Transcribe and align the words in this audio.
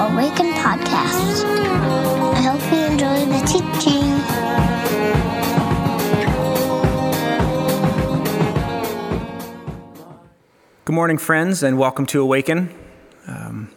Awaken 0.00 0.52
podcast. 0.54 1.44
I 2.32 2.40
hope 2.40 2.62
you 2.72 2.78
enjoy 2.86 3.26
the 3.26 3.40
teaching. 3.44 4.00
Good 10.86 10.94
morning, 10.94 11.18
friends, 11.18 11.62
and 11.62 11.76
welcome 11.76 12.06
to 12.06 12.22
Awaken. 12.22 12.74
Um, 13.26 13.70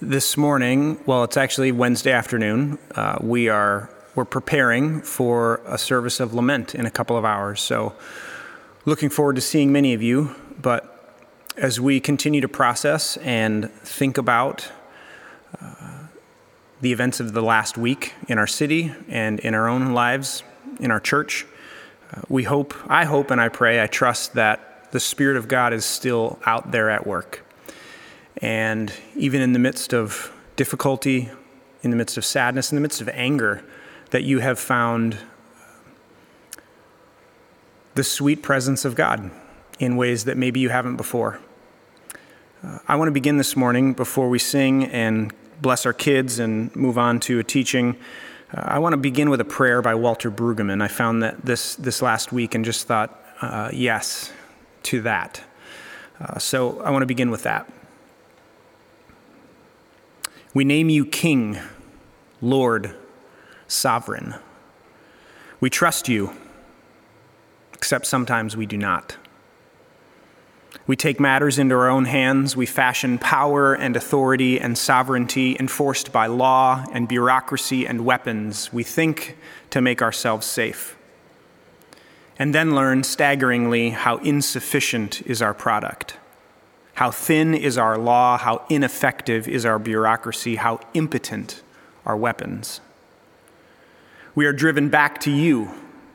this 0.00 0.36
morning, 0.36 0.98
well, 1.06 1.22
it's 1.22 1.36
actually 1.36 1.70
Wednesday 1.70 2.10
afternoon. 2.10 2.80
Uh, 2.96 3.18
we 3.20 3.48
are 3.48 3.88
we're 4.16 4.24
preparing 4.24 5.00
for 5.00 5.60
a 5.64 5.78
service 5.78 6.18
of 6.18 6.34
lament 6.34 6.74
in 6.74 6.86
a 6.86 6.90
couple 6.90 7.16
of 7.16 7.24
hours. 7.24 7.60
So, 7.60 7.94
looking 8.84 9.10
forward 9.10 9.36
to 9.36 9.40
seeing 9.40 9.70
many 9.70 9.94
of 9.94 10.02
you. 10.02 10.34
But 10.60 10.91
as 11.56 11.80
we 11.80 12.00
continue 12.00 12.40
to 12.40 12.48
process 12.48 13.16
and 13.18 13.70
think 13.70 14.16
about 14.16 14.70
uh, 15.60 16.06
the 16.80 16.92
events 16.92 17.20
of 17.20 17.32
the 17.32 17.42
last 17.42 17.76
week 17.76 18.14
in 18.28 18.38
our 18.38 18.46
city 18.46 18.92
and 19.08 19.38
in 19.40 19.54
our 19.54 19.68
own 19.68 19.92
lives, 19.92 20.42
in 20.80 20.90
our 20.90 21.00
church, 21.00 21.46
uh, 22.12 22.22
we 22.28 22.44
hope, 22.44 22.74
I 22.88 23.04
hope, 23.04 23.30
and 23.30 23.40
I 23.40 23.48
pray, 23.48 23.82
I 23.82 23.86
trust 23.86 24.34
that 24.34 24.90
the 24.92 25.00
Spirit 25.00 25.36
of 25.36 25.48
God 25.48 25.72
is 25.72 25.84
still 25.84 26.38
out 26.46 26.70
there 26.70 26.90
at 26.90 27.06
work. 27.06 27.44
And 28.38 28.92
even 29.14 29.40
in 29.40 29.52
the 29.52 29.58
midst 29.58 29.92
of 29.92 30.32
difficulty, 30.56 31.30
in 31.82 31.90
the 31.90 31.96
midst 31.96 32.16
of 32.16 32.24
sadness, 32.24 32.72
in 32.72 32.76
the 32.76 32.82
midst 32.82 33.00
of 33.00 33.08
anger, 33.10 33.62
that 34.10 34.24
you 34.24 34.40
have 34.40 34.58
found 34.58 35.18
the 37.94 38.04
sweet 38.04 38.42
presence 38.42 38.84
of 38.84 38.94
God 38.94 39.30
in 39.82 39.96
ways 39.96 40.26
that 40.26 40.36
maybe 40.36 40.60
you 40.60 40.68
haven't 40.68 40.96
before. 40.96 41.40
Uh, 42.62 42.78
I 42.86 42.94
want 42.94 43.08
to 43.08 43.12
begin 43.12 43.36
this 43.36 43.56
morning 43.56 43.94
before 43.94 44.28
we 44.28 44.38
sing 44.38 44.84
and 44.84 45.34
bless 45.60 45.84
our 45.84 45.92
kids 45.92 46.38
and 46.38 46.74
move 46.76 46.96
on 46.98 47.18
to 47.20 47.40
a 47.40 47.44
teaching. 47.44 47.96
Uh, 48.56 48.60
I 48.60 48.78
want 48.78 48.92
to 48.92 48.96
begin 48.96 49.28
with 49.28 49.40
a 49.40 49.44
prayer 49.44 49.82
by 49.82 49.96
Walter 49.96 50.30
Brueggemann. 50.30 50.80
I 50.80 50.86
found 50.86 51.24
that 51.24 51.44
this, 51.44 51.74
this 51.74 52.00
last 52.00 52.30
week 52.30 52.54
and 52.54 52.64
just 52.64 52.86
thought, 52.86 53.18
uh, 53.40 53.70
yes 53.72 54.32
to 54.84 55.00
that. 55.00 55.42
Uh, 56.20 56.38
so 56.38 56.80
I 56.82 56.90
want 56.90 57.02
to 57.02 57.06
begin 57.06 57.32
with 57.32 57.42
that. 57.42 57.68
We 60.54 60.64
name 60.64 60.90
you 60.90 61.04
King, 61.04 61.58
Lord, 62.40 62.94
sovereign. 63.66 64.36
We 65.58 65.70
trust 65.70 66.08
you, 66.08 66.36
except 67.72 68.06
sometimes 68.06 68.56
we 68.56 68.66
do 68.66 68.78
not. 68.78 69.16
We 70.86 70.96
take 70.96 71.20
matters 71.20 71.58
into 71.58 71.76
our 71.76 71.88
own 71.88 72.06
hands. 72.06 72.56
We 72.56 72.66
fashion 72.66 73.18
power 73.18 73.72
and 73.72 73.96
authority 73.96 74.58
and 74.60 74.76
sovereignty 74.76 75.56
enforced 75.58 76.12
by 76.12 76.26
law 76.26 76.84
and 76.92 77.06
bureaucracy 77.06 77.86
and 77.86 78.04
weapons. 78.04 78.72
We 78.72 78.82
think 78.82 79.36
to 79.70 79.80
make 79.80 80.02
ourselves 80.02 80.46
safe. 80.46 80.96
And 82.38 82.54
then 82.54 82.74
learn 82.74 83.04
staggeringly 83.04 83.90
how 83.90 84.16
insufficient 84.18 85.22
is 85.26 85.40
our 85.40 85.54
product, 85.54 86.16
how 86.94 87.12
thin 87.12 87.54
is 87.54 87.78
our 87.78 87.96
law, 87.96 88.36
how 88.36 88.64
ineffective 88.68 89.46
is 89.46 89.64
our 89.64 89.78
bureaucracy, 89.78 90.56
how 90.56 90.80
impotent 90.94 91.62
our 92.04 92.16
weapons. 92.16 92.80
We 94.34 94.46
are 94.46 94.52
driven 94.52 94.88
back 94.88 95.20
to 95.20 95.30
you, 95.30 95.70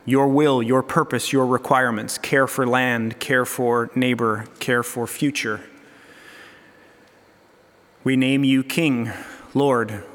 your 0.07 0.29
will, 0.29 0.63
your 0.63 0.81
purpose, 0.81 1.33
your 1.33 1.45
requirements 1.45 2.17
care 2.17 2.47
for 2.47 2.65
land, 2.65 3.19
care 3.19 3.43
for 3.43 3.91
neighbor, 3.93 4.45
care 4.57 4.81
for 4.81 5.05
future. 5.05 5.61
We 8.05 8.15
name 8.15 8.45
you 8.45 8.63
King, 8.63 9.11
Lord, 9.53 10.05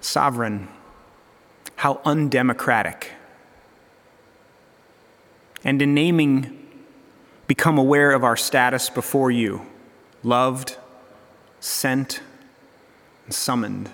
Sovereign. 0.00 0.68
How 1.76 2.00
undemocratic. 2.02 3.10
And 5.62 5.82
in 5.82 5.92
naming, 5.92 6.58
become 7.46 7.76
aware 7.76 8.12
of 8.12 8.24
our 8.24 8.38
status 8.38 8.88
before 8.88 9.30
you 9.30 9.66
loved, 10.22 10.78
sent, 11.60 12.22
and 13.26 13.34
summoned. 13.34 13.90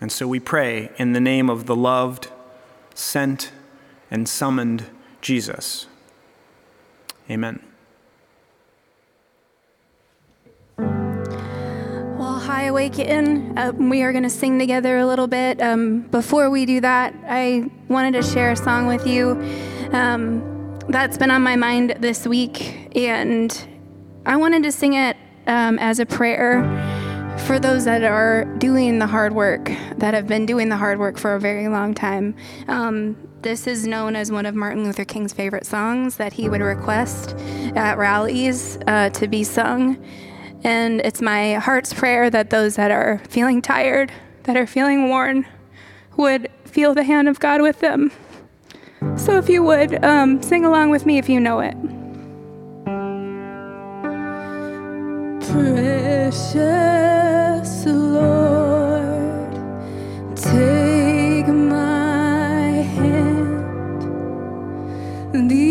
And 0.00 0.10
so 0.10 0.26
we 0.26 0.40
pray 0.40 0.90
in 0.96 1.12
the 1.12 1.20
name 1.20 1.48
of 1.48 1.66
the 1.66 1.76
loved, 1.76 2.28
sent, 2.94 3.52
and 4.10 4.28
summoned 4.28 4.84
Jesus. 5.20 5.86
Amen. 7.30 7.62
Well, 10.78 12.38
hi, 12.38 12.64
Awaken. 12.64 13.58
Uh, 13.58 13.72
we 13.72 14.02
are 14.02 14.12
going 14.12 14.24
to 14.24 14.30
sing 14.30 14.58
together 14.58 14.98
a 14.98 15.06
little 15.06 15.26
bit. 15.26 15.60
Um, 15.60 16.00
before 16.00 16.48
we 16.50 16.64
do 16.64 16.80
that, 16.80 17.14
I 17.26 17.70
wanted 17.88 18.12
to 18.14 18.22
share 18.22 18.52
a 18.52 18.56
song 18.56 18.86
with 18.86 19.06
you 19.06 19.32
um, 19.92 20.78
that's 20.88 21.18
been 21.18 21.30
on 21.30 21.42
my 21.42 21.56
mind 21.56 21.96
this 22.00 22.26
week, 22.26 22.96
and 22.96 23.68
I 24.24 24.36
wanted 24.36 24.62
to 24.62 24.72
sing 24.72 24.94
it 24.94 25.16
um, 25.46 25.78
as 25.78 25.98
a 25.98 26.06
prayer 26.06 26.62
for 27.46 27.58
those 27.58 27.84
that 27.84 28.02
are 28.04 28.44
doing 28.56 28.98
the 28.98 29.06
hard 29.06 29.34
work, 29.34 29.70
that 29.98 30.14
have 30.14 30.26
been 30.26 30.46
doing 30.46 30.68
the 30.68 30.76
hard 30.76 30.98
work 30.98 31.18
for 31.18 31.34
a 31.34 31.40
very 31.40 31.68
long 31.68 31.94
time. 31.94 32.34
Um, 32.68 33.27
this 33.42 33.66
is 33.66 33.86
known 33.86 34.16
as 34.16 34.32
one 34.32 34.46
of 34.46 34.54
Martin 34.54 34.84
Luther 34.84 35.04
King's 35.04 35.32
favorite 35.32 35.64
songs 35.64 36.16
that 36.16 36.32
he 36.32 36.48
would 36.48 36.60
request 36.60 37.36
at 37.76 37.96
rallies 37.96 38.78
uh, 38.86 39.10
to 39.10 39.28
be 39.28 39.44
sung. 39.44 40.02
And 40.64 41.00
it's 41.02 41.22
my 41.22 41.54
heart's 41.54 41.94
prayer 41.94 42.30
that 42.30 42.50
those 42.50 42.74
that 42.76 42.90
are 42.90 43.22
feeling 43.28 43.62
tired, 43.62 44.10
that 44.42 44.56
are 44.56 44.66
feeling 44.66 45.08
worn, 45.08 45.46
would 46.16 46.50
feel 46.64 46.94
the 46.94 47.04
hand 47.04 47.28
of 47.28 47.38
God 47.38 47.62
with 47.62 47.78
them. 47.78 48.10
So 49.16 49.38
if 49.38 49.48
you 49.48 49.62
would, 49.62 50.04
um, 50.04 50.42
sing 50.42 50.64
along 50.64 50.90
with 50.90 51.06
me 51.06 51.18
if 51.18 51.28
you 51.28 51.38
know 51.38 51.60
it. 51.60 51.76
Precious 55.48 56.66
Lord, 57.86 59.54
take 60.34 61.46
my 61.46 61.87
lead 65.42 65.67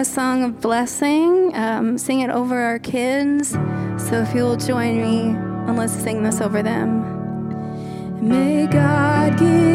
the 0.00 0.04
song 0.06 0.42
of 0.42 0.62
blessing, 0.62 1.54
um, 1.54 1.98
sing 1.98 2.20
it 2.20 2.30
over 2.30 2.58
our 2.58 2.78
kids. 2.78 3.50
So 3.50 4.22
if 4.22 4.34
you'll 4.34 4.56
join 4.56 4.96
me, 4.96 5.36
and 5.68 5.76
let's 5.76 5.92
sing 5.92 6.22
this 6.22 6.40
over 6.40 6.62
them. 6.62 7.02
May 8.26 8.66
God 8.66 9.38
give 9.38 9.69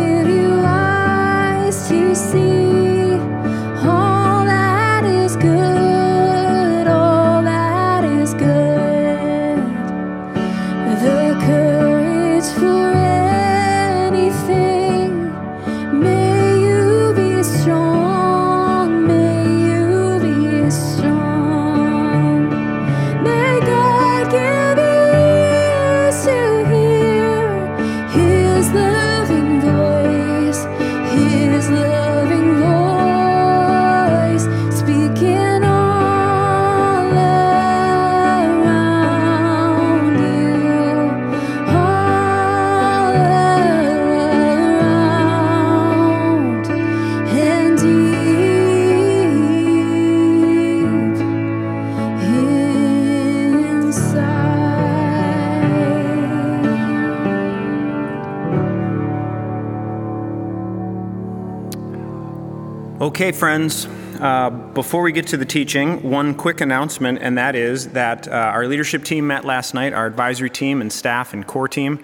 Okay, 63.26 63.36
friends, 63.36 63.88
uh, 64.22 64.52
before 64.52 65.02
we 65.02 65.12
get 65.12 65.26
to 65.30 65.38
the 65.38 65.46
teaching, 65.46 66.12
one 66.12 66.36
quick 66.36 66.62
announcement, 66.62 67.18
and 67.24 67.40
that 67.40 67.56
is 67.56 67.88
that 67.94 68.28
uh, 68.28 68.32
our 68.32 68.68
leadership 68.68 69.04
team 69.04 69.26
met 69.26 69.44
last 69.44 69.74
night, 69.74 69.94
our 69.94 70.06
advisory 70.06 70.52
team 70.52 70.80
and 70.80 70.94
staff 70.94 71.34
and 71.34 71.48
core 71.48 71.68
team, 71.68 72.04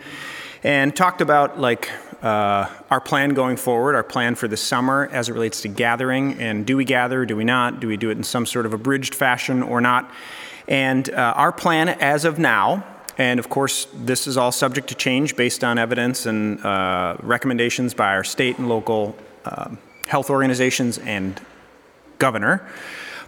and 0.64 0.96
talked 0.96 1.22
about 1.22 1.60
like 1.60 1.92
uh, 2.24 2.68
our 2.90 3.00
plan 3.00 3.36
going 3.36 3.56
forward, 3.56 3.94
our 3.94 4.04
plan 4.04 4.34
for 4.34 4.48
the 4.48 4.58
summer 4.58 5.10
as 5.12 5.30
it 5.30 5.34
relates 5.34 5.62
to 5.62 5.68
gathering, 5.68 6.40
and 6.42 6.66
do 6.66 6.76
we 6.76 6.86
gather, 6.86 7.24
do 7.24 7.36
we 7.36 7.44
not, 7.44 7.80
do 7.80 7.88
we 7.88 7.98
do 7.98 8.10
it 8.10 8.18
in 8.18 8.24
some 8.24 8.48
sort 8.48 8.66
of 8.66 8.74
abridged 8.74 9.14
fashion 9.14 9.62
or 9.62 9.80
not? 9.80 10.10
And 10.68 11.08
uh, 11.12 11.36
our 11.38 11.52
plan 11.52 11.90
as 11.90 12.26
of 12.26 12.40
now, 12.40 12.84
and 13.20 13.40
of 13.40 13.48
course, 13.48 13.86
this 13.94 14.26
is 14.26 14.38
all 14.38 14.52
subject 14.52 14.88
to 14.88 14.96
change 14.96 15.36
based 15.36 15.64
on 15.64 15.78
evidence 15.78 16.26
and 16.26 16.60
uh, 16.66 17.18
recommendations 17.20 17.94
by 17.94 18.16
our 18.16 18.24
state 18.24 18.58
and 18.58 18.68
local 18.68 19.16
um 19.46 19.78
health 20.12 20.30
organizations 20.30 20.98
and 20.98 21.40
governor. 22.20 22.68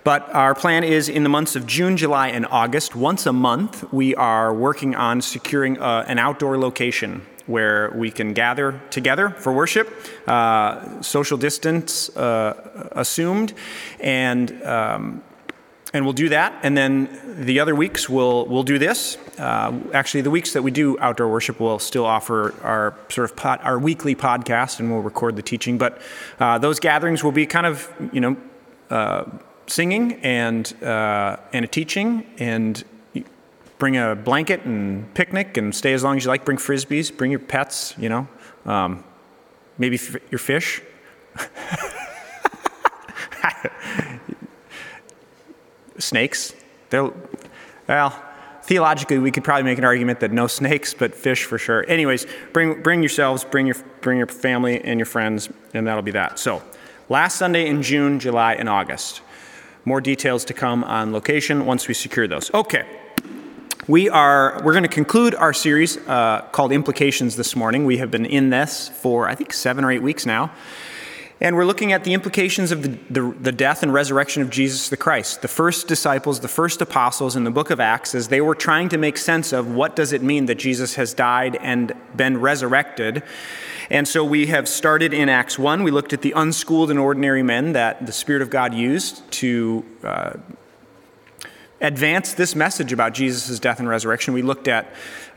But 0.03 0.29
our 0.35 0.53
plan 0.53 0.83
is 0.83 1.07
in 1.07 1.23
the 1.23 1.29
months 1.29 1.55
of 1.55 1.65
June, 1.65 1.95
July, 1.95 2.27
and 2.27 2.45
August, 2.45 2.93
once 2.93 3.25
a 3.25 3.31
month, 3.31 3.85
we 3.93 4.13
are 4.15 4.53
working 4.53 4.93
on 4.93 5.21
securing 5.21 5.79
uh, 5.79 6.03
an 6.09 6.19
outdoor 6.19 6.57
location 6.57 7.21
where 7.45 7.89
we 7.95 8.11
can 8.11 8.33
gather 8.33 8.81
together 8.89 9.29
for 9.29 9.53
worship, 9.53 9.87
uh, 10.27 11.01
social 11.01 11.37
distance 11.37 12.09
uh, 12.17 12.89
assumed, 12.91 13.53
and 14.01 14.61
um, 14.63 15.23
and 15.93 16.05
we'll 16.05 16.13
do 16.13 16.29
that. 16.29 16.59
And 16.63 16.75
then 16.75 17.07
the 17.45 17.59
other 17.59 17.75
weeks 17.75 18.09
we'll 18.09 18.45
we'll 18.47 18.63
do 18.63 18.79
this. 18.79 19.17
Uh, 19.37 19.79
actually, 19.93 20.21
the 20.21 20.31
weeks 20.31 20.53
that 20.53 20.63
we 20.63 20.71
do 20.71 20.97
outdoor 20.99 21.29
worship, 21.29 21.59
we'll 21.59 21.79
still 21.79 22.05
offer 22.05 22.53
our 22.63 22.95
sort 23.09 23.29
of 23.29 23.37
pod, 23.37 23.59
our 23.63 23.79
weekly 23.79 24.15
podcast, 24.15 24.79
and 24.79 24.91
we'll 24.91 25.01
record 25.01 25.35
the 25.35 25.41
teaching. 25.41 25.77
But 25.77 26.01
uh, 26.39 26.57
those 26.57 26.79
gatherings 26.79 27.23
will 27.23 27.31
be 27.31 27.45
kind 27.45 27.65
of 27.65 27.91
you 28.11 28.21
know 28.21 28.37
uh, 28.89 29.25
singing 29.67 30.13
and 30.23 30.73
uh, 30.83 31.37
and 31.53 31.63
a 31.63 31.67
teaching 31.67 32.25
and. 32.37 32.83
Bring 33.79 33.97
a 33.97 34.15
blanket 34.15 34.63
and 34.63 35.13
picnic 35.13 35.57
and 35.57 35.75
stay 35.75 35.91
as 35.91 36.05
long 36.05 36.15
as 36.15 36.23
you 36.23 36.29
like. 36.29 36.45
Bring 36.45 36.57
frisbees. 36.57 37.17
Bring 37.17 37.31
your 37.31 37.41
pets. 37.41 37.93
You 37.97 38.07
know, 38.07 38.27
um, 38.65 39.03
maybe 39.77 39.95
f- 39.95 40.15
your 40.31 40.39
fish. 40.39 40.81
snakes. 46.03 46.53
They're, 46.89 47.11
well, 47.87 48.21
theologically, 48.63 49.17
we 49.17 49.31
could 49.31 49.43
probably 49.43 49.63
make 49.63 49.77
an 49.77 49.85
argument 49.85 50.19
that 50.19 50.31
no 50.31 50.47
snakes, 50.59 50.93
but 50.93 51.15
fish 51.15 51.45
for 51.45 51.57
sure. 51.57 51.85
Anyways, 51.87 52.25
bring, 52.51 52.81
bring 52.81 53.01
yourselves, 53.01 53.43
bring 53.43 53.65
your, 53.65 53.75
bring 54.01 54.17
your 54.17 54.27
family 54.27 54.81
and 54.83 54.99
your 54.99 55.05
friends, 55.05 55.49
and 55.73 55.87
that'll 55.87 56.03
be 56.03 56.11
that. 56.11 56.39
So, 56.39 56.61
Last 57.09 57.35
Sunday 57.35 57.67
in 57.67 57.83
June, 57.83 58.19
July, 58.19 58.53
and 58.53 58.69
August. 58.69 59.21
More 59.83 59.99
details 59.99 60.45
to 60.45 60.53
come 60.53 60.85
on 60.85 61.11
location 61.11 61.65
once 61.65 61.87
we 61.87 61.93
secure 61.93 62.27
those. 62.27 62.51
Okay. 62.53 62.85
We 63.89 64.07
are 64.07 64.61
we're 64.63 64.71
going 64.71 64.83
to 64.83 64.89
conclude 64.89 65.35
our 65.35 65.51
series 65.51 65.97
uh, 66.07 66.47
called 66.53 66.71
Implications 66.71 67.35
this 67.35 67.57
morning. 67.57 67.83
We 67.83 67.97
have 67.97 68.09
been 68.09 68.25
in 68.25 68.49
this 68.49 68.87
for 68.87 69.27
I 69.27 69.35
think 69.35 69.51
seven 69.51 69.83
or 69.83 69.91
eight 69.91 70.01
weeks 70.01 70.25
now, 70.25 70.51
and 71.41 71.55
we're 71.55 71.65
looking 71.65 71.91
at 71.91 72.03
the 72.03 72.13
implications 72.13 72.71
of 72.71 72.83
the, 72.83 72.89
the, 73.09 73.35
the, 73.39 73.51
death 73.51 73.83
and 73.83 73.93
resurrection 73.93 74.41
of 74.41 74.49
Jesus 74.49 74.89
the 74.89 74.97
Christ. 74.97 75.41
The 75.41 75.47
first 75.47 75.87
disciples, 75.87 76.39
the 76.39 76.47
first 76.47 76.81
apostles 76.81 77.35
in 77.35 77.43
the 77.43 77.51
book 77.51 77.69
of 77.69 77.79
Acts, 77.79 78.15
as 78.15 78.27
they 78.29 78.39
were 78.39 78.55
trying 78.55 78.89
to 78.89 78.97
make 78.97 79.17
sense 79.17 79.51
of 79.51 79.67
what 79.71 79.95
does 79.95 80.13
it 80.13 80.21
mean 80.21 80.45
that 80.45 80.55
Jesus 80.55 80.95
has 80.95 81.13
died 81.13 81.55
and 81.57 81.91
been 82.15 82.39
resurrected. 82.39 83.23
And 83.89 84.07
so 84.07 84.23
we 84.23 84.47
have 84.47 84.67
started 84.67 85.13
in 85.13 85.27
Acts 85.27 85.59
1. 85.59 85.83
We 85.83 85.91
looked 85.91 86.13
at 86.13 86.21
the 86.21 86.33
unschooled 86.35 86.89
and 86.89 86.99
ordinary 86.99 87.43
men 87.43 87.73
that 87.73 88.05
the 88.05 88.13
Spirit 88.13 88.41
of 88.41 88.49
God 88.49 88.73
used 88.73 89.29
to 89.33 89.85
uh, 90.03 90.33
advance 91.83 92.33
this 92.33 92.55
message 92.55 92.93
about 92.93 93.13
Jesus' 93.13 93.59
death 93.59 93.79
and 93.79 93.87
resurrection. 93.87 94.33
We 94.33 94.41
looked 94.41 94.67
at 94.67 94.87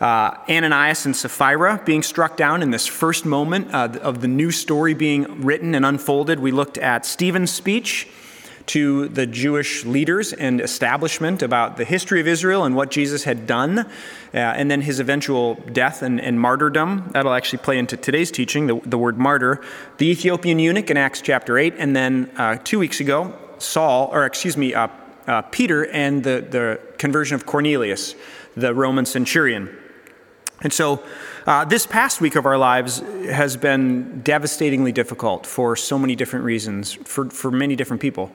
uh, 0.00 0.36
Ananias 0.48 1.04
and 1.04 1.14
Sapphira 1.14 1.82
being 1.84 2.02
struck 2.02 2.36
down 2.36 2.62
in 2.62 2.70
this 2.70 2.86
first 2.86 3.26
moment 3.26 3.74
uh, 3.74 3.98
of 4.00 4.20
the 4.20 4.28
new 4.28 4.52
story 4.52 4.94
being 4.94 5.42
written 5.42 5.74
and 5.74 5.84
unfolded. 5.84 6.38
We 6.38 6.52
looked 6.52 6.78
at 6.78 7.04
Stephen's 7.04 7.50
speech 7.50 8.08
to 8.66 9.08
the 9.08 9.26
Jewish 9.26 9.84
leaders 9.84 10.32
and 10.32 10.60
establishment 10.60 11.42
about 11.42 11.76
the 11.76 11.84
history 11.84 12.20
of 12.20 12.26
Israel 12.26 12.64
and 12.64 12.74
what 12.74 12.90
Jesus 12.90 13.24
had 13.24 13.46
done, 13.46 13.78
uh, 13.78 13.86
and 14.32 14.70
then 14.70 14.80
his 14.80 14.98
eventual 14.98 15.54
death 15.72 16.02
and, 16.02 16.20
and, 16.20 16.40
martyrdom. 16.40 17.08
That'll 17.12 17.32
actually 17.32 17.60
play 17.60 17.78
into 17.78 17.96
today's 17.96 18.30
teaching, 18.32 18.66
the, 18.66 18.80
the, 18.84 18.98
word 18.98 19.18
martyr. 19.18 19.62
The 19.98 20.10
Ethiopian 20.10 20.58
eunuch 20.58 20.90
in 20.90 20.96
Acts 20.96 21.20
chapter 21.20 21.58
8, 21.58 21.74
and 21.78 21.94
then 21.94 22.30
uh, 22.36 22.58
two 22.62 22.80
weeks 22.80 22.98
ago, 22.98 23.38
Saul, 23.58 24.10
or 24.12 24.26
excuse 24.26 24.56
me, 24.56 24.74
uh, 24.74 24.88
uh, 25.26 25.42
Peter 25.42 25.86
and 25.86 26.22
the, 26.22 26.46
the 26.48 26.80
conversion 26.98 27.34
of 27.34 27.46
Cornelius, 27.46 28.14
the 28.56 28.74
Roman 28.74 29.06
centurion. 29.06 29.76
And 30.62 30.72
so, 30.72 31.02
uh, 31.46 31.64
this 31.64 31.86
past 31.86 32.20
week 32.20 32.34
of 32.34 32.44
our 32.44 32.58
lives 32.58 32.98
has 33.26 33.56
been 33.56 34.20
devastatingly 34.22 34.90
difficult 34.90 35.46
for 35.46 35.76
so 35.76 35.98
many 35.98 36.16
different 36.16 36.44
reasons, 36.44 36.94
for, 36.94 37.30
for 37.30 37.50
many 37.50 37.76
different 37.76 38.02
people. 38.02 38.32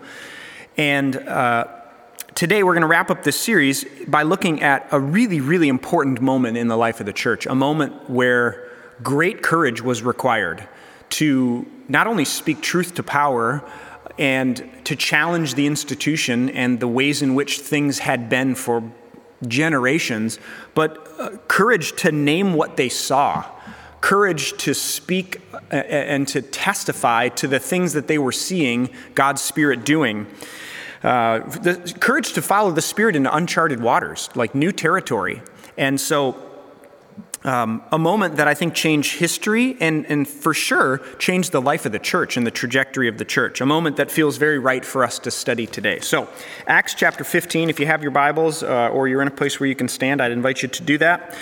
And 0.78 1.18
uh, 1.18 1.66
today 2.36 2.64
we're 2.64 2.74
going 2.74 2.82
to 2.82 2.88
wrap 2.88 3.10
up 3.12 3.24
this 3.24 3.38
series 3.38 3.86
by 4.08 4.24
looking 4.24 4.62
at 4.62 4.88
a 4.92 5.00
really, 5.00 5.42
really 5.42 5.68
important 5.68 6.22
moment 6.22 6.56
in 6.58 6.70
the 6.70 6.78
life 6.78 7.00
of 7.02 7.06
the 7.06 7.14
church, 7.14 7.46
a 7.48 7.56
moment 7.56 8.10
where 8.10 8.70
great 9.04 9.42
courage 9.42 9.82
was 9.82 10.04
required 10.04 10.68
to 11.10 11.66
not 11.90 12.08
only 12.08 12.24
speak 12.24 12.62
truth 12.62 12.96
to 12.96 13.04
power, 13.04 13.62
and 14.22 14.70
to 14.86 14.96
challenge 14.96 15.56
the 15.56 15.66
institution 15.66 16.52
and 16.52 16.80
the 16.80 16.88
ways 16.88 17.24
in 17.24 17.34
which 17.34 17.60
things 17.60 17.98
had 17.98 18.30
been 18.30 18.54
for 18.54 18.84
generations, 19.48 20.38
but 20.76 21.12
uh, 21.18 21.32
courage 21.48 21.94
to 21.94 22.12
name 22.12 22.54
what 22.54 22.78
they 22.78 22.88
saw, 22.88 23.44
courage 24.00 24.54
to 24.58 24.76
speak 24.76 25.42
uh, 25.54 25.76
and 25.76 26.28
to 26.28 26.40
testify 26.40 27.30
to 27.30 27.48
the 27.48 27.58
things 27.58 27.94
that 27.94 28.08
they 28.08 28.20
were 28.20 28.32
seeing 28.32 28.92
God's 29.16 29.42
Spirit 29.42 29.84
doing. 29.86 30.28
Uh, 31.02 31.40
the 31.40 31.96
courage 32.00 32.34
to 32.34 32.44
follow 32.44 32.70
the 32.70 32.82
Spirit 32.82 33.16
into 33.16 33.36
uncharted 33.36 33.82
waters, 33.82 34.30
like 34.36 34.54
new 34.54 34.72
territory. 34.72 35.42
And 35.80 36.00
so 36.00 36.51
um, 37.44 37.82
a 37.92 37.98
moment 37.98 38.36
that 38.36 38.48
I 38.48 38.54
think 38.54 38.76
changed 38.76 39.18
history 39.18 39.76
and, 39.80 40.06
and 40.08 40.28
for 40.28 40.54
sure 40.54 41.00
changed 41.18 41.52
the 41.52 41.62
life 41.62 41.86
of 41.86 41.92
the 41.92 42.00
church 42.00 42.38
and 42.38 42.46
the 42.46 42.52
trajectory 42.52 43.08
of 43.08 43.18
the 43.18 43.26
church. 43.26 43.62
A 43.62 43.66
moment 43.66 43.98
that 43.98 44.12
feels 44.12 44.38
very 44.38 44.60
right 44.60 44.86
for 44.86 45.04
us 45.04 45.18
to 45.20 45.32
study 45.32 45.66
today. 45.66 46.00
So, 46.02 46.30
Acts 46.68 46.94
chapter 46.94 47.24
15, 47.24 47.70
if 47.70 47.80
you 47.80 47.88
have 47.88 48.02
your 48.04 48.12
Bibles 48.12 48.62
uh, 48.62 48.90
or 48.90 49.08
you're 49.08 49.22
in 49.22 49.28
a 49.28 49.32
place 49.32 49.60
where 49.60 49.68
you 49.68 49.76
can 49.76 49.88
stand, 49.88 50.22
I'd 50.22 50.32
invite 50.32 50.62
you 50.62 50.68
to 50.70 50.84
do 50.84 50.98
that. 51.00 51.36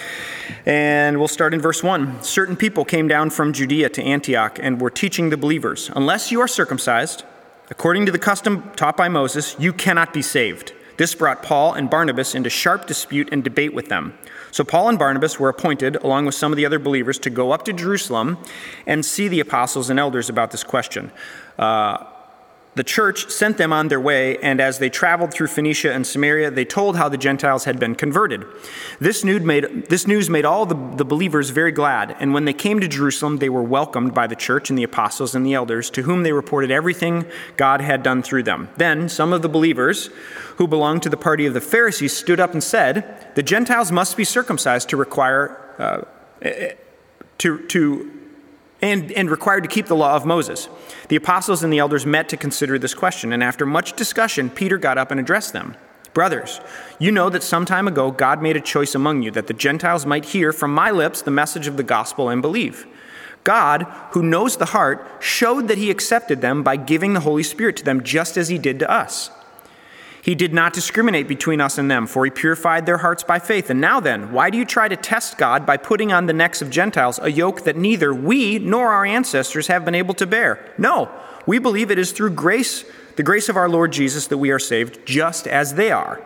And 0.65 1.17
we'll 1.17 1.27
start 1.27 1.53
in 1.53 1.59
verse 1.59 1.83
1. 1.83 2.23
Certain 2.23 2.55
people 2.55 2.85
came 2.85 3.07
down 3.07 3.29
from 3.29 3.51
Judea 3.51 3.89
to 3.89 4.03
Antioch 4.03 4.57
and 4.61 4.79
were 4.79 4.89
teaching 4.89 5.29
the 5.29 5.37
believers 5.37 5.91
Unless 5.95 6.31
you 6.31 6.39
are 6.39 6.47
circumcised, 6.47 7.23
according 7.69 8.05
to 8.05 8.11
the 8.11 8.19
custom 8.19 8.71
taught 8.75 8.95
by 8.95 9.09
Moses, 9.09 9.55
you 9.59 9.73
cannot 9.73 10.13
be 10.13 10.21
saved. 10.21 10.73
This 10.97 11.15
brought 11.15 11.43
Paul 11.43 11.73
and 11.73 11.89
Barnabas 11.89 12.35
into 12.35 12.49
sharp 12.49 12.85
dispute 12.85 13.29
and 13.31 13.43
debate 13.43 13.73
with 13.73 13.87
them. 13.87 14.17
So 14.51 14.63
Paul 14.63 14.89
and 14.89 14.99
Barnabas 14.99 15.39
were 15.39 15.49
appointed, 15.49 15.95
along 15.97 16.25
with 16.25 16.35
some 16.35 16.51
of 16.51 16.57
the 16.57 16.65
other 16.65 16.79
believers, 16.79 17.19
to 17.19 17.29
go 17.29 17.51
up 17.51 17.65
to 17.65 17.73
Jerusalem 17.73 18.37
and 18.85 19.05
see 19.05 19.27
the 19.27 19.39
apostles 19.39 19.89
and 19.89 19.99
elders 19.99 20.29
about 20.29 20.51
this 20.51 20.63
question. 20.63 21.11
Uh, 21.57 22.05
the 22.79 22.83
church 22.85 23.29
sent 23.29 23.57
them 23.57 23.73
on 23.73 23.89
their 23.89 23.99
way, 23.99 24.37
and 24.37 24.61
as 24.61 24.79
they 24.79 24.89
traveled 24.89 25.33
through 25.33 25.47
Phoenicia 25.47 25.91
and 25.91 26.07
Samaria, 26.07 26.49
they 26.49 26.63
told 26.63 26.95
how 26.95 27.09
the 27.09 27.17
Gentiles 27.17 27.65
had 27.65 27.77
been 27.77 27.93
converted. 27.93 28.45
This 29.01 29.21
news 29.21 29.41
made, 29.43 29.87
this 29.89 30.07
news 30.07 30.29
made 30.29 30.45
all 30.45 30.65
the, 30.65 30.95
the 30.95 31.03
believers 31.03 31.49
very 31.49 31.73
glad, 31.73 32.15
and 32.21 32.33
when 32.33 32.45
they 32.45 32.53
came 32.53 32.79
to 32.79 32.87
Jerusalem, 32.87 33.39
they 33.39 33.49
were 33.49 33.61
welcomed 33.61 34.13
by 34.13 34.27
the 34.27 34.35
church 34.35 34.69
and 34.69 34.79
the 34.79 34.85
apostles 34.85 35.35
and 35.35 35.45
the 35.45 35.55
elders, 35.55 35.89
to 35.89 36.03
whom 36.03 36.23
they 36.23 36.31
reported 36.31 36.71
everything 36.71 37.25
God 37.57 37.81
had 37.81 38.01
done 38.01 38.23
through 38.23 38.43
them. 38.43 38.69
Then 38.77 39.09
some 39.09 39.33
of 39.33 39.41
the 39.41 39.49
believers 39.49 40.09
who 40.55 40.65
belonged 40.65 41.03
to 41.03 41.09
the 41.09 41.17
party 41.17 41.45
of 41.45 41.53
the 41.53 41.59
Pharisees 41.59 42.15
stood 42.15 42.39
up 42.39 42.53
and 42.53 42.63
said, 42.63 43.27
The 43.35 43.43
Gentiles 43.43 43.91
must 43.91 44.15
be 44.15 44.23
circumcised 44.23 44.87
to 44.87 44.95
require. 44.95 45.59
Uh, 45.77 46.05
to, 47.39 47.65
to 47.67 48.18
and, 48.81 49.11
and 49.11 49.29
required 49.29 49.63
to 49.63 49.69
keep 49.69 49.87
the 49.87 49.95
law 49.95 50.15
of 50.15 50.25
Moses. 50.25 50.69
The 51.09 51.15
apostles 51.15 51.63
and 51.63 51.71
the 51.71 51.79
elders 51.79 52.05
met 52.05 52.29
to 52.29 52.37
consider 52.37 52.79
this 52.79 52.93
question, 52.93 53.33
and 53.33 53.43
after 53.43 53.65
much 53.65 53.93
discussion, 53.93 54.49
Peter 54.49 54.77
got 54.77 54.97
up 54.97 55.11
and 55.11 55.19
addressed 55.19 55.53
them. 55.53 55.75
Brothers, 56.13 56.59
you 56.97 57.11
know 57.11 57.29
that 57.29 57.43
some 57.43 57.65
time 57.65 57.87
ago 57.87 58.11
God 58.11 58.41
made 58.41 58.57
a 58.57 58.61
choice 58.61 58.95
among 58.95 59.21
you 59.21 59.31
that 59.31 59.47
the 59.47 59.53
Gentiles 59.53 60.05
might 60.05 60.25
hear 60.25 60.51
from 60.51 60.73
my 60.73 60.91
lips 60.91 61.21
the 61.21 61.31
message 61.31 61.67
of 61.67 61.77
the 61.77 61.83
gospel 61.83 62.29
and 62.29 62.41
believe. 62.41 62.87
God, 63.43 63.83
who 64.11 64.23
knows 64.23 64.57
the 64.57 64.65
heart, 64.65 65.07
showed 65.19 65.67
that 65.67 65.77
he 65.77 65.89
accepted 65.89 66.41
them 66.41 66.63
by 66.63 66.75
giving 66.75 67.13
the 67.13 67.21
Holy 67.21 67.43
Spirit 67.43 67.77
to 67.77 67.85
them 67.85 68.03
just 68.03 68.37
as 68.37 68.49
he 68.49 68.57
did 68.57 68.79
to 68.79 68.89
us. 68.89 69.31
He 70.21 70.35
did 70.35 70.53
not 70.53 70.73
discriminate 70.73 71.27
between 71.27 71.61
us 71.61 71.77
and 71.77 71.89
them, 71.89 72.05
for 72.05 72.25
he 72.25 72.31
purified 72.31 72.85
their 72.85 72.97
hearts 72.97 73.23
by 73.23 73.39
faith. 73.39 73.69
And 73.69 73.79
now 73.79 73.99
then, 73.99 74.31
why 74.31 74.49
do 74.49 74.57
you 74.57 74.65
try 74.65 74.87
to 74.87 74.97
test 74.97 75.37
God 75.37 75.65
by 75.65 75.77
putting 75.77 76.11
on 76.11 76.25
the 76.25 76.33
necks 76.33 76.61
of 76.61 76.69
Gentiles 76.69 77.19
a 77.21 77.31
yoke 77.31 77.63
that 77.63 77.77
neither 77.77 78.13
we 78.13 78.59
nor 78.59 78.91
our 78.91 79.05
ancestors 79.05 79.67
have 79.67 79.85
been 79.85 79.95
able 79.95 80.13
to 80.15 80.27
bear? 80.27 80.73
No, 80.77 81.09
we 81.45 81.57
believe 81.59 81.89
it 81.89 81.99
is 81.99 82.11
through 82.11 82.31
grace, 82.31 82.83
the 83.15 83.23
grace 83.23 83.49
of 83.49 83.55
our 83.57 83.69
Lord 83.69 83.91
Jesus, 83.91 84.27
that 84.27 84.37
we 84.37 84.51
are 84.51 84.59
saved, 84.59 85.05
just 85.05 85.47
as 85.47 85.75
they 85.75 85.91
are. 85.91 86.21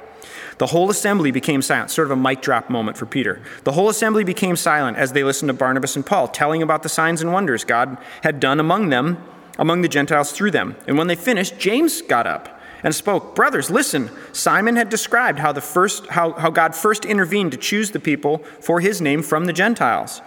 The 0.57 0.67
whole 0.67 0.89
assembly 0.89 1.31
became 1.31 1.61
silent, 1.61 1.91
sort 1.91 2.07
of 2.07 2.11
a 2.11 2.21
mic 2.21 2.41
drop 2.41 2.69
moment 2.69 2.97
for 2.97 3.05
Peter. 3.05 3.41
The 3.63 3.71
whole 3.71 3.89
assembly 3.89 4.23
became 4.23 4.55
silent 4.55 4.97
as 4.97 5.11
they 5.11 5.23
listened 5.23 5.49
to 5.49 5.53
Barnabas 5.53 5.95
and 5.95 6.05
Paul 6.05 6.27
telling 6.27 6.61
about 6.61 6.83
the 6.83 6.89
signs 6.89 7.21
and 7.21 7.33
wonders 7.33 7.63
God 7.63 7.97
had 8.21 8.39
done 8.39 8.59
among 8.59 8.89
them, 8.89 9.23
among 9.57 9.81
the 9.81 9.87
Gentiles 9.87 10.31
through 10.31 10.51
them. 10.51 10.75
And 10.87 10.97
when 10.97 11.07
they 11.07 11.15
finished, 11.15 11.59
James 11.59 12.01
got 12.01 12.27
up 12.27 12.52
and 12.83 12.93
spoke, 12.93 13.35
Brothers, 13.35 13.69
listen. 13.69 14.11
Simon 14.33 14.75
had 14.75 14.89
described 14.89 15.39
how, 15.39 15.51
the 15.51 15.61
first, 15.61 16.07
how, 16.07 16.33
how 16.33 16.49
God 16.49 16.75
first 16.75 17.05
intervened 17.05 17.51
to 17.53 17.57
choose 17.57 17.91
the 17.91 17.99
people 17.99 18.39
for 18.59 18.81
his 18.81 19.01
name 19.01 19.23
from 19.23 19.45
the 19.45 19.53
Gentiles. 19.53 20.21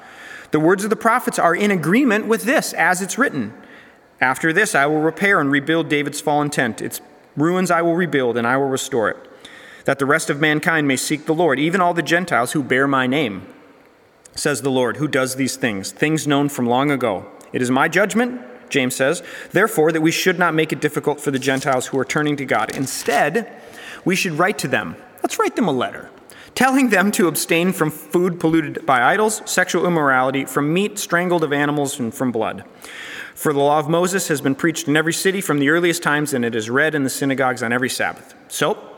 The 0.51 0.61
words 0.61 0.85
of 0.85 0.91
the 0.91 0.97
prophets 0.97 1.39
are 1.39 1.55
in 1.55 1.71
agreement 1.71 2.27
with 2.27 2.45
this, 2.45 2.73
as 2.73 3.03
it's 3.03 3.19
written. 3.19 3.53
After 4.21 4.53
this, 4.53 4.75
I 4.75 4.87
will 4.87 5.01
repair 5.01 5.41
and 5.41 5.51
rebuild 5.51 5.89
David's 5.89 6.21
fallen 6.21 6.49
tent. 6.49 6.81
Its 6.81 7.01
ruins 7.37 7.71
I 7.71 7.83
will 7.83 7.95
rebuild, 7.95 8.39
and 8.39 8.47
I 8.47 8.57
will 8.57 8.69
restore 8.69 9.11
it, 9.11 9.17
that 9.85 9.99
the 9.99 10.07
rest 10.07 10.31
of 10.31 10.41
mankind 10.41 10.89
may 10.89 10.97
seek 10.97 11.27
the 11.27 11.35
Lord, 11.35 11.59
even 11.59 11.83
all 11.83 11.93
the 11.93 12.03
Gentiles 12.03 12.53
who 12.53 12.63
bear 12.63 12.89
my 12.89 13.07
name, 13.07 13.47
says 14.35 14.63
the 14.63 14.71
Lord, 14.71 14.97
who 14.97 15.09
does 15.09 15.37
these 15.37 15.57
things, 15.57 15.93
things 15.93 16.27
known 16.27 16.49
from 16.49 16.67
long 16.67 16.91
ago. 16.91 17.31
It 17.53 17.61
is 17.61 17.71
my 17.71 17.89
judgment 17.89 18.41
James 18.69 18.95
says, 18.95 19.23
therefore, 19.53 19.93
that 19.93 20.01
we 20.01 20.11
should 20.11 20.39
not 20.39 20.55
make 20.55 20.73
it 20.73 20.81
difficult 20.81 21.21
for 21.21 21.31
the 21.31 21.39
Gentiles 21.39 21.87
who 21.87 21.99
are 21.99 22.05
turning 22.05 22.37
to 22.37 22.45
God. 22.45 22.75
Instead, 22.77 23.53
we 24.05 24.17
should 24.17 24.33
write 24.33 24.59
to 24.59 24.69
them. 24.69 24.97
Let's 25.23 25.39
write 25.39 25.57
them 25.57 25.69
a 25.69 25.73
letter 25.73 26.11
telling 26.57 26.89
them 26.89 27.13
to 27.13 27.29
abstain 27.29 27.71
from 27.71 27.91
food 27.91 28.41
polluted 28.41 28.85
by 28.87 29.03
idols, 29.03 29.43
sexual 29.45 29.87
immorality, 29.87 30.45
from 30.47 30.73
meat 30.73 30.99
strangled 30.99 31.45
of 31.45 31.53
animals, 31.53 32.01
and 32.01 32.13
from 32.13 32.33
blood. 32.33 32.65
For 33.35 33.53
the 33.53 33.61
law 33.61 33.79
of 33.79 33.91
Moses 33.91 34.29
has 34.29 34.41
been 34.41 34.55
preached 34.55 34.89
in 34.89 34.97
every 34.97 35.13
city 35.13 35.43
from 35.43 35.59
the 35.59 35.69
earliest 35.69 36.03
times, 36.03 36.33
and 36.33 36.45
it 36.45 36.55
is 36.55 36.71
read 36.71 36.95
in 36.95 37.05
the 37.05 37.11
synagogues 37.11 37.63
on 37.63 37.73
every 37.73 37.91
Sabbath. 37.91 38.35
So, 38.49 38.96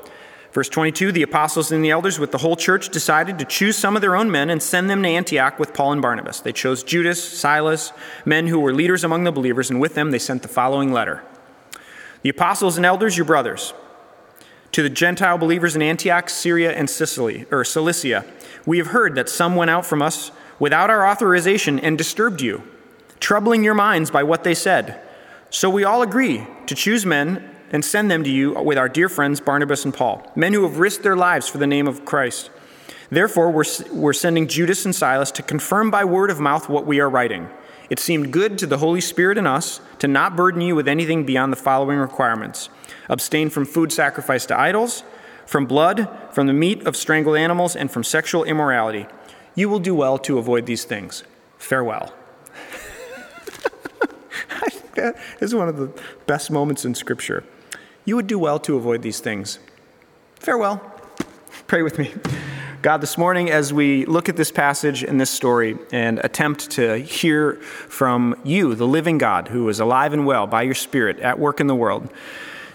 Verse 0.53 0.69
22 0.69 1.13
The 1.13 1.23
apostles 1.23 1.71
and 1.73 1.85
the 1.85 1.91
elders 1.91 2.19
with 2.19 2.33
the 2.33 2.39
whole 2.39 2.57
church 2.57 2.89
decided 2.89 3.39
to 3.39 3.45
choose 3.45 3.77
some 3.77 3.97
of 3.97 4.03
their 4.03 4.17
own 4.17 4.31
men 4.31 4.51
and 4.51 4.63
send 4.63 4.89
them 4.89 5.03
to 5.03 5.09
Antioch 5.09 5.59
with 5.59 5.75
Paul 5.75 5.93
and 5.93 6.03
Barnabas. 6.03 6.41
They 6.41 6.53
chose 6.53 6.83
Judas, 6.83 7.23
Silas, 7.23 7.93
men 8.25 8.47
who 8.47 8.61
were 8.61 8.73
leaders 8.73 9.05
among 9.05 9.25
the 9.25 9.33
believers, 9.33 9.71
and 9.71 9.81
with 9.81 9.95
them 9.95 10.11
they 10.11 10.19
sent 10.19 10.43
the 10.43 10.49
following 10.49 10.93
letter 10.93 11.23
The 12.23 12.31
apostles 12.31 12.77
and 12.77 12.87
elders, 12.87 13.17
your 13.17 13.27
brothers, 13.27 13.75
to 14.73 14.83
the 14.83 14.91
Gentile 14.91 15.39
believers 15.39 15.77
in 15.77 15.83
Antioch, 15.83 16.29
Syria, 16.29 16.73
and 16.73 16.89
Sicily, 16.89 17.47
or 17.51 17.65
Cilicia, 17.65 18.25
we 18.67 18.79
have 18.79 18.89
heard 18.89 19.15
that 19.15 19.29
some 19.29 19.57
went 19.57 19.71
out 19.71 19.87
from 19.87 20.03
us 20.03 20.31
without 20.59 20.91
our 20.91 21.07
authorization 21.07 21.79
and 21.79 21.97
disturbed 21.97 22.41
you, 22.41 22.63
troubling 23.21 23.65
your 23.65 23.75
minds 23.75 24.11
by 24.11 24.23
what 24.23 24.45
they 24.45 24.55
said. 24.55 25.01
So 25.51 25.71
we 25.71 25.85
all 25.85 26.03
agree 26.03 26.47
to 26.67 26.75
choose 26.75 27.07
men 27.07 27.49
and 27.71 27.85
send 27.85 28.11
them 28.11 28.25
to 28.25 28.31
you 28.31 28.53
with 28.55 28.79
our 28.79 28.89
dear 28.89 29.09
friends 29.09 29.41
Barnabas 29.41 29.85
and 29.85 29.95
Paul, 29.95 30.31
men 30.35 30.53
who 30.53 30.63
have 30.63 30.79
risked 30.79 31.03
their 31.03 31.17
lives 31.17 31.49
for 31.49 31.59
the 31.59 31.67
name 31.67 31.87
of 31.87 32.05
Christ. 32.05 32.51
Therefore, 33.11 33.51
we're, 33.51 33.65
we're 33.93 34.13
sending 34.13 34.49
Judas 34.49 34.85
and 34.85 34.95
Silas 34.95 35.31
to 35.33 35.43
confirm 35.43 35.91
by 35.91 36.05
word 36.05 36.31
of 36.31 36.41
mouth 36.41 36.69
what 36.69 36.87
we 36.87 37.01
are 37.01 37.09
writing. 37.09 37.49
It 37.89 37.99
seemed 37.99 38.33
good 38.33 38.59
to 38.59 38.67
the 38.67 38.79
Holy 38.79 39.01
Spirit 39.01 39.39
and 39.39 39.49
us 39.49 39.81
to 39.99 40.09
not 40.09 40.37
burden 40.37 40.61
you 40.61 40.75
with 40.75 40.89
anything 40.89 41.25
beyond 41.25 41.53
the 41.53 41.57
following 41.57 41.99
requirements 41.99 42.69
abstain 43.09 43.49
from 43.51 43.65
food 43.65 43.91
sacrificed 43.91 44.49
to 44.49 44.59
idols, 44.59 45.03
from 45.47 45.65
blood, 45.67 46.09
from 46.31 46.47
the 46.47 46.53
meat 46.53 46.87
of 46.87 46.97
strangled 46.97 47.37
animals, 47.37 47.75
and 47.75 47.91
from 47.91 48.05
sexual 48.05 48.45
immorality. 48.45 49.07
You 49.55 49.69
will 49.69 49.79
do 49.79 49.95
well 49.95 50.19
to 50.19 50.39
avoid 50.39 50.67
these 50.67 50.85
things. 50.85 51.25
Farewell. 51.57 52.13
I 54.51 54.69
think 54.69 54.95
that 54.95 55.17
is 55.41 55.55
one 55.55 55.69
of 55.69 55.79
the 55.79 55.91
best 56.27 56.51
moments 56.51 56.85
in 56.85 56.95
Scripture. 56.95 57.45
You 58.09 58.17
would 58.17 58.27
do 58.27 58.39
well 58.39 58.59
to 58.61 58.75
avoid 58.75 59.03
these 59.03 59.21
things. 59.21 59.59
Farewell. 60.37 60.81
Pray 61.67 61.83
with 61.83 61.99
me. 61.99 62.15
God, 62.81 63.03
this 63.03 63.19
morning, 63.19 63.51
as 63.51 63.71
we 63.71 64.07
look 64.07 64.31
at 64.31 64.37
this 64.39 64.51
passage 64.51 65.03
and 65.03 65.21
this 65.21 65.29
story 65.29 65.77
and 65.93 66.19
attempt 66.21 66.71
to 66.71 66.97
hear 67.01 67.57
from 67.57 68.35
you, 68.45 68.75
the 68.75 68.87
living 68.87 69.19
God, 69.19 69.49
who 69.49 69.69
is 69.69 69.79
alive 69.79 70.15
and 70.15 70.25
well 70.25 70.47
by 70.47 70.63
your 70.63 70.75
Spirit 70.75 71.21
at 71.21 71.39
work 71.39 71.61
in 71.61 71.67
the 71.67 71.75
world, 71.75 72.11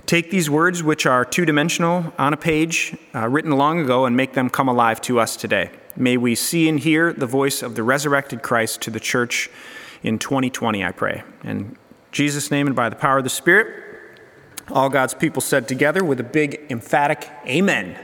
take 0.05 0.29
these 0.29 0.51
words, 0.51 0.83
which 0.83 1.07
are 1.07 1.25
two 1.25 1.45
dimensional 1.45 2.13
on 2.19 2.33
a 2.33 2.37
page, 2.37 2.95
uh, 3.15 3.27
written 3.27 3.53
long 3.53 3.79
ago, 3.79 4.05
and 4.05 4.15
make 4.15 4.33
them 4.33 4.51
come 4.51 4.67
alive 4.67 5.01
to 5.01 5.19
us 5.19 5.35
today. 5.35 5.71
May 5.95 6.15
we 6.15 6.35
see 6.35 6.69
and 6.69 6.79
hear 6.79 7.11
the 7.11 7.25
voice 7.25 7.63
of 7.63 7.73
the 7.73 7.81
resurrected 7.81 8.43
Christ 8.43 8.81
to 8.81 8.91
the 8.91 8.99
church 8.99 9.49
in 10.03 10.19
2020, 10.19 10.85
I 10.85 10.91
pray. 10.91 11.23
In 11.43 11.75
Jesus' 12.11 12.51
name 12.51 12.67
and 12.67 12.75
by 12.75 12.87
the 12.87 12.95
power 12.95 13.17
of 13.17 13.23
the 13.23 13.31
Spirit, 13.31 13.92
all 14.71 14.89
God's 14.89 15.13
people 15.13 15.41
said 15.41 15.67
together 15.67 16.03
with 16.03 16.19
a 16.19 16.23
big 16.23 16.65
emphatic 16.69 17.29
amen. 17.45 17.97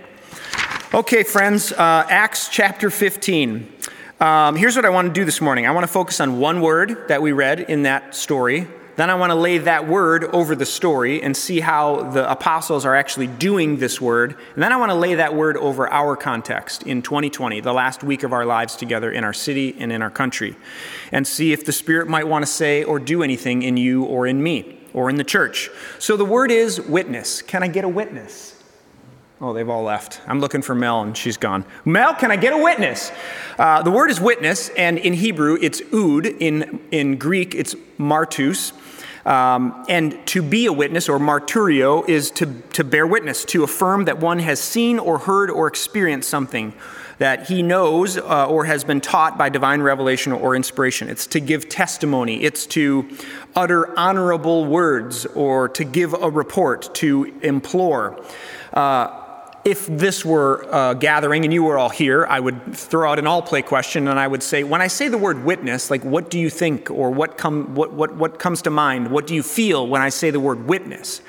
Okay, 0.93 1.23
friends, 1.23 1.71
uh, 1.71 2.05
Acts 2.09 2.49
chapter 2.49 2.89
15. 2.89 3.71
Um, 4.19 4.55
here's 4.55 4.75
what 4.75 4.85
I 4.85 4.89
want 4.89 5.07
to 5.07 5.13
do 5.13 5.23
this 5.23 5.39
morning 5.39 5.65
I 5.67 5.71
want 5.71 5.85
to 5.85 5.91
focus 5.91 6.19
on 6.19 6.39
one 6.39 6.61
word 6.61 7.07
that 7.07 7.21
we 7.21 7.31
read 7.31 7.59
in 7.59 7.83
that 7.83 8.15
story. 8.15 8.67
Then 8.95 9.09
I 9.09 9.15
want 9.15 9.29
to 9.29 9.35
lay 9.35 9.59
that 9.59 9.87
word 9.87 10.25
over 10.25 10.55
the 10.55 10.65
story 10.65 11.21
and 11.21 11.37
see 11.37 11.61
how 11.61 12.11
the 12.11 12.29
apostles 12.29 12.85
are 12.85 12.95
actually 12.95 13.27
doing 13.27 13.77
this 13.77 14.01
word. 14.01 14.35
And 14.55 14.61
then 14.61 14.73
I 14.73 14.75
want 14.75 14.89
to 14.89 14.95
lay 14.95 15.15
that 15.15 15.33
word 15.35 15.55
over 15.55 15.89
our 15.89 16.17
context 16.17 16.83
in 16.83 17.01
2020, 17.01 17.61
the 17.61 17.71
last 17.71 18.03
week 18.03 18.23
of 18.23 18.33
our 18.33 18.45
lives 18.45 18.75
together 18.75 19.09
in 19.09 19.23
our 19.23 19.31
city 19.31 19.73
and 19.79 19.93
in 19.93 20.01
our 20.01 20.09
country, 20.09 20.57
and 21.13 21.25
see 21.25 21.53
if 21.53 21.63
the 21.63 21.71
Spirit 21.71 22.09
might 22.09 22.27
want 22.27 22.45
to 22.45 22.51
say 22.51 22.83
or 22.83 22.99
do 22.99 23.23
anything 23.23 23.61
in 23.61 23.77
you 23.77 24.03
or 24.03 24.27
in 24.27 24.43
me 24.43 24.78
or 24.93 25.09
in 25.09 25.15
the 25.15 25.23
church. 25.23 25.69
So 25.99 26.17
the 26.17 26.25
word 26.25 26.51
is 26.51 26.79
witness. 26.81 27.41
Can 27.41 27.63
I 27.63 27.67
get 27.67 27.83
a 27.83 27.89
witness? 27.89 28.55
Oh, 29.41 29.53
they've 29.53 29.69
all 29.69 29.83
left. 29.83 30.19
I'm 30.27 30.41
looking 30.41 30.61
for 30.61 30.75
Mel, 30.75 31.01
and 31.01 31.15
she's 31.15 31.37
gone. 31.37 31.63
Mel, 31.85 32.13
can 32.13 32.29
I 32.29 32.35
get 32.35 32.51
a 32.51 32.57
witness? 32.57 33.09
Uh, 33.57 33.81
the 33.81 33.91
word 33.91 34.11
is 34.11 34.19
witness, 34.19 34.67
and 34.69 34.97
in 34.97 35.13
Hebrew, 35.13 35.57
it's 35.61 35.81
ood. 35.93 36.25
In, 36.25 36.81
in 36.91 37.17
Greek, 37.17 37.55
it's 37.55 37.73
martus. 37.97 38.73
Um, 39.25 39.85
and 39.87 40.25
to 40.27 40.41
be 40.41 40.65
a 40.65 40.73
witness, 40.73 41.07
or 41.07 41.19
marturio, 41.19 42.07
is 42.09 42.31
to, 42.31 42.53
to 42.73 42.83
bear 42.83 43.07
witness, 43.07 43.45
to 43.45 43.63
affirm 43.63 44.05
that 44.05 44.19
one 44.19 44.39
has 44.39 44.59
seen 44.59 44.99
or 44.99 45.19
heard 45.19 45.49
or 45.49 45.67
experienced 45.67 46.29
something 46.29 46.73
that 47.19 47.47
he 47.47 47.61
knows 47.61 48.17
uh, 48.17 48.47
or 48.47 48.65
has 48.65 48.83
been 48.83 49.01
taught 49.01 49.37
by 49.37 49.49
divine 49.49 49.81
revelation 49.81 50.31
or 50.31 50.55
inspiration. 50.55 51.09
It's 51.09 51.27
to 51.27 51.39
give 51.39 51.69
testimony, 51.69 52.43
it's 52.43 52.65
to 52.67 53.09
utter 53.55 53.97
honorable 53.97 54.65
words, 54.65 55.25
or 55.27 55.69
to 55.69 55.83
give 55.83 56.13
a 56.13 56.29
report, 56.29 56.95
to 56.95 57.25
implore. 57.41 58.23
Uh, 58.73 59.25
if 59.65 59.85
this 59.87 60.23
were 60.23 60.65
a 60.71 60.95
gathering 60.95 61.43
and 61.43 61.53
you 61.53 61.63
were 61.63 61.77
all 61.77 61.89
here, 61.89 62.25
I 62.25 62.39
would 62.39 62.73
throw 62.73 63.11
out 63.11 63.19
an 63.19 63.27
all 63.27 63.41
play 63.41 63.61
question 63.61 64.07
and 64.07 64.17
I 64.17 64.25
would 64.25 64.41
say, 64.41 64.63
when 64.63 64.81
I 64.81 64.87
say 64.87 65.09
the 65.09 65.17
word 65.17 65.43
witness, 65.43 65.91
like 65.91 66.03
what 66.03 66.29
do 66.29 66.39
you 66.39 66.49
think 66.49 66.89
or 66.89 67.11
what, 67.11 67.37
come, 67.37 67.75
what, 67.75 67.93
what, 67.93 68.15
what 68.15 68.39
comes 68.39 68.61
to 68.63 68.69
mind? 68.69 69.11
What 69.11 69.27
do 69.27 69.35
you 69.35 69.43
feel 69.43 69.85
when 69.85 70.01
I 70.01 70.09
say 70.09 70.31
the 70.31 70.39
word 70.39 70.65
witness? 70.65 71.21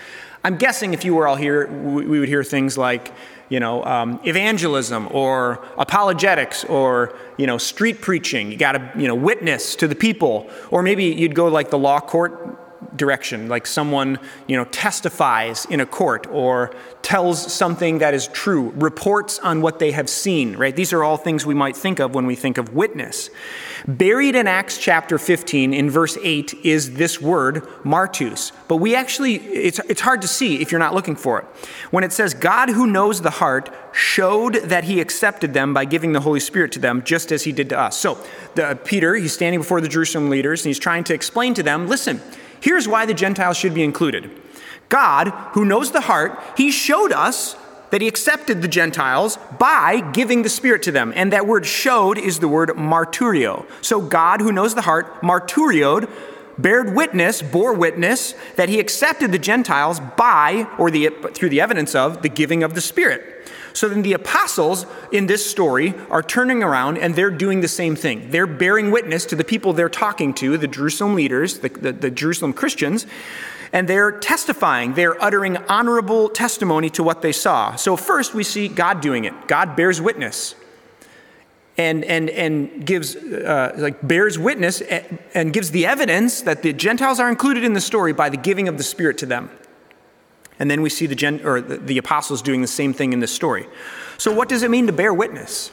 I'm 0.44 0.56
guessing 0.56 0.94
if 0.94 1.04
you 1.04 1.16
were 1.16 1.26
all 1.26 1.36
here, 1.36 1.66
we 1.66 2.20
would 2.20 2.28
hear 2.28 2.44
things 2.44 2.78
like, 2.78 3.12
you 3.50 3.60
know, 3.60 3.84
um, 3.84 4.20
evangelism 4.24 5.08
or 5.10 5.62
apologetics 5.76 6.64
or, 6.64 7.14
you 7.36 7.46
know, 7.46 7.58
street 7.58 8.00
preaching. 8.00 8.50
You 8.50 8.56
got 8.56 8.72
to, 8.72 8.92
you 8.96 9.06
know, 9.06 9.14
witness 9.14 9.76
to 9.76 9.88
the 9.88 9.96
people. 9.96 10.48
Or 10.70 10.82
maybe 10.82 11.04
you'd 11.04 11.34
go 11.34 11.48
like 11.48 11.68
the 11.68 11.78
law 11.78 12.00
court 12.00 12.58
direction, 12.96 13.48
like 13.48 13.66
someone, 13.66 14.18
you 14.46 14.56
know, 14.56 14.64
testifies 14.66 15.64
in 15.66 15.80
a 15.80 15.86
court 15.86 16.26
or 16.30 16.74
tells 17.02 17.52
something 17.52 17.98
that 17.98 18.14
is 18.14 18.28
true, 18.28 18.70
reports 18.76 19.38
on 19.38 19.62
what 19.62 19.78
they 19.78 19.92
have 19.92 20.08
seen, 20.08 20.56
right? 20.56 20.74
These 20.74 20.92
are 20.92 21.02
all 21.02 21.16
things 21.16 21.46
we 21.46 21.54
might 21.54 21.76
think 21.76 21.98
of 21.98 22.14
when 22.14 22.26
we 22.26 22.34
think 22.34 22.58
of 22.58 22.74
witness. 22.74 23.30
Buried 23.86 24.34
in 24.34 24.46
Acts 24.46 24.78
chapter 24.78 25.18
15 25.18 25.72
in 25.72 25.90
verse 25.90 26.18
8 26.22 26.54
is 26.62 26.94
this 26.94 27.20
word, 27.20 27.62
martus. 27.84 28.52
But 28.68 28.76
we 28.76 28.94
actually, 28.94 29.36
it's, 29.36 29.80
it's 29.88 30.02
hard 30.02 30.22
to 30.22 30.28
see 30.28 30.60
if 30.60 30.70
you're 30.70 30.78
not 30.78 30.94
looking 30.94 31.16
for 31.16 31.38
it. 31.40 31.44
When 31.90 32.04
it 32.04 32.12
says, 32.12 32.34
God 32.34 32.68
who 32.70 32.86
knows 32.86 33.22
the 33.22 33.30
heart 33.30 33.72
showed 33.92 34.54
that 34.54 34.84
he 34.84 35.00
accepted 35.00 35.54
them 35.54 35.72
by 35.74 35.84
giving 35.84 36.12
the 36.12 36.20
Holy 36.20 36.40
Spirit 36.40 36.72
to 36.72 36.78
them, 36.78 37.02
just 37.02 37.32
as 37.32 37.44
he 37.44 37.52
did 37.52 37.68
to 37.70 37.78
us. 37.78 37.98
So, 37.98 38.18
the, 38.54 38.78
Peter, 38.84 39.14
he's 39.14 39.32
standing 39.32 39.60
before 39.60 39.80
the 39.80 39.88
Jerusalem 39.88 40.30
leaders 40.30 40.60
and 40.62 40.66
he's 40.66 40.78
trying 40.78 41.04
to 41.04 41.14
explain 41.14 41.54
to 41.54 41.62
them 41.62 41.88
listen, 41.88 42.20
Here's 42.60 42.86
why 42.86 43.06
the 43.06 43.14
Gentiles 43.14 43.56
should 43.56 43.74
be 43.74 43.82
included 43.82 44.30
God, 44.88 45.28
who 45.52 45.64
knows 45.64 45.92
the 45.92 46.02
heart, 46.02 46.38
he 46.56 46.70
showed 46.70 47.12
us 47.12 47.56
that 47.90 48.00
he 48.00 48.08
accepted 48.08 48.62
the 48.62 48.68
Gentiles 48.68 49.38
by 49.58 50.00
giving 50.12 50.42
the 50.42 50.48
Spirit 50.48 50.82
to 50.84 50.92
them. 50.92 51.12
And 51.16 51.32
that 51.32 51.46
word 51.46 51.66
showed 51.66 52.18
is 52.18 52.38
the 52.38 52.48
word 52.48 52.70
marturio. 52.70 53.66
So 53.82 54.00
God, 54.00 54.40
who 54.40 54.52
knows 54.52 54.74
the 54.74 54.82
heart, 54.82 55.22
marturioed, 55.22 56.08
bared 56.58 56.94
witness, 56.94 57.42
bore 57.42 57.74
witness 57.74 58.34
that 58.56 58.68
he 58.68 58.78
accepted 58.78 59.32
the 59.32 59.38
Gentiles 59.38 60.00
by, 60.16 60.68
or 60.78 60.90
the, 60.90 61.10
through 61.34 61.48
the 61.48 61.60
evidence 61.60 61.94
of, 61.94 62.22
the 62.22 62.28
giving 62.28 62.62
of 62.62 62.74
the 62.74 62.80
Spirit. 62.80 63.39
So 63.72 63.88
then 63.88 64.02
the 64.02 64.12
apostles 64.12 64.86
in 65.12 65.26
this 65.26 65.48
story 65.48 65.94
are 66.10 66.22
turning 66.22 66.62
around 66.62 66.98
and 66.98 67.14
they're 67.14 67.30
doing 67.30 67.60
the 67.60 67.68
same 67.68 67.96
thing. 67.96 68.30
They're 68.30 68.46
bearing 68.46 68.90
witness 68.90 69.24
to 69.26 69.36
the 69.36 69.44
people 69.44 69.72
they're 69.72 69.88
talking 69.88 70.34
to, 70.34 70.58
the 70.58 70.68
Jerusalem 70.68 71.14
leaders, 71.14 71.60
the, 71.60 71.68
the, 71.68 71.92
the 71.92 72.10
Jerusalem 72.10 72.52
Christians, 72.52 73.06
and 73.72 73.88
they're 73.88 74.12
testifying. 74.12 74.94
They're 74.94 75.22
uttering 75.22 75.56
honorable 75.56 76.28
testimony 76.28 76.90
to 76.90 77.02
what 77.02 77.22
they 77.22 77.32
saw. 77.32 77.76
So 77.76 77.96
first 77.96 78.34
we 78.34 78.42
see 78.42 78.68
God 78.68 79.00
doing 79.00 79.24
it. 79.24 79.34
God 79.46 79.76
bears 79.76 80.00
witness. 80.00 80.54
And, 81.78 82.04
and, 82.04 82.28
and 82.28 82.84
gives 82.84 83.16
uh, 83.16 83.72
like 83.78 84.06
bears 84.06 84.38
witness 84.38 84.82
and, 84.82 85.18
and 85.32 85.52
gives 85.52 85.70
the 85.70 85.86
evidence 85.86 86.42
that 86.42 86.62
the 86.62 86.74
Gentiles 86.74 87.18
are 87.20 87.28
included 87.30 87.64
in 87.64 87.72
the 87.72 87.80
story 87.80 88.12
by 88.12 88.28
the 88.28 88.36
giving 88.36 88.68
of 88.68 88.76
the 88.76 88.82
Spirit 88.82 89.16
to 89.18 89.26
them. 89.26 89.48
And 90.60 90.70
then 90.70 90.82
we 90.82 90.90
see 90.90 91.06
the, 91.06 91.14
gen, 91.14 91.40
or 91.42 91.60
the, 91.60 91.78
the 91.78 91.98
apostles 91.98 92.42
doing 92.42 92.60
the 92.60 92.68
same 92.68 92.92
thing 92.92 93.12
in 93.12 93.18
this 93.18 93.32
story. 93.32 93.66
So, 94.18 94.32
what 94.32 94.48
does 94.48 94.62
it 94.62 94.70
mean 94.70 94.86
to 94.86 94.92
bear 94.92 95.12
witness? 95.12 95.72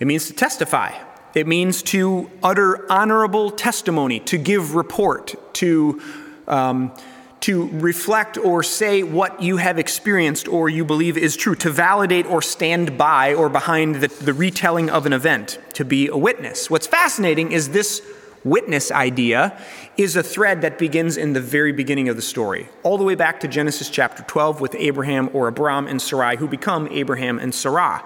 It 0.00 0.06
means 0.06 0.26
to 0.28 0.32
testify. 0.32 0.92
It 1.34 1.46
means 1.46 1.82
to 1.84 2.30
utter 2.42 2.90
honorable 2.90 3.50
testimony, 3.50 4.18
to 4.20 4.38
give 4.38 4.74
report, 4.74 5.34
to, 5.54 6.00
um, 6.48 6.92
to 7.40 7.68
reflect 7.68 8.36
or 8.36 8.62
say 8.62 9.02
what 9.02 9.40
you 9.42 9.58
have 9.58 9.78
experienced 9.78 10.48
or 10.48 10.68
you 10.68 10.84
believe 10.84 11.16
is 11.16 11.36
true, 11.36 11.54
to 11.56 11.70
validate 11.70 12.26
or 12.26 12.42
stand 12.42 12.98
by 12.98 13.34
or 13.34 13.48
behind 13.48 13.96
the, 13.96 14.08
the 14.08 14.32
retelling 14.32 14.90
of 14.90 15.06
an 15.06 15.12
event, 15.12 15.58
to 15.74 15.84
be 15.84 16.08
a 16.08 16.16
witness. 16.16 16.68
What's 16.68 16.86
fascinating 16.86 17.52
is 17.52 17.68
this 17.68 18.02
witness 18.42 18.90
idea 18.90 19.56
is 20.02 20.16
a 20.16 20.22
thread 20.22 20.62
that 20.62 20.78
begins 20.78 21.16
in 21.16 21.32
the 21.32 21.40
very 21.40 21.72
beginning 21.72 22.08
of 22.08 22.16
the 22.16 22.22
story, 22.22 22.68
all 22.82 22.96
the 22.96 23.04
way 23.04 23.14
back 23.14 23.40
to 23.40 23.48
Genesis 23.48 23.90
chapter 23.90 24.22
12 24.22 24.60
with 24.60 24.74
Abraham 24.78 25.28
or 25.32 25.48
Abram 25.48 25.86
and 25.86 26.00
Sarai, 26.00 26.36
who 26.36 26.48
become 26.48 26.88
Abraham 26.90 27.38
and 27.38 27.54
Sarah. 27.54 28.02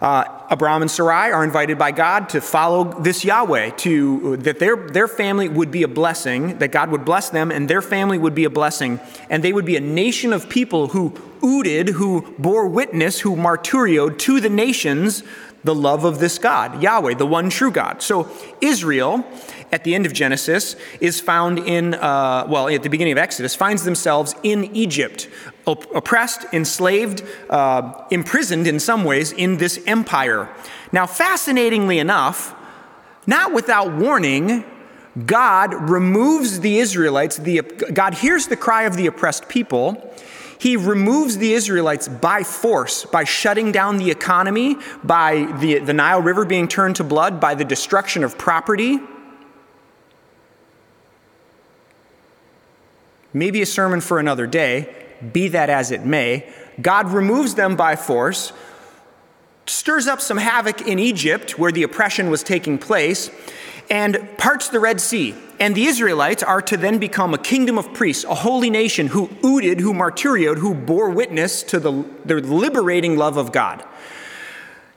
Uh, 0.00 0.24
Abram 0.50 0.82
and 0.82 0.90
Sarai 0.90 1.30
are 1.30 1.44
invited 1.44 1.78
by 1.78 1.92
God 1.92 2.28
to 2.30 2.40
follow 2.40 3.00
this 3.00 3.24
Yahweh, 3.24 3.70
to 3.70 4.36
that 4.38 4.58
their, 4.58 4.76
their 4.76 5.08
family 5.08 5.48
would 5.48 5.70
be 5.70 5.82
a 5.82 5.88
blessing, 5.88 6.58
that 6.58 6.72
God 6.72 6.90
would 6.90 7.04
bless 7.04 7.30
them, 7.30 7.50
and 7.50 7.70
their 7.70 7.80
family 7.80 8.18
would 8.18 8.34
be 8.34 8.44
a 8.44 8.50
blessing, 8.50 9.00
and 9.30 9.42
they 9.42 9.52
would 9.52 9.64
be 9.64 9.76
a 9.76 9.80
nation 9.80 10.32
of 10.32 10.48
people 10.48 10.88
who 10.88 11.14
ooded, 11.42 11.90
who 11.90 12.22
bore 12.38 12.68
witness, 12.68 13.20
who 13.20 13.36
marturioed 13.36 14.18
to 14.18 14.40
the 14.40 14.50
nations 14.50 15.22
the 15.64 15.74
love 15.74 16.04
of 16.04 16.18
this 16.18 16.38
God, 16.38 16.82
Yahweh, 16.82 17.14
the 17.14 17.26
one 17.26 17.50
true 17.50 17.70
God. 17.70 18.02
So 18.02 18.28
Israel, 18.60 19.24
at 19.72 19.82
the 19.82 19.94
end 19.94 20.06
of 20.06 20.12
Genesis, 20.12 20.76
is 21.00 21.20
found 21.20 21.58
in, 21.58 21.94
uh, 21.94 22.46
well, 22.48 22.68
at 22.68 22.82
the 22.82 22.90
beginning 22.90 23.12
of 23.12 23.18
Exodus, 23.18 23.54
finds 23.54 23.84
themselves 23.84 24.34
in 24.42 24.64
Egypt, 24.76 25.28
op- 25.66 25.92
oppressed, 25.94 26.44
enslaved, 26.52 27.24
uh, 27.50 28.04
imprisoned 28.10 28.66
in 28.66 28.78
some 28.78 29.04
ways 29.04 29.32
in 29.32 29.56
this 29.56 29.80
empire. 29.86 30.48
Now, 30.92 31.06
fascinatingly 31.06 31.98
enough, 31.98 32.54
not 33.26 33.54
without 33.54 33.92
warning, 33.94 34.64
God 35.26 35.72
removes 35.90 36.60
the 36.60 36.78
Israelites, 36.78 37.36
the, 37.36 37.62
God 37.62 38.14
hears 38.14 38.48
the 38.48 38.56
cry 38.56 38.82
of 38.82 38.96
the 38.96 39.06
oppressed 39.06 39.48
people. 39.48 40.14
He 40.58 40.76
removes 40.76 41.38
the 41.38 41.52
Israelites 41.52 42.08
by 42.08 42.42
force, 42.42 43.04
by 43.04 43.24
shutting 43.24 43.72
down 43.72 43.98
the 43.98 44.10
economy, 44.10 44.76
by 45.02 45.46
the, 45.60 45.78
the 45.78 45.92
Nile 45.92 46.22
River 46.22 46.44
being 46.44 46.68
turned 46.68 46.96
to 46.96 47.04
blood, 47.04 47.40
by 47.40 47.54
the 47.54 47.64
destruction 47.64 48.24
of 48.24 48.38
property. 48.38 48.98
Maybe 53.32 53.62
a 53.62 53.66
sermon 53.66 54.00
for 54.00 54.18
another 54.18 54.46
day, 54.46 54.94
be 55.32 55.48
that 55.48 55.68
as 55.68 55.90
it 55.90 56.04
may. 56.04 56.48
God 56.80 57.10
removes 57.10 57.54
them 57.54 57.76
by 57.76 57.96
force, 57.96 58.52
stirs 59.66 60.06
up 60.06 60.20
some 60.20 60.36
havoc 60.36 60.82
in 60.82 60.98
Egypt 60.98 61.58
where 61.58 61.72
the 61.72 61.82
oppression 61.82 62.30
was 62.30 62.42
taking 62.42 62.78
place, 62.78 63.30
and 63.90 64.28
parts 64.38 64.68
the 64.68 64.80
Red 64.80 65.00
Sea. 65.00 65.34
And 65.60 65.74
the 65.74 65.86
Israelites 65.86 66.42
are 66.42 66.60
to 66.62 66.76
then 66.76 66.98
become 66.98 67.32
a 67.32 67.38
kingdom 67.38 67.78
of 67.78 67.94
priests, 67.94 68.24
a 68.24 68.34
holy 68.34 68.70
nation 68.70 69.08
who 69.08 69.30
ooded, 69.44 69.80
who 69.80 69.92
martyrioed, 69.92 70.58
who 70.58 70.74
bore 70.74 71.10
witness 71.10 71.62
to 71.64 71.78
the, 71.78 72.04
the 72.24 72.40
liberating 72.40 73.16
love 73.16 73.36
of 73.36 73.52
God. 73.52 73.84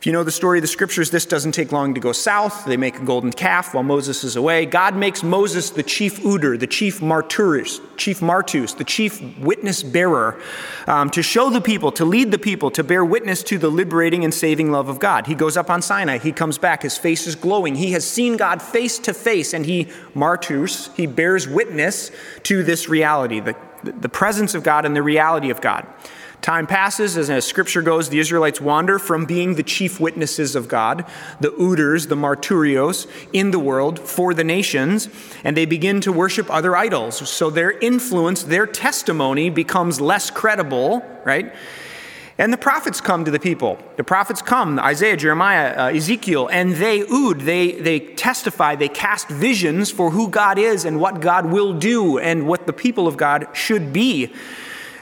You 0.08 0.14
know 0.14 0.24
the 0.24 0.32
story 0.32 0.60
of 0.60 0.62
the 0.62 0.70
scriptures, 0.70 1.12
this 1.12 1.26
doesn't 1.26 1.52
take 1.52 1.74
long 1.74 1.94
to 1.94 2.00
go 2.00 2.14
south. 2.14 2.64
They 2.64 2.78
make 2.78 2.98
a 2.98 3.04
golden 3.04 3.34
calf 3.34 3.74
while 3.74 3.84
Moses 3.84 4.24
is 4.24 4.38
away. 4.38 4.66
God 4.66 4.96
makes 4.96 5.22
Moses 5.22 5.70
the 5.70 5.84
chief 5.84 6.22
ooder, 6.22 6.58
the 6.58 6.66
chief 6.66 7.02
martyrs, 7.02 7.82
chief 7.98 8.22
martus, 8.22 8.78
the 8.78 8.86
chief 8.86 9.22
witness 9.38 9.84
bearer, 9.84 10.42
um, 10.88 11.10
to 11.10 11.22
show 11.22 11.50
the 11.50 11.60
people, 11.60 11.92
to 11.92 12.06
lead 12.06 12.32
the 12.32 12.40
people, 12.40 12.72
to 12.72 12.86
bear 12.86 13.04
witness 13.04 13.44
to 13.44 13.58
the 13.58 13.70
liberating 13.70 14.24
and 14.24 14.34
saving 14.34 14.72
love 14.72 14.88
of 14.88 14.98
God. 14.98 15.28
He 15.28 15.36
goes 15.36 15.58
up 15.58 15.70
on 15.70 15.82
Sinai. 15.82 16.20
He 16.20 16.32
comes 16.32 16.58
back. 16.58 16.84
His 16.84 16.98
face 16.98 17.28
is 17.28 17.36
glowing. 17.36 17.76
He 17.76 17.92
has 17.92 18.10
seen 18.10 18.38
God 18.38 18.62
face 18.62 19.00
to 19.00 19.14
face, 19.14 19.54
and 19.54 19.66
he 19.66 19.90
martus, 20.16 20.90
he 20.96 21.06
bears 21.06 21.50
witness 21.50 22.12
to 22.44 22.64
this 22.64 22.88
reality, 22.88 23.42
the, 23.42 23.58
the 23.84 24.08
presence 24.08 24.56
of 24.56 24.64
God 24.64 24.86
and 24.86 24.96
the 24.96 25.04
reality 25.04 25.50
of 25.50 25.60
God. 25.60 25.86
Time 26.42 26.68
passes, 26.68 27.18
as, 27.18 27.30
as 27.30 27.46
scripture 27.46 27.82
goes, 27.82 28.10
the 28.10 28.20
Israelites 28.20 28.62
wander 28.62 29.00
from 29.00 29.26
being 29.26 29.56
the 29.56 29.64
chief 29.64 30.00
witnesses 30.00 30.56
of 30.56 30.68
God, 30.68 31.06
the 31.42 31.52
ooders, 31.52 32.08
the 32.08 32.16
martyrios, 32.16 33.08
in 33.34 33.52
the 33.52 33.60
world 33.60 34.00
for 34.00 34.34
the 34.34 34.44
nations, 34.44 35.10
and 35.44 35.58
they 35.58 35.66
begin 35.66 36.00
to 36.02 36.12
worship 36.14 36.50
other 36.50 36.76
idols. 36.76 37.30
So 37.30 37.50
their 37.50 37.72
influence, 37.72 38.44
their 38.44 38.66
testimony 38.66 39.50
becomes 39.50 40.00
less 40.00 40.30
credible, 40.30 41.04
right? 41.26 41.54
And 42.38 42.54
the 42.54 42.58
prophets 42.58 43.02
come 43.02 43.26
to 43.26 43.32
the 43.32 43.40
people. 43.40 43.80
The 43.96 44.04
prophets 44.04 44.44
come, 44.44 44.80
Isaiah, 44.80 45.18
Jeremiah, 45.18 45.76
uh, 45.76 45.90
Ezekiel, 45.90 46.48
and 46.52 46.76
they 46.76 47.02
ood, 47.02 47.42
they, 47.42 47.72
they 47.72 48.00
testify, 48.00 48.76
they 48.76 48.90
cast 48.90 49.28
visions 49.28 49.90
for 49.90 50.12
who 50.12 50.30
God 50.30 50.60
is 50.60 50.86
and 50.86 51.00
what 51.00 51.20
God 51.20 51.48
will 51.48 51.74
do 51.74 52.20
and 52.20 52.48
what 52.48 52.68
the 52.68 52.74
people 52.74 53.08
of 53.08 53.18
God 53.18 53.48
should 53.54 53.92
be. 53.92 54.32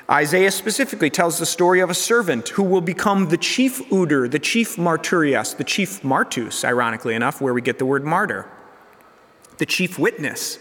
Isaiah 0.10 0.52
specifically 0.52 1.10
tells 1.10 1.40
the 1.40 1.48
story 1.48 1.80
of 1.80 1.90
a 1.90 1.96
servant 1.96 2.50
who 2.50 2.64
will 2.64 2.82
become 2.82 3.30
the 3.30 3.38
chief 3.38 3.80
ooder, 3.90 4.30
the 4.30 4.38
chief 4.38 4.76
martyrias, 4.76 5.58
the 5.58 5.64
chief 5.64 6.04
martus, 6.04 6.64
ironically 6.64 7.16
enough, 7.16 7.42
where 7.42 7.56
we 7.56 7.62
get 7.62 7.80
the 7.80 7.86
word 7.88 8.04
martyr, 8.04 8.48
the 9.58 9.66
chief 9.66 9.98
witness, 9.98 10.60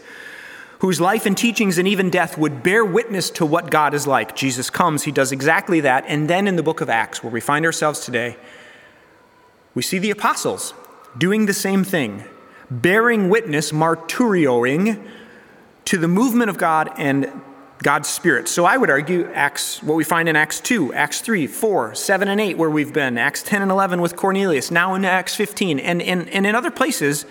whose 0.78 0.98
life 0.98 1.26
and 1.26 1.37
teachings 1.37 1.76
and 1.76 1.87
even 1.87 2.09
death 2.09 2.38
would 2.38 2.62
bear 2.62 2.85
witness 2.85 3.28
to 3.30 3.44
what 3.44 3.70
God 3.70 3.92
is 3.92 4.07
like. 4.07 4.35
Jesus 4.35 4.70
comes, 4.70 5.02
he 5.02 5.12
does 5.12 5.30
exactly 5.30 5.80
that. 5.80 6.04
And 6.09 6.28
then 6.28 6.48
in 6.48 6.57
the 6.57 6.62
book 6.62 6.80
of 6.80 6.88
Acts, 6.88 7.22
where 7.22 7.33
we 7.33 7.40
find 7.40 7.66
ourselves 7.66 8.00
today, 8.00 8.37
we 9.74 9.83
see 9.83 9.98
the 9.98 10.11
apostles 10.11 10.72
doing 11.18 11.44
the 11.44 11.54
same 11.54 11.85
thing, 11.85 12.24
bearing 12.70 13.28
witness, 13.28 13.72
martyrioing 13.72 15.07
to 15.85 15.98
the 15.98 16.09
movement 16.09 16.48
of 16.48 16.57
God 16.57 16.90
and 16.96 17.30
God's 17.85 18.09
Spirit. 18.09 18.49
So 18.49 18.64
I 18.64 18.79
would 18.79 18.88
argue 18.88 19.31
Acts, 19.35 19.83
what 19.83 19.94
we 19.94 20.05
find 20.05 20.27
in 20.27 20.37
Acts 20.37 20.59
2, 20.59 20.94
Acts 20.94 21.20
3, 21.20 21.47
4, 21.47 21.94
7, 21.94 22.29
and 22.29 22.40
8, 22.40 22.57
where 22.57 22.70
we've 22.70 22.94
been, 22.94 23.18
Acts 23.18 23.42
10 23.42 23.61
and 23.61 23.70
11 23.70 24.01
with 24.01 24.16
Cornelius, 24.16 24.70
now 24.70 24.94
in 24.94 25.05
Acts 25.05 25.37
15, 25.37 25.79
and, 25.79 26.01
and, 26.01 26.27
and 26.31 26.47
in 26.47 26.55
other 26.55 26.70
places, 26.70 27.27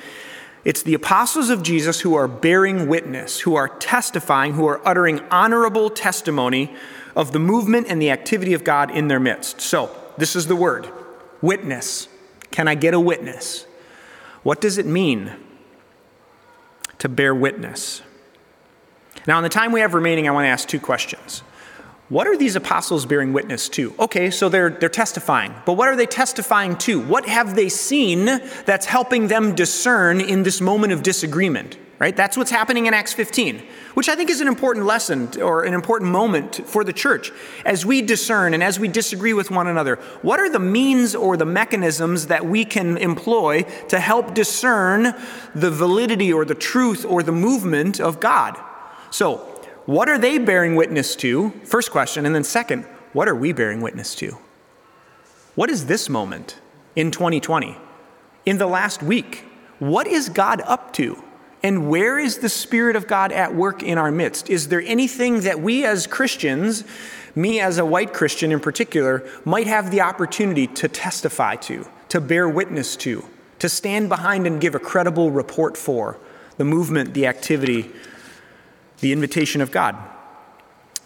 it's 0.63 0.83
the 0.83 0.93
apostles 0.93 1.49
of 1.49 1.63
Jesus 1.63 2.01
who 2.01 2.13
are 2.13 2.27
bearing 2.27 2.87
witness, 2.87 3.39
who 3.39 3.55
are 3.55 3.67
testifying, 3.67 4.53
who 4.53 4.67
are 4.67 4.79
uttering 4.87 5.21
honorable 5.31 5.89
testimony 5.89 6.75
of 7.15 7.31
the 7.31 7.39
movement 7.39 7.87
and 7.89 7.99
the 7.99 8.11
activity 8.11 8.53
of 8.53 8.63
God 8.63 8.91
in 8.91 9.07
their 9.07 9.19
midst. 9.19 9.59
So, 9.59 9.89
this 10.19 10.35
is 10.35 10.45
the 10.45 10.55
word 10.55 10.87
witness. 11.41 12.07
Can 12.51 12.67
I 12.67 12.75
get 12.75 12.93
a 12.93 12.99
witness? 12.99 13.65
What 14.43 14.61
does 14.61 14.77
it 14.77 14.85
mean 14.85 15.33
to 16.99 17.09
bear 17.09 17.33
witness? 17.33 18.03
Now, 19.25 19.37
in 19.37 19.43
the 19.43 19.49
time 19.49 19.71
we 19.71 19.79
have 19.79 19.93
remaining, 19.93 20.27
I 20.27 20.31
want 20.31 20.45
to 20.45 20.49
ask 20.49 20.67
two 20.67 20.79
questions. 20.79 21.43
What 22.09 22.27
are 22.27 22.37
these 22.37 22.55
apostles 22.55 23.05
bearing 23.05 23.31
witness 23.31 23.69
to? 23.69 23.95
Okay, 23.97 24.29
so 24.29 24.49
they're, 24.49 24.69
they're 24.69 24.89
testifying, 24.89 25.55
but 25.65 25.73
what 25.73 25.87
are 25.87 25.95
they 25.95 26.05
testifying 26.05 26.77
to? 26.79 26.99
What 26.99 27.27
have 27.27 27.55
they 27.55 27.69
seen 27.69 28.25
that's 28.65 28.85
helping 28.85 29.29
them 29.29 29.55
discern 29.55 30.19
in 30.19 30.43
this 30.43 30.59
moment 30.59 30.91
of 30.93 31.01
disagreement? 31.01 31.77
Right? 31.99 32.15
That's 32.15 32.35
what's 32.35 32.51
happening 32.51 32.87
in 32.87 32.93
Acts 32.93 33.13
15, 33.13 33.63
which 33.93 34.09
I 34.09 34.15
think 34.15 34.29
is 34.29 34.41
an 34.41 34.47
important 34.49 34.85
lesson 34.85 35.41
or 35.41 35.63
an 35.63 35.73
important 35.73 36.11
moment 36.11 36.67
for 36.67 36.83
the 36.83 36.91
church. 36.91 37.31
As 37.65 37.85
we 37.85 38.01
discern 38.01 38.53
and 38.53 38.61
as 38.61 38.77
we 38.77 38.89
disagree 38.89 39.31
with 39.31 39.49
one 39.49 39.67
another, 39.67 39.95
what 40.21 40.41
are 40.41 40.49
the 40.49 40.59
means 40.59 41.15
or 41.15 41.37
the 41.37 41.45
mechanisms 41.45 42.27
that 42.27 42.45
we 42.45 42.65
can 42.65 42.97
employ 42.97 43.61
to 43.87 44.01
help 44.01 44.33
discern 44.33 45.15
the 45.55 45.71
validity 45.71 46.33
or 46.33 46.43
the 46.43 46.55
truth 46.55 47.05
or 47.05 47.23
the 47.23 47.31
movement 47.31 48.01
of 48.01 48.19
God? 48.19 48.59
So, 49.13 49.35
what 49.85 50.09
are 50.09 50.17
they 50.17 50.39
bearing 50.39 50.75
witness 50.75 51.15
to? 51.17 51.51
First 51.65 51.91
question. 51.91 52.25
And 52.25 52.33
then, 52.33 52.43
second, 52.43 52.85
what 53.13 53.27
are 53.27 53.35
we 53.35 53.53
bearing 53.53 53.79
witness 53.79 54.15
to? 54.15 54.39
What 55.53 55.69
is 55.69 55.85
this 55.85 56.09
moment 56.09 56.59
in 56.95 57.11
2020? 57.11 57.77
In 58.47 58.57
the 58.57 58.65
last 58.65 59.03
week? 59.03 59.45
What 59.77 60.07
is 60.07 60.29
God 60.29 60.63
up 60.65 60.93
to? 60.93 61.23
And 61.61 61.91
where 61.91 62.17
is 62.17 62.39
the 62.39 62.49
Spirit 62.49 62.95
of 62.95 63.05
God 63.05 63.31
at 63.31 63.53
work 63.53 63.83
in 63.83 63.99
our 63.99 64.09
midst? 64.09 64.49
Is 64.49 64.69
there 64.69 64.81
anything 64.81 65.41
that 65.41 65.61
we 65.61 65.85
as 65.85 66.07
Christians, 66.07 66.83
me 67.35 67.59
as 67.59 67.77
a 67.77 67.85
white 67.85 68.13
Christian 68.13 68.51
in 68.51 68.59
particular, 68.59 69.23
might 69.45 69.67
have 69.67 69.91
the 69.91 70.01
opportunity 70.01 70.65
to 70.65 70.87
testify 70.87 71.55
to, 71.57 71.87
to 72.09 72.19
bear 72.19 72.49
witness 72.49 72.95
to, 72.95 73.23
to 73.59 73.69
stand 73.69 74.09
behind 74.09 74.47
and 74.47 74.59
give 74.59 74.73
a 74.73 74.79
credible 74.79 75.29
report 75.29 75.77
for 75.77 76.17
the 76.57 76.65
movement, 76.65 77.13
the 77.13 77.27
activity, 77.27 77.91
the 79.03 79.11
invitation 79.11 79.61
of 79.61 79.71
God. 79.71 79.95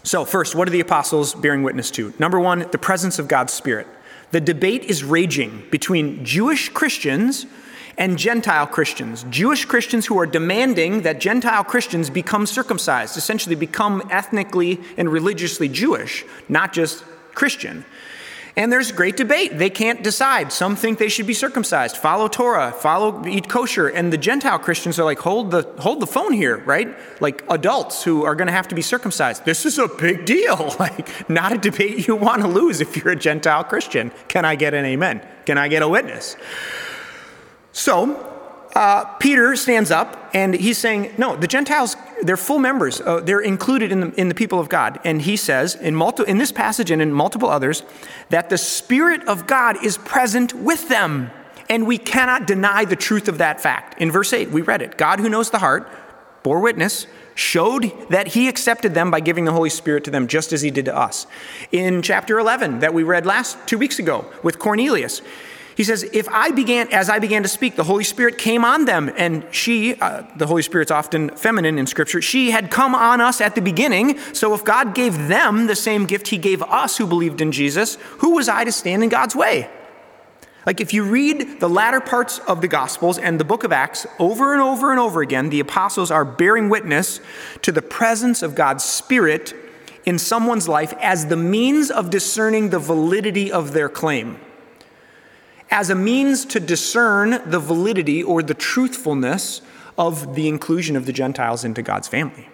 So, 0.04 0.24
first, 0.24 0.56
what 0.56 0.68
are 0.68 0.72
the 0.72 0.80
apostles 0.80 1.36
bearing 1.36 1.64
witness 1.64 1.92
to? 1.92 2.14
Number 2.18 2.40
one, 2.40 2.60
the 2.72 2.78
presence 2.78 3.20
of 3.20 3.28
God's 3.28 3.52
Spirit. 3.52 3.88
The 4.32 4.40
debate 4.40 4.86
is 4.86 5.04
raging 5.04 5.64
between 5.72 6.24
Jewish 6.24 6.70
Christians 6.70 7.46
and 7.98 8.18
Gentile 8.18 8.68
Christians. 8.68 9.26
Jewish 9.30 9.66
Christians 9.66 10.06
who 10.06 10.20
are 10.20 10.28
demanding 10.28 11.02
that 11.02 11.20
Gentile 11.20 11.64
Christians 11.64 12.10
become 12.10 12.46
circumcised, 12.46 13.18
essentially 13.18 13.56
become 13.56 14.04
ethnically 14.12 14.80
and 14.96 15.10
religiously 15.10 15.68
Jewish, 15.68 16.24
not 16.48 16.72
just 16.72 17.04
Christian. 17.34 17.84
And 18.58 18.72
there's 18.72 18.92
great 18.92 19.16
debate. 19.16 19.60
They 19.60 19.70
can't 19.70 20.04
decide. 20.04 20.52
Some 20.52 20.76
think 20.76 20.98
they 20.98 21.10
should 21.10 21.28
be 21.28 21.36
circumcised, 21.36 21.96
follow 21.96 22.28
Torah, 22.28 22.72
follow 22.72 23.24
eat 23.28 23.48
kosher, 23.48 23.88
and 23.88 24.12
the 24.12 24.18
Gentile 24.18 24.58
Christians 24.58 25.00
are 25.00 25.04
like, 25.04 25.20
hold 25.20 25.52
the 25.52 25.62
hold 25.78 26.00
the 26.00 26.08
phone 26.08 26.34
here, 26.34 26.58
right? 26.66 26.98
Like 27.22 27.44
adults 27.52 28.04
who 28.04 28.26
are 28.26 28.34
going 28.34 28.48
to 28.48 28.54
have 28.54 28.68
to 28.70 28.76
be 28.76 28.82
circumcised. 28.82 29.46
This 29.46 29.64
is 29.68 29.78
a 29.78 29.88
big 29.88 30.26
deal. 30.26 30.58
Like 30.80 31.30
not 31.30 31.52
a 31.52 31.58
debate 31.58 32.08
you 32.08 32.16
want 32.16 32.42
to 32.42 32.48
lose 32.48 32.82
if 32.82 32.96
you're 32.96 33.12
a 33.12 33.16
Gentile 33.16 33.64
Christian. 33.64 34.12
Can 34.28 34.46
I 34.46 34.56
get 34.56 34.74
an 34.74 34.86
amen? 34.86 35.28
Can 35.46 35.58
I 35.58 35.68
get 35.68 35.82
a 35.82 35.88
witness? 35.88 36.36
So 37.72 38.27
uh, 38.76 39.06
Peter 39.16 39.56
stands 39.56 39.92
up 39.92 40.30
and 40.34 40.54
he's 40.54 40.78
saying, 40.78 41.14
No, 41.18 41.36
the 41.36 41.48
Gentiles, 41.48 41.96
they're 42.22 42.38
full 42.38 42.60
members. 42.60 43.02
Uh, 43.02 43.20
they're 43.20 43.40
included 43.40 43.92
in 43.92 44.00
the, 44.02 44.20
in 44.20 44.30
the 44.30 44.36
people 44.36 44.60
of 44.60 44.70
God. 44.70 45.00
And 45.04 45.22
he 45.22 45.36
says 45.36 45.76
in, 45.76 45.96
multi- 45.96 46.26
in 46.28 46.38
this 46.38 46.52
passage 46.52 46.92
and 46.92 47.02
in 47.02 47.12
multiple 47.12 47.50
others 47.50 47.84
that 48.30 48.50
the 48.50 48.58
Spirit 48.58 49.28
of 49.28 49.48
God 49.48 49.84
is 49.84 49.98
present 49.98 50.54
with 50.54 50.90
them. 50.90 51.32
And 51.70 51.86
we 51.86 51.98
cannot 51.98 52.48
deny 52.48 52.86
the 52.86 52.96
truth 52.96 53.28
of 53.28 53.40
that 53.40 53.60
fact. 53.60 54.00
In 54.02 54.12
verse 54.12 54.32
8, 54.32 54.52
we 54.52 54.62
read 54.62 54.82
it 54.82 54.98
God, 54.98 55.20
who 55.20 55.30
knows 55.30 55.50
the 55.50 55.60
heart, 55.60 55.90
bore 56.44 56.60
witness, 56.60 57.08
showed 57.36 57.92
that 58.10 58.30
he 58.30 58.48
accepted 58.48 58.94
them 58.94 59.12
by 59.12 59.20
giving 59.20 59.46
the 59.46 59.52
Holy 59.52 59.70
Spirit 59.70 60.04
to 60.04 60.12
them, 60.12 60.28
just 60.28 60.52
as 60.52 60.62
he 60.62 60.72
did 60.72 60.86
to 60.86 60.96
us. 60.96 61.28
In 61.72 62.02
chapter 62.02 62.40
11, 62.40 62.80
that 62.80 62.94
we 62.94 63.04
read 63.04 63.26
last 63.26 63.58
two 63.68 63.78
weeks 63.78 64.00
ago 64.00 64.26
with 64.44 64.58
Cornelius, 64.58 65.22
he 65.78 65.84
says, 65.84 66.02
If 66.12 66.28
I 66.30 66.50
began, 66.50 66.92
as 66.92 67.08
I 67.08 67.20
began 67.20 67.44
to 67.44 67.48
speak, 67.48 67.76
the 67.76 67.84
Holy 67.84 68.04
Spirit 68.04 68.40
came 68.40 68.66
on 68.66 68.86
them. 68.86 69.14
And 69.16 69.46
she, 69.52 69.94
uh, 70.02 70.24
the 70.36 70.48
Holy 70.48 70.64
Spirit's 70.64 70.90
often 70.90 71.30
feminine 71.30 71.78
in 71.78 71.86
Scripture, 71.86 72.20
she 72.20 72.50
had 72.50 72.72
come 72.72 72.96
on 72.96 73.22
us 73.22 73.42
at 73.42 73.54
the 73.54 73.62
beginning. 73.62 74.18
So 74.34 74.56
if 74.56 74.66
God 74.66 74.96
gave 74.96 75.28
them 75.28 75.68
the 75.68 75.76
same 75.76 76.08
gift 76.08 76.30
he 76.30 76.40
gave 76.40 76.64
us 76.64 76.98
who 76.98 77.06
believed 77.06 77.42
in 77.42 77.52
Jesus, 77.52 78.00
who 78.18 78.34
was 78.34 78.50
I 78.50 78.64
to 78.64 78.72
stand 78.72 79.04
in 79.04 79.10
God's 79.10 79.36
way? 79.36 79.70
Like, 80.66 80.82
if 80.82 80.96
you 80.96 81.04
read 81.04 81.60
the 81.60 81.70
latter 81.70 82.02
parts 82.02 82.40
of 82.40 82.62
the 82.62 82.68
Gospels 82.68 83.20
and 83.20 83.40
the 83.40 83.46
book 83.46 83.64
of 83.64 83.72
Acts 83.72 84.08
over 84.18 84.54
and 84.54 84.62
over 84.62 84.90
and 84.90 85.00
over 85.00 85.22
again, 85.22 85.52
the 85.52 85.60
apostles 85.60 86.10
are 86.10 86.26
bearing 86.26 86.70
witness 86.70 87.20
to 87.62 87.72
the 87.72 87.84
presence 87.84 88.42
of 88.42 88.56
God's 88.56 88.84
Spirit 88.84 89.54
in 90.06 90.18
someone's 90.18 90.68
life 90.68 90.92
as 91.00 91.28
the 91.28 91.38
means 91.38 91.92
of 91.92 92.10
discerning 92.10 92.72
the 92.72 92.80
validity 92.80 93.52
of 93.52 93.74
their 93.74 93.90
claim, 93.90 94.40
as 95.70 95.90
a 95.90 95.96
means 95.96 96.46
to 96.46 96.60
discern 96.60 97.42
the 97.50 97.60
validity 97.60 98.24
or 98.24 98.42
the 98.42 98.54
truthfulness 98.54 99.62
of 99.98 100.36
the 100.36 100.48
inclusion 100.48 100.96
of 100.96 101.06
the 101.06 101.14
Gentiles 101.14 101.64
into 101.64 101.82
God's 101.82 102.08
family. 102.08 102.50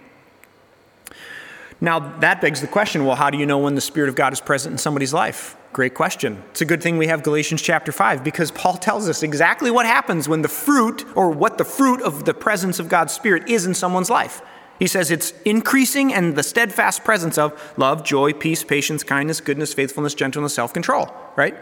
Now, 1.82 2.00
that 2.20 2.40
begs 2.40 2.62
the 2.62 2.68
question 2.68 3.06
well, 3.06 3.16
how 3.16 3.30
do 3.30 3.38
you 3.38 3.46
know 3.46 3.58
when 3.58 3.76
the 3.76 3.82
Spirit 3.82 4.08
of 4.08 4.16
God 4.16 4.32
is 4.32 4.40
present 4.40 4.72
in 4.72 4.78
somebody's 4.78 5.14
life? 5.14 5.58
Great 5.74 5.96
question. 5.96 6.42
It's 6.52 6.62
a 6.62 6.66
good 6.66 6.82
thing 6.82 6.98
we 6.98 7.08
have 7.08 7.24
Galatians 7.24 7.62
chapter 7.62 7.92
5 7.92 8.24
because 8.24 8.52
Paul 8.52 8.78
tells 8.78 9.10
us 9.10 9.24
exactly 9.24 9.70
what 9.70 9.86
happens 9.86 10.30
when 10.30 10.44
the 10.44 10.48
fruit, 10.48 11.04
or 11.16 11.30
what 11.32 11.58
the 11.58 11.66
fruit 11.66 12.02
of 12.02 12.26
the 12.26 12.34
presence 12.34 12.80
of 12.80 12.88
God's 12.88 13.12
Spirit 13.12 13.50
is 13.50 13.66
in 13.66 13.74
someone's 13.74 14.10
life. 14.10 14.42
He 14.80 14.88
says 14.88 15.12
it's 15.12 15.34
increasing 15.46 16.14
and 16.14 16.36
the 16.36 16.44
steadfast 16.44 17.04
presence 17.04 17.38
of 17.38 17.60
love, 17.78 18.04
joy, 18.04 18.34
peace, 18.34 18.64
patience, 18.64 19.04
kindness, 19.04 19.42
goodness, 19.42 19.74
faithfulness, 19.74 20.14
gentleness, 20.14 20.54
self 20.54 20.74
control, 20.74 21.14
right? 21.36 21.56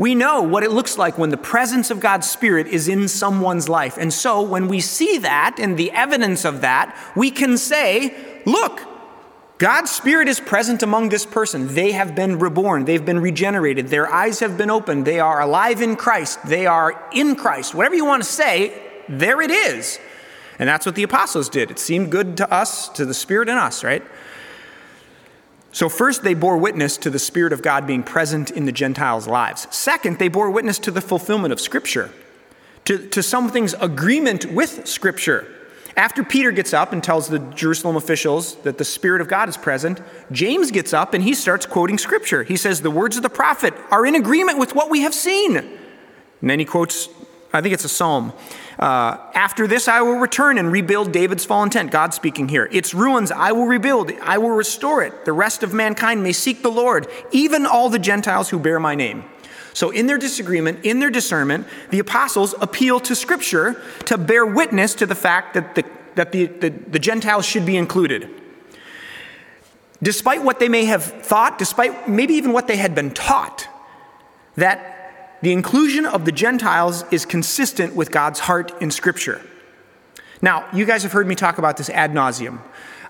We 0.00 0.14
know 0.14 0.40
what 0.40 0.62
it 0.62 0.70
looks 0.70 0.96
like 0.96 1.18
when 1.18 1.28
the 1.28 1.36
presence 1.36 1.90
of 1.90 2.00
God's 2.00 2.26
Spirit 2.26 2.66
is 2.68 2.88
in 2.88 3.06
someone's 3.06 3.68
life. 3.68 3.98
And 3.98 4.10
so 4.10 4.40
when 4.40 4.66
we 4.66 4.80
see 4.80 5.18
that 5.18 5.56
and 5.58 5.76
the 5.76 5.90
evidence 5.90 6.46
of 6.46 6.62
that, 6.62 6.96
we 7.14 7.30
can 7.30 7.58
say, 7.58 8.14
look, 8.46 8.80
God's 9.58 9.90
Spirit 9.90 10.26
is 10.26 10.40
present 10.40 10.82
among 10.82 11.10
this 11.10 11.26
person. 11.26 11.74
They 11.74 11.92
have 11.92 12.14
been 12.14 12.38
reborn. 12.38 12.86
They've 12.86 13.04
been 13.04 13.20
regenerated. 13.20 13.88
Their 13.88 14.10
eyes 14.10 14.40
have 14.40 14.56
been 14.56 14.70
opened. 14.70 15.04
They 15.04 15.20
are 15.20 15.42
alive 15.42 15.82
in 15.82 15.96
Christ. 15.96 16.38
They 16.46 16.64
are 16.64 17.06
in 17.12 17.36
Christ. 17.36 17.74
Whatever 17.74 17.94
you 17.94 18.06
want 18.06 18.22
to 18.22 18.28
say, 18.28 18.72
there 19.06 19.42
it 19.42 19.50
is. 19.50 19.98
And 20.58 20.66
that's 20.66 20.86
what 20.86 20.94
the 20.94 21.02
apostles 21.02 21.50
did. 21.50 21.70
It 21.70 21.78
seemed 21.78 22.10
good 22.10 22.38
to 22.38 22.50
us, 22.50 22.88
to 22.90 23.04
the 23.04 23.12
Spirit 23.12 23.50
in 23.50 23.58
us, 23.58 23.84
right? 23.84 24.02
So, 25.72 25.88
first, 25.88 26.24
they 26.24 26.34
bore 26.34 26.56
witness 26.56 26.96
to 26.98 27.10
the 27.10 27.18
Spirit 27.18 27.52
of 27.52 27.62
God 27.62 27.86
being 27.86 28.02
present 28.02 28.50
in 28.50 28.64
the 28.64 28.72
Gentiles' 28.72 29.28
lives. 29.28 29.68
Second, 29.70 30.18
they 30.18 30.28
bore 30.28 30.50
witness 30.50 30.78
to 30.80 30.90
the 30.90 31.00
fulfillment 31.00 31.52
of 31.52 31.60
Scripture, 31.60 32.10
to, 32.86 33.08
to 33.08 33.22
something's 33.22 33.74
agreement 33.74 34.46
with 34.46 34.86
Scripture. 34.88 35.46
After 35.96 36.24
Peter 36.24 36.50
gets 36.50 36.72
up 36.72 36.92
and 36.92 37.02
tells 37.02 37.28
the 37.28 37.38
Jerusalem 37.38 37.96
officials 37.96 38.56
that 38.62 38.78
the 38.78 38.84
Spirit 38.84 39.20
of 39.20 39.28
God 39.28 39.48
is 39.48 39.56
present, 39.56 40.00
James 40.32 40.70
gets 40.70 40.92
up 40.92 41.14
and 41.14 41.22
he 41.22 41.34
starts 41.34 41.66
quoting 41.66 41.98
Scripture. 41.98 42.42
He 42.42 42.56
says, 42.56 42.80
The 42.80 42.90
words 42.90 43.16
of 43.16 43.22
the 43.22 43.30
prophet 43.30 43.74
are 43.90 44.06
in 44.06 44.14
agreement 44.14 44.58
with 44.58 44.74
what 44.74 44.90
we 44.90 45.00
have 45.02 45.14
seen. 45.14 45.56
And 45.56 46.50
then 46.50 46.58
he 46.58 46.64
quotes, 46.64 47.08
I 47.52 47.60
think 47.60 47.74
it's 47.74 47.84
a 47.84 47.88
psalm. 47.88 48.32
Uh, 48.78 49.16
After 49.34 49.66
this, 49.66 49.88
I 49.88 50.00
will 50.02 50.18
return 50.18 50.56
and 50.56 50.70
rebuild 50.70 51.12
David's 51.12 51.44
fallen 51.44 51.70
tent. 51.70 51.90
God 51.90 52.14
speaking 52.14 52.48
here. 52.48 52.68
Its 52.70 52.94
ruins 52.94 53.32
I 53.32 53.52
will 53.52 53.66
rebuild, 53.66 54.12
I 54.22 54.38
will 54.38 54.50
restore 54.50 55.02
it. 55.02 55.24
The 55.24 55.32
rest 55.32 55.62
of 55.62 55.74
mankind 55.74 56.22
may 56.22 56.32
seek 56.32 56.62
the 56.62 56.70
Lord, 56.70 57.08
even 57.32 57.66
all 57.66 57.90
the 57.90 57.98
Gentiles 57.98 58.50
who 58.50 58.58
bear 58.58 58.78
my 58.78 58.94
name. 58.94 59.24
So, 59.72 59.90
in 59.90 60.06
their 60.06 60.18
disagreement, 60.18 60.84
in 60.84 60.98
their 60.98 61.10
discernment, 61.10 61.66
the 61.90 62.00
apostles 62.00 62.54
appeal 62.60 63.00
to 63.00 63.14
Scripture 63.14 63.80
to 64.06 64.18
bear 64.18 64.44
witness 64.44 64.94
to 64.96 65.06
the 65.06 65.14
fact 65.14 65.54
that 65.54 65.74
the, 65.74 65.84
that 66.16 66.32
the, 66.32 66.46
the, 66.46 66.70
the 66.70 66.98
Gentiles 66.98 67.46
should 67.46 67.64
be 67.64 67.76
included. 67.76 68.28
Despite 70.02 70.42
what 70.42 70.58
they 70.58 70.68
may 70.68 70.86
have 70.86 71.04
thought, 71.04 71.58
despite 71.58 72.08
maybe 72.08 72.34
even 72.34 72.52
what 72.52 72.66
they 72.66 72.76
had 72.76 72.94
been 72.94 73.10
taught, 73.10 73.68
that 74.56 74.99
the 75.42 75.52
inclusion 75.52 76.06
of 76.06 76.24
the 76.24 76.32
Gentiles 76.32 77.04
is 77.10 77.24
consistent 77.24 77.94
with 77.94 78.10
God's 78.10 78.40
heart 78.40 78.72
in 78.82 78.90
Scripture. 78.90 79.40
Now, 80.42 80.68
you 80.72 80.84
guys 80.84 81.02
have 81.02 81.12
heard 81.12 81.26
me 81.26 81.34
talk 81.34 81.58
about 81.58 81.76
this 81.76 81.90
ad 81.90 82.12
nauseum. 82.12 82.60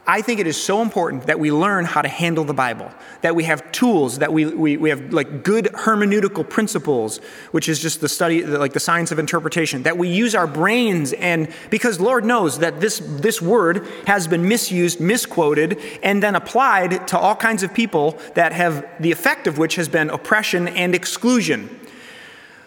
I 0.06 0.22
think 0.22 0.40
it 0.40 0.46
is 0.46 0.60
so 0.60 0.80
important 0.82 1.26
that 1.26 1.38
we 1.38 1.52
learn 1.52 1.84
how 1.84 2.02
to 2.02 2.08
handle 2.08 2.42
the 2.42 2.54
Bible, 2.54 2.90
that 3.20 3.36
we 3.36 3.44
have 3.44 3.70
tools, 3.70 4.18
that 4.18 4.32
we, 4.32 4.46
we, 4.46 4.76
we 4.76 4.90
have 4.90 5.12
like 5.12 5.44
good 5.44 5.66
hermeneutical 5.66 6.48
principles, 6.48 7.18
which 7.52 7.68
is 7.68 7.78
just 7.78 8.00
the 8.00 8.08
study, 8.08 8.42
like 8.44 8.72
the 8.72 8.80
science 8.80 9.12
of 9.12 9.18
interpretation, 9.18 9.82
that 9.82 9.98
we 9.98 10.08
use 10.08 10.34
our 10.34 10.46
brains 10.46 11.12
and 11.12 11.48
because 11.68 12.00
Lord 12.00 12.24
knows 12.24 12.58
that 12.60 12.80
this, 12.80 12.98
this 13.04 13.42
word 13.42 13.86
has 14.06 14.26
been 14.26 14.48
misused, 14.48 15.00
misquoted, 15.00 15.78
and 16.02 16.22
then 16.22 16.34
applied 16.34 17.06
to 17.08 17.18
all 17.18 17.36
kinds 17.36 17.62
of 17.62 17.74
people 17.74 18.18
that 18.34 18.52
have 18.52 18.84
the 19.00 19.12
effect 19.12 19.46
of 19.46 19.58
which 19.58 19.76
has 19.76 19.88
been 19.88 20.08
oppression 20.10 20.66
and 20.68 20.94
exclusion. 20.94 21.79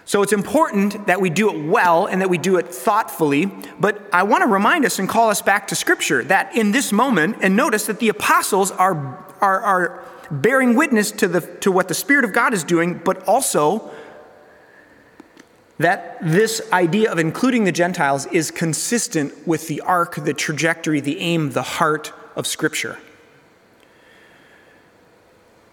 So 0.06 0.22
it's 0.22 0.34
important 0.34 1.08
that 1.08 1.22
we 1.22 1.30
do 1.30 1.50
it 1.50 1.66
well 1.66 2.08
and 2.08 2.22
that 2.22 2.30
we 2.30 2.38
do 2.38 2.58
it 2.58 2.68
thoughtfully. 2.68 3.46
But 3.80 4.02
I 4.12 4.24
want 4.24 4.44
to 4.44 4.50
remind 4.50 4.86
us 4.86 5.00
and 5.00 5.08
call 5.08 5.30
us 5.30 5.42
back 5.42 5.68
to 5.70 5.76
Scripture 5.76 6.24
that 6.26 6.56
in 6.56 6.72
this 6.72 6.92
moment, 6.92 7.38
and 7.42 7.56
notice 7.56 7.86
that 7.86 8.00
the 8.00 8.10
apostles 8.10 8.72
are, 8.72 9.26
are, 9.40 9.62
are 9.62 10.04
bearing 10.30 10.76
witness 10.76 11.12
to, 11.12 11.28
the, 11.28 11.42
to 11.62 11.72
what 11.72 11.88
the 11.88 11.94
Spirit 11.94 12.26
of 12.26 12.34
God 12.34 12.54
is 12.54 12.64
doing, 12.64 13.00
but 13.04 13.28
also 13.28 13.92
that 15.78 16.18
this 16.22 16.62
idea 16.72 17.12
of 17.12 17.18
including 17.18 17.64
the 17.64 17.72
Gentiles 17.72 18.26
is 18.28 18.52
consistent 18.52 19.48
with 19.48 19.68
the 19.68 19.82
arc, 19.82 20.16
the 20.16 20.34
trajectory, 20.34 21.00
the 21.00 21.20
aim, 21.20 21.52
the 21.52 21.64
heart 21.64 22.14
of 22.36 22.46
Scripture. 22.46 23.00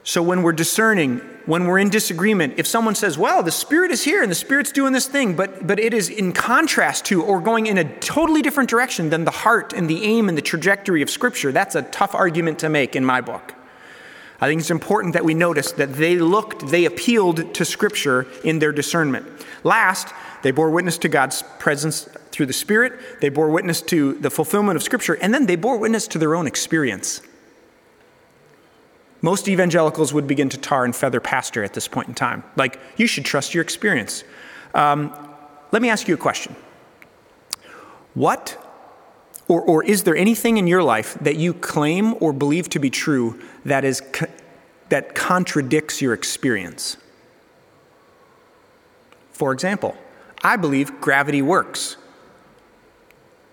So 0.02 0.22
when 0.22 0.42
we're 0.42 0.52
discerning, 0.52 1.20
when 1.46 1.64
we're 1.64 1.78
in 1.78 1.88
disagreement, 1.88 2.54
if 2.56 2.66
someone 2.66 2.94
says, 2.94 3.16
well, 3.16 3.42
the 3.42 3.50
Spirit 3.50 3.90
is 3.90 4.04
here 4.04 4.22
and 4.22 4.30
the 4.30 4.36
Spirit's 4.36 4.72
doing 4.72 4.92
this 4.92 5.06
thing, 5.06 5.34
but, 5.34 5.66
but 5.66 5.78
it 5.78 5.94
is 5.94 6.08
in 6.08 6.32
contrast 6.32 7.06
to 7.06 7.22
or 7.22 7.40
going 7.40 7.66
in 7.66 7.78
a 7.78 7.98
totally 7.98 8.42
different 8.42 8.68
direction 8.68 9.10
than 9.10 9.24
the 9.24 9.30
heart 9.30 9.72
and 9.72 9.88
the 9.88 10.04
aim 10.04 10.28
and 10.28 10.36
the 10.36 10.42
trajectory 10.42 11.02
of 11.02 11.10
Scripture, 11.10 11.52
that's 11.52 11.74
a 11.74 11.82
tough 11.82 12.14
argument 12.14 12.58
to 12.58 12.68
make 12.68 12.94
in 12.94 13.04
my 13.04 13.20
book. 13.20 13.54
I 14.40 14.48
think 14.48 14.60
it's 14.60 14.70
important 14.70 15.12
that 15.14 15.24
we 15.24 15.34
notice 15.34 15.72
that 15.72 15.94
they 15.94 16.16
looked, 16.16 16.68
they 16.68 16.86
appealed 16.86 17.54
to 17.54 17.64
Scripture 17.64 18.26
in 18.42 18.58
their 18.58 18.72
discernment. 18.72 19.26
Last, 19.64 20.14
they 20.42 20.50
bore 20.50 20.70
witness 20.70 20.96
to 20.98 21.08
God's 21.08 21.42
presence 21.58 22.08
through 22.30 22.46
the 22.46 22.52
Spirit, 22.52 23.20
they 23.20 23.28
bore 23.28 23.50
witness 23.50 23.82
to 23.82 24.14
the 24.14 24.30
fulfillment 24.30 24.76
of 24.76 24.82
Scripture, 24.82 25.14
and 25.14 25.34
then 25.34 25.46
they 25.46 25.56
bore 25.56 25.78
witness 25.78 26.06
to 26.08 26.18
their 26.18 26.34
own 26.34 26.46
experience. 26.46 27.20
Most 29.22 29.48
evangelicals 29.48 30.12
would 30.14 30.26
begin 30.26 30.48
to 30.48 30.56
tar 30.56 30.84
and 30.84 30.96
feather 30.96 31.20
pastor 31.20 31.62
at 31.62 31.74
this 31.74 31.86
point 31.88 32.08
in 32.08 32.14
time. 32.14 32.42
Like, 32.56 32.80
you 32.96 33.06
should 33.06 33.24
trust 33.24 33.54
your 33.54 33.62
experience. 33.62 34.24
Um, 34.74 35.12
let 35.72 35.82
me 35.82 35.90
ask 35.90 36.08
you 36.08 36.14
a 36.14 36.18
question. 36.18 36.56
What, 38.14 38.56
or, 39.46 39.60
or 39.62 39.84
is 39.84 40.04
there 40.04 40.16
anything 40.16 40.56
in 40.56 40.66
your 40.66 40.82
life 40.82 41.16
that 41.20 41.36
you 41.36 41.52
claim 41.54 42.14
or 42.20 42.32
believe 42.32 42.68
to 42.70 42.78
be 42.78 42.90
true 42.90 43.40
that, 43.64 43.84
is, 43.84 44.02
that 44.88 45.14
contradicts 45.14 46.00
your 46.00 46.14
experience? 46.14 46.96
For 49.32 49.52
example, 49.52 49.96
I 50.42 50.56
believe 50.56 51.00
gravity 51.00 51.42
works. 51.42 51.96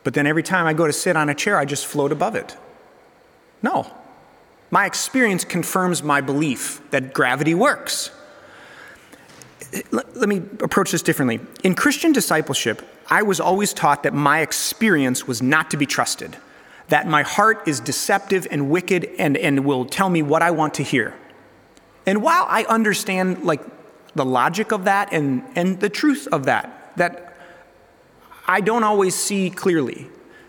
But 0.04 0.14
then 0.14 0.26
every 0.26 0.44
time 0.44 0.66
I 0.66 0.74
go 0.74 0.88
to 0.88 0.94
sit 0.94 1.18
on 1.18 1.30
a 1.30 1.36
chair, 1.36 1.58
I 1.58 1.66
just 1.66 1.86
float 1.86 2.12
above 2.14 2.36
it. 2.36 2.56
No, 3.62 3.94
my 4.70 4.86
experience 4.86 5.46
confirms 5.46 6.04
my 6.04 6.22
belief 6.22 6.82
that 6.92 7.14
gravity 7.14 7.56
works. 7.56 8.12
Let 9.92 10.30
me 10.30 10.38
approach 10.62 10.92
this 10.92 11.02
differently. 11.02 11.40
In 11.64 11.76
Christian 11.76 12.14
discipleship, 12.14 12.82
I 13.10 13.22
was 13.22 13.40
always 13.40 13.74
taught 13.74 14.04
that 14.04 14.14
my 14.14 14.42
experience 14.42 15.28
was 15.28 15.42
not 15.42 15.72
to 15.72 15.78
be 15.78 15.86
trusted, 15.86 16.38
that 16.90 17.08
my 17.08 17.24
heart 17.24 17.68
is 17.68 17.80
deceptive 17.80 18.48
and 18.50 18.70
wicked 18.70 19.10
and, 19.18 19.38
and 19.38 19.66
will 19.66 19.86
tell 19.86 20.10
me 20.10 20.22
what 20.22 20.42
I 20.42 20.52
want 20.52 20.74
to 20.76 20.84
hear. 20.84 21.14
And 22.06 22.22
while 22.22 22.46
I 22.48 22.64
understand 22.64 23.44
like 23.44 23.62
the 24.16 24.26
logic 24.26 24.72
of 24.72 24.86
that 24.86 25.12
and, 25.12 25.44
and 25.56 25.80
the 25.80 25.90
truth 25.90 26.28
of 26.32 26.46
that, 26.46 26.94
that 26.98 27.38
I 28.48 28.62
don't 28.62 28.84
always 28.84 29.16
see 29.16 29.50
clearly. 29.50 30.08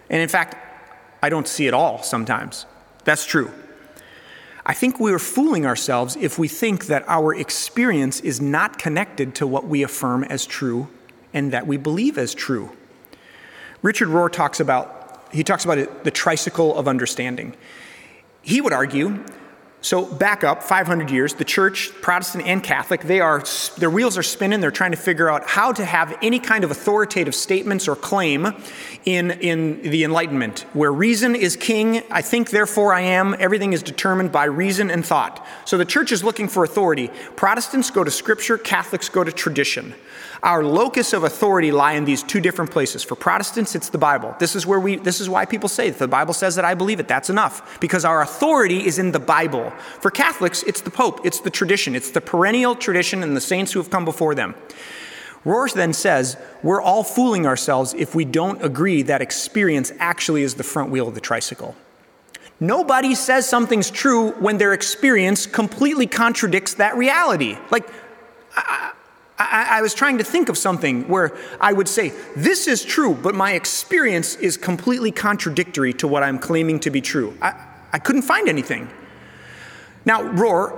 And 0.09 0.23
in 0.23 0.29
fact, 0.29 0.57
I 1.23 1.29
don't 1.29 1.49
see 1.49 1.67
it 1.67 1.75
all 1.75 2.03
sometimes. 2.03 2.67
That's 3.05 3.27
true. 3.27 3.53
I 4.69 4.75
think 4.75 5.01
we 5.01 5.15
are 5.15 5.19
fooling 5.19 5.65
ourselves 5.65 6.15
if 6.21 6.39
we 6.39 6.47
think 6.47 6.87
that 6.87 7.03
our 7.09 7.35
experience 7.35 8.21
is 8.21 8.39
not 8.39 8.79
connected 8.79 9.35
to 9.37 9.47
what 9.47 9.67
we 9.67 9.83
affirm 9.83 10.25
as 10.25 10.45
true 10.45 10.89
and 11.33 11.53
that 11.53 11.67
we 11.67 11.79
believe 11.79 12.19
as 12.19 12.35
true. 12.35 12.77
Richard 13.81 14.09
Rohr 14.09 14.31
talks 14.31 14.61
about 14.61 14.95
he 15.33 15.45
talks 15.45 15.65
about 15.65 15.77
it, 15.77 16.05
the 16.05 16.11
tricycle 16.11 16.77
of 16.77 16.89
understanding. 16.89 17.55
He 18.41 18.61
would 18.63 18.73
argue 18.73 19.25
So 19.81 20.05
back 20.05 20.43
up 20.43 20.65
500 20.65 21.09
years, 21.09 21.35
the 21.35 21.45
church, 21.45 21.93
Protestant 22.03 22.45
and 22.47 22.65
Catholic, 22.65 23.03
they 23.03 23.21
are 23.21 23.45
their 23.77 23.91
wheels 23.91 24.19
are 24.19 24.25
spinning. 24.25 24.61
They're 24.61 24.73
trying 24.73 24.91
to 24.91 24.97
figure 24.97 25.31
out 25.31 25.49
how 25.49 25.73
to 25.73 25.85
have 25.85 26.19
any 26.21 26.41
kind 26.41 26.65
of 26.65 26.73
authoritative 26.73 27.35
statements 27.35 27.87
or 27.87 27.95
claim 27.95 28.49
in 29.05 29.31
in 29.31 29.81
the 29.83 30.03
Enlightenment, 30.03 30.67
where 30.73 30.93
reason 30.93 31.37
is 31.37 31.55
king. 31.55 32.03
I 32.11 32.23
think, 32.23 32.51
therefore 32.51 32.93
I 32.93 33.03
am. 33.03 33.37
Everything 33.39 33.73
is 33.73 33.85
determined 33.85 34.33
by 34.33 34.47
reason 34.47 34.91
and 34.91 35.07
thought. 35.07 35.47
So 35.65 35.79
the 35.79 35.85
church 35.85 36.11
is 36.11 36.25
looking 36.25 36.49
for 36.49 36.65
authority. 36.65 37.09
Protestants 37.37 37.93
go 37.93 38.03
to 38.03 38.11
Scripture. 38.11 38.59
Catholics 38.59 39.09
go 39.09 39.23
to 39.23 39.31
tradition. 39.31 39.95
Our 40.43 40.63
locus 40.63 41.13
of 41.13 41.25
authority 41.25 41.73
lie 41.73 41.93
in 41.93 42.05
these 42.05 42.23
two 42.23 42.41
different 42.41 42.71
places. 42.71 43.03
For 43.03 43.17
Protestants, 43.17 43.75
it's 43.75 43.89
the 43.89 43.99
Bible. 43.99 44.37
This 44.39 44.55
is 44.55 44.67
where 44.67 44.79
we 44.79 44.97
this 44.97 45.21
is 45.21 45.29
why 45.29 45.45
people 45.45 45.69
say 45.69 45.89
if 45.89 45.99
the 45.99 46.09
Bible 46.09 46.35
says 46.35 46.57
that 46.57 46.65
I 46.65 46.75
believe 46.75 47.01
it, 47.01 47.09
that's 47.09 47.31
enough. 47.31 47.81
Because 47.81 48.05
our 48.05 48.23
authority 48.23 48.87
is 48.87 48.99
in 48.99 49.13
the 49.13 49.21
Bible. 49.21 49.68
For 49.71 50.11
Catholics, 50.11 50.63
it's 50.65 50.81
the 50.81 50.91
Pope, 50.91 51.21
it's 51.25 51.41
the 51.41 51.51
tradition, 51.51 51.95
it's 51.95 52.11
the 52.11 52.21
perennial 52.21 52.75
tradition 52.75 53.23
and 53.23 53.37
the 53.37 53.41
saints 53.41 53.73
who 53.73 53.81
have 53.81 53.91
come 53.91 54.05
before 54.05 54.35
them. 54.35 54.55
Rohr 55.45 55.73
then 55.73 55.93
says, 55.93 56.37
we're 56.63 56.83
all 56.83 57.05
fooling 57.05 57.47
ourselves 57.47 57.95
if 57.95 58.15
we 58.15 58.25
don't 58.25 58.63
agree 58.63 59.03
that 59.03 59.23
experience 59.23 59.93
actually 59.99 60.43
is 60.43 60.55
the 60.55 60.65
front 60.65 60.91
wheel 60.91 61.09
of 61.09 61.15
the 61.15 61.21
tricycle. 61.21 61.77
Nobody 62.61 63.15
says 63.15 63.49
something's 63.49 63.91
true 63.91 64.33
when 64.33 64.59
their 64.59 64.73
experience 64.73 65.47
completely 65.47 66.07
contradicts 66.07 66.75
that 66.75 66.97
reality. 66.97 67.57
Like, 67.71 67.89
I, 68.57 68.93
I, 69.39 69.79
I, 69.79 69.83
was 69.83 69.95
trying 69.95 70.19
to 70.19 70.25
think 70.25 70.49
of 70.49 70.59
something 70.59 71.07
where 71.07 71.37
I 71.61 71.73
would 71.73 71.87
say, 71.87 72.13
This 72.35 72.67
is 72.67 72.85
true, 72.85 73.15
but 73.15 73.37
my 73.37 73.53
experience 73.53 74.35
is 74.35 74.57
completely 74.57 75.13
contradictory 75.13 75.93
to 75.95 76.09
what 76.09 76.25
I'm 76.25 76.41
claiming 76.41 76.81
to 76.81 76.91
be 76.91 77.01
true. 77.01 77.37
I, 77.41 77.55
I 77.93 78.01
couldn't 78.01 78.23
find 78.23 78.49
anything. 78.49 78.89
Now, 80.09 80.23
Rohr, 80.23 80.75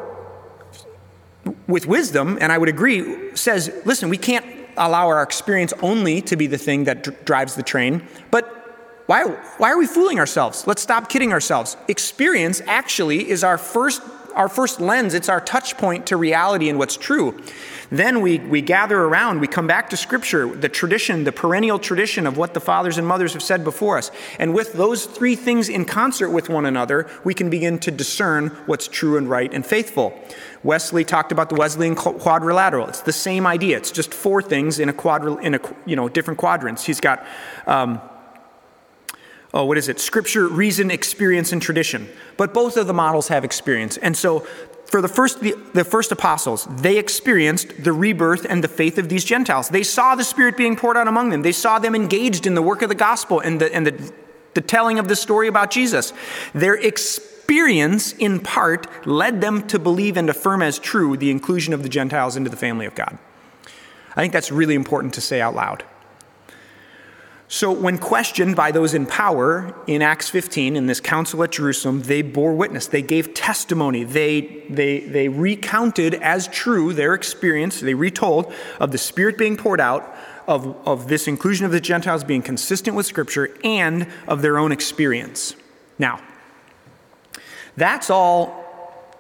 with 1.69 1.87
wisdom, 1.87 2.37
and 2.41 2.51
I 2.51 2.59
would 2.59 2.69
agree, 2.69 3.37
says, 3.37 3.73
Listen, 3.85 4.09
we 4.09 4.19
can't 4.19 4.45
allow 4.77 5.07
our 5.07 5.23
experience 5.23 5.73
only 5.83 6.21
to 6.23 6.35
be 6.35 6.49
the 6.49 6.59
thing 6.59 6.83
that 6.85 7.05
dr- 7.05 7.25
drives 7.25 7.55
the 7.55 7.63
train, 7.63 8.03
but 8.33 8.57
why, 9.07 9.23
why 9.59 9.71
are 9.71 9.79
we 9.79 9.87
fooling 9.87 10.19
ourselves? 10.19 10.67
Let's 10.67 10.83
stop 10.83 11.09
kidding 11.09 11.33
ourselves. 11.33 11.77
Experience 11.87 12.61
actually 12.67 13.31
is 13.31 13.45
our 13.45 13.57
first, 13.57 14.03
our 14.35 14.49
first 14.49 14.81
lens, 14.81 15.15
it's 15.15 15.29
our 15.29 15.41
touch 15.41 15.77
point 15.79 16.07
to 16.07 16.17
reality 16.17 16.69
and 16.69 16.77
what's 16.77 16.97
true. 16.97 17.41
Then 17.91 18.21
we, 18.21 18.39
we 18.39 18.63
gather 18.63 18.99
around, 19.01 19.41
we 19.41 19.49
come 19.49 19.67
back 19.67 19.91
to 19.91 19.97
Scripture, 19.97 20.47
the 20.47 20.69
tradition, 20.69 21.25
the 21.25 21.33
perennial 21.33 21.79
tradition 21.79 22.27
of 22.27 22.37
what 22.37 22.55
the 22.55 22.61
fathers 22.61 22.99
and 22.99 23.07
mothers 23.07 23.33
have 23.33 23.43
said 23.43 23.65
before 23.65 23.99
us. 23.99 24.11
And 24.39 24.55
with 24.55 24.75
those 24.75 25.07
three 25.07 25.35
things 25.35 25.69
in 25.69 25.85
concert 25.85 26.31
with 26.31 26.49
one 26.49 26.67
another, 26.67 27.09
we 27.25 27.35
can 27.35 27.51
begin 27.51 27.79
to 27.81 27.91
discern 27.91 28.49
what's 28.67 28.87
true 28.87 29.17
and 29.17 29.29
right 29.29 29.53
and 29.53 29.67
faithful. 29.67 30.17
Wesley 30.63 31.05
talked 31.05 31.33
about 31.33 31.49
the 31.49 31.57
Wesleyan 31.57 31.97
quadrilateral. 31.97 32.89
It's 32.89 33.03
the 33.03 33.13
same 33.13 33.47
idea. 33.47 33.77
It's 33.77 33.91
just 33.91 34.15
four 34.15 34.41
things 34.41 34.79
in 34.79 34.89
a 34.89 34.93
quadri- 34.93 35.43
in 35.43 35.55
a 35.55 35.61
you 35.87 35.97
know 35.97 36.09
different 36.09 36.39
quadrants. 36.39 36.85
He's 36.85 37.01
got 37.01 37.27
um, 37.67 38.01
oh, 39.53 39.65
what 39.65 39.79
is 39.79 39.89
it? 39.89 39.99
Scripture, 39.99 40.47
reason, 40.47 40.91
experience, 40.91 41.53
and 41.53 41.61
tradition. 41.61 42.09
But 42.37 42.55
both 42.55 42.77
of 42.77 42.87
the 42.87 42.95
models 42.95 43.29
have 43.29 43.45
experience. 43.45 43.97
And 43.97 44.17
so 44.17 44.47
for 44.91 45.01
the 45.01 45.09
first, 45.09 45.41
the, 45.41 45.55
the, 45.73 45.85
first 45.85 46.11
apostles, 46.11 46.67
they 46.69 46.99
experienced 46.99 47.85
the 47.85 47.93
rebirth 47.93 48.45
and 48.49 48.63
the 48.63 48.69
faith 48.69 48.99
of 48.99 49.09
these 49.09 49.25
Gentiles. 49.25 49.69
They 49.69 49.85
saw 49.85 50.17
the 50.17 50.25
Spirit 50.25 50.57
being 50.57 50.75
poured 50.75 50.97
out 50.97 51.07
among 51.07 51.31
them. 51.31 51.43
They 51.43 51.53
saw 51.53 51.79
them 51.79 51.95
engaged 51.95 52.45
in 52.45 52.55
the 52.57 52.63
work 52.63 52.83
of 52.83 52.89
the 52.89 52.97
gospel 52.97 53.39
and 53.39 53.61
the, 53.61 53.73
and 53.73 53.87
the, 53.87 54.13
the 54.55 54.61
telling 54.61 54.99
of 54.99 55.07
the 55.07 55.15
story 55.15 55.47
about 55.47 55.71
Jesus. 55.71 56.13
Their 56.55 56.75
experience, 56.75 58.15
in 58.15 58.41
part, 58.41 59.07
led 59.07 59.41
them 59.41 59.65
to 59.69 59.79
believe 59.79 60.17
and 60.17 60.29
affirm 60.29 60.61
as 60.61 60.77
true 60.81 61.17
the 61.17 61.31
inclusion 61.31 61.73
of 61.73 61.85
the 61.85 61.89
Gentiles 61.89 62.37
into 62.37 62.51
the 62.51 62.57
family 62.57 62.85
of 62.85 62.97
God. 62.97 63.17
I 64.17 64.21
think 64.21 64.33
that's 64.33 64.51
really 64.51 64.75
important 64.75 65.15
to 65.15 65.21
say 65.21 65.41
out 65.41 65.55
loud. 65.55 65.85
So, 67.53 67.73
when 67.73 67.99
questioned 67.99 68.55
by 68.55 68.71
those 68.71 68.95
in 68.95 69.07
power 69.07 69.75
in 69.89 70.03
Acts 70.03 70.31
15, 70.31 70.77
in 70.77 70.87
this 70.87 71.01
council 71.01 71.43
at 71.43 71.51
Jerusalem, 71.51 72.03
they 72.03 72.23
bore 72.23 72.55
witness. 72.55 72.87
They 72.87 73.03
gave 73.03 73.35
testimony. 73.35 74.05
They, 74.05 74.65
they, 74.71 75.01
they 75.01 75.29
recounted 75.29 76.15
as 76.15 76.47
true 76.47 76.93
their 76.93 77.13
experience, 77.13 77.81
they 77.81 77.95
retold 77.95 78.53
of 78.79 78.93
the 78.93 78.99
Spirit 78.99 79.37
being 79.37 79.57
poured 79.57 79.81
out, 79.81 80.17
of, 80.47 80.77
of 80.87 81.09
this 81.09 81.27
inclusion 81.27 81.67
of 81.67 81.73
the 81.73 81.81
Gentiles 81.81 82.23
being 82.23 82.41
consistent 82.41 82.95
with 82.95 83.05
Scripture, 83.05 83.59
and 83.65 84.07
of 84.29 84.43
their 84.43 84.57
own 84.57 84.71
experience. 84.71 85.57
Now, 85.99 86.21
that's 87.77 88.11
all 88.11 88.61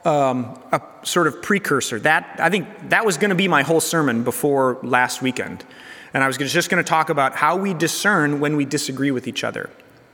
um, 0.05 0.57
a 0.71 0.81
sort 1.03 1.27
of 1.27 1.43
precursor. 1.43 1.99
That, 1.99 2.37
I 2.39 2.49
think 2.49 2.91
that 2.91 3.05
was 3.05 3.17
going 3.17 3.31
to 3.31 3.35
be 3.35 3.49
my 3.49 3.63
whole 3.63 3.81
sermon 3.81 4.23
before 4.23 4.79
last 4.85 5.21
weekend. 5.21 5.65
And 6.13 6.25
I 6.25 6.27
was 6.27 6.37
just 6.37 6.71
going 6.71 6.83
to 6.83 6.89
talk 6.89 7.09
about 7.09 7.37
how 7.37 7.57
we 7.57 7.75
discern 7.75 8.41
when 8.41 8.57
we 8.57 8.65
disagree 8.65 9.11
with 9.11 9.29
each 9.29 9.45
other. 9.45 9.71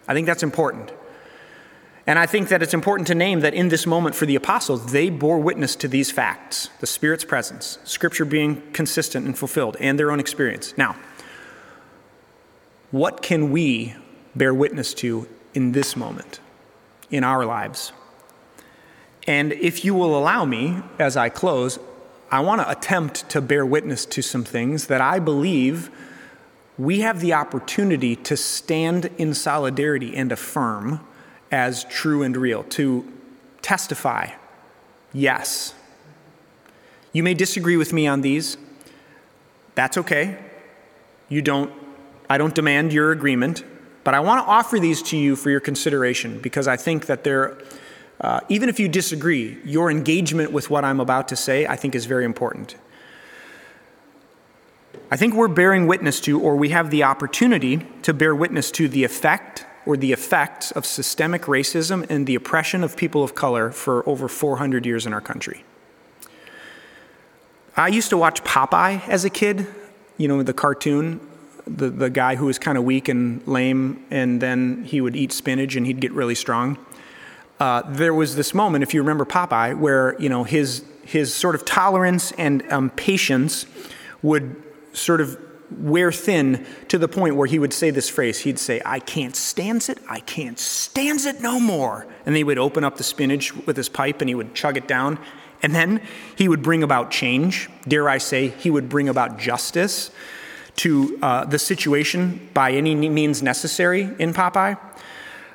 I 0.06 0.14
think 0.14 0.26
that's 0.26 0.42
important. 0.42 0.92
And 2.06 2.18
I 2.18 2.26
think 2.26 2.48
that 2.48 2.62
it's 2.62 2.74
important 2.74 3.08
to 3.08 3.14
name 3.14 3.40
that 3.40 3.54
in 3.54 3.68
this 3.68 3.86
moment 3.86 4.14
for 4.14 4.26
the 4.26 4.36
apostles, 4.36 4.92
they 4.92 5.10
bore 5.10 5.40
witness 5.40 5.74
to 5.76 5.88
these 5.88 6.10
facts 6.10 6.70
the 6.78 6.86
Spirit's 6.86 7.24
presence, 7.24 7.78
Scripture 7.84 8.24
being 8.24 8.62
consistent 8.72 9.26
and 9.26 9.36
fulfilled, 9.36 9.76
and 9.80 9.98
their 9.98 10.12
own 10.12 10.20
experience. 10.20 10.74
Now, 10.76 10.94
what 12.92 13.22
can 13.22 13.50
we 13.50 13.96
bear 14.36 14.54
witness 14.54 14.94
to 14.94 15.28
in 15.54 15.72
this 15.72 15.96
moment, 15.96 16.38
in 17.10 17.24
our 17.24 17.44
lives? 17.44 17.92
And 19.26 19.52
if 19.52 19.84
you 19.84 19.92
will 19.92 20.16
allow 20.16 20.44
me, 20.44 20.82
as 21.00 21.16
I 21.16 21.28
close, 21.28 21.80
I 22.30 22.40
want 22.40 22.60
to 22.60 22.70
attempt 22.70 23.28
to 23.30 23.40
bear 23.40 23.64
witness 23.64 24.04
to 24.06 24.22
some 24.22 24.44
things 24.44 24.88
that 24.88 25.00
I 25.00 25.18
believe 25.18 25.90
we 26.78 27.00
have 27.00 27.20
the 27.20 27.32
opportunity 27.32 28.16
to 28.16 28.36
stand 28.36 29.06
in 29.16 29.32
solidarity 29.32 30.14
and 30.14 30.30
affirm 30.32 31.00
as 31.50 31.84
true 31.84 32.22
and 32.22 32.36
real, 32.36 32.64
to 32.64 33.10
testify, 33.62 34.30
yes. 35.12 35.74
You 37.12 37.22
may 37.22 37.34
disagree 37.34 37.76
with 37.76 37.92
me 37.92 38.06
on 38.06 38.20
these. 38.20 38.56
That's 39.74 39.96
okay. 39.96 40.38
You 41.28 41.40
don't, 41.40 41.72
I 42.28 42.36
don't 42.36 42.54
demand 42.54 42.92
your 42.92 43.12
agreement, 43.12 43.64
but 44.04 44.14
I 44.14 44.20
want 44.20 44.44
to 44.44 44.50
offer 44.50 44.78
these 44.78 45.02
to 45.04 45.16
you 45.16 45.36
for 45.36 45.50
your 45.50 45.60
consideration 45.60 46.40
because 46.40 46.68
I 46.68 46.76
think 46.76 47.06
that 47.06 47.24
they're 47.24 47.56
uh, 48.20 48.40
even 48.48 48.68
if 48.68 48.80
you 48.80 48.88
disagree, 48.88 49.58
your 49.64 49.90
engagement 49.90 50.52
with 50.52 50.70
what 50.70 50.84
I'm 50.84 51.00
about 51.00 51.28
to 51.28 51.36
say, 51.36 51.66
I 51.66 51.76
think, 51.76 51.94
is 51.94 52.06
very 52.06 52.24
important. 52.24 52.76
I 55.10 55.16
think 55.16 55.34
we're 55.34 55.48
bearing 55.48 55.86
witness 55.86 56.20
to, 56.20 56.40
or 56.40 56.56
we 56.56 56.70
have 56.70 56.90
the 56.90 57.04
opportunity 57.04 57.86
to 58.02 58.14
bear 58.14 58.34
witness 58.34 58.70
to, 58.72 58.88
the 58.88 59.04
effect 59.04 59.66
or 59.84 59.96
the 59.96 60.12
effects 60.12 60.72
of 60.72 60.84
systemic 60.84 61.42
racism 61.42 62.04
and 62.10 62.26
the 62.26 62.34
oppression 62.34 62.82
of 62.82 62.96
people 62.96 63.22
of 63.22 63.34
color 63.34 63.70
for 63.70 64.08
over 64.08 64.28
400 64.28 64.84
years 64.84 65.06
in 65.06 65.12
our 65.12 65.20
country. 65.20 65.64
I 67.76 67.88
used 67.88 68.10
to 68.10 68.16
watch 68.16 68.42
Popeye 68.42 69.06
as 69.06 69.24
a 69.24 69.30
kid, 69.30 69.66
you 70.16 70.26
know, 70.26 70.42
the 70.42 70.54
cartoon, 70.54 71.20
the, 71.66 71.90
the 71.90 72.10
guy 72.10 72.34
who 72.34 72.46
was 72.46 72.58
kind 72.58 72.78
of 72.78 72.84
weak 72.84 73.08
and 73.08 73.46
lame, 73.46 74.04
and 74.10 74.40
then 74.40 74.84
he 74.84 75.00
would 75.00 75.14
eat 75.14 75.30
spinach 75.30 75.76
and 75.76 75.86
he'd 75.86 76.00
get 76.00 76.12
really 76.12 76.34
strong 76.34 76.78
uh, 77.58 77.82
there 77.88 78.12
was 78.12 78.36
this 78.36 78.52
moment, 78.52 78.82
if 78.82 78.92
you 78.92 79.00
remember 79.00 79.24
Popeye, 79.24 79.78
where 79.78 80.20
you 80.20 80.28
know 80.28 80.44
his 80.44 80.84
his 81.02 81.32
sort 81.32 81.54
of 81.54 81.64
tolerance 81.64 82.32
and 82.32 82.70
um, 82.70 82.90
patience 82.90 83.66
would 84.22 84.62
sort 84.92 85.20
of 85.20 85.38
wear 85.78 86.12
thin 86.12 86.66
to 86.88 86.98
the 86.98 87.08
point 87.08 87.36
where 87.36 87.46
he 87.46 87.58
would 87.58 87.72
say 87.72 87.90
this 87.90 88.08
phrase. 88.08 88.40
He'd 88.40 88.58
say, 88.58 88.82
"I 88.84 88.98
can't 88.98 89.34
stand 89.34 89.88
it. 89.88 89.98
I 90.08 90.20
can't 90.20 90.58
stand 90.58 91.20
it 91.24 91.40
no 91.40 91.58
more." 91.58 92.06
And 92.26 92.36
he 92.36 92.44
would 92.44 92.58
open 92.58 92.84
up 92.84 92.96
the 92.98 93.04
spinach 93.04 93.54
with 93.66 93.76
his 93.76 93.88
pipe 93.88 94.20
and 94.20 94.28
he 94.28 94.34
would 94.34 94.54
chug 94.54 94.76
it 94.76 94.86
down. 94.86 95.18
And 95.62 95.74
then 95.74 96.02
he 96.36 96.48
would 96.48 96.62
bring 96.62 96.82
about 96.82 97.10
change. 97.10 97.70
Dare 97.88 98.08
I 98.08 98.18
say, 98.18 98.48
he 98.48 98.70
would 98.70 98.90
bring 98.90 99.08
about 99.08 99.38
justice 99.38 100.10
to 100.76 101.18
uh, 101.22 101.44
the 101.46 101.58
situation 101.58 102.48
by 102.52 102.72
any 102.72 102.94
means 102.94 103.42
necessary 103.42 104.02
in 104.18 104.34
Popeye. 104.34 104.78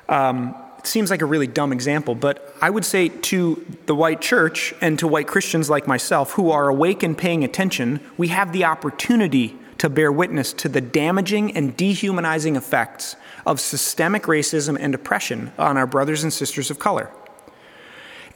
Um, 0.08 0.56
seems 0.86 1.10
like 1.10 1.22
a 1.22 1.26
really 1.26 1.46
dumb 1.46 1.72
example, 1.72 2.14
but 2.14 2.54
I 2.60 2.70
would 2.70 2.84
say 2.84 3.08
to 3.08 3.64
the 3.86 3.94
white 3.94 4.20
church 4.20 4.74
and 4.80 4.98
to 4.98 5.06
white 5.06 5.28
Christians 5.28 5.70
like 5.70 5.86
myself 5.86 6.32
who 6.32 6.50
are 6.50 6.68
awake 6.68 7.02
and 7.02 7.16
paying 7.16 7.44
attention, 7.44 8.00
we 8.16 8.28
have 8.28 8.52
the 8.52 8.64
opportunity 8.64 9.56
to 9.78 9.88
bear 9.88 10.12
witness 10.12 10.52
to 10.52 10.68
the 10.68 10.80
damaging 10.80 11.56
and 11.56 11.76
dehumanizing 11.76 12.56
effects 12.56 13.16
of 13.46 13.60
systemic 13.60 14.24
racism 14.24 14.76
and 14.78 14.94
oppression 14.94 15.52
on 15.58 15.76
our 15.76 15.86
brothers 15.86 16.22
and 16.22 16.32
sisters 16.32 16.70
of 16.70 16.78
color. 16.78 17.10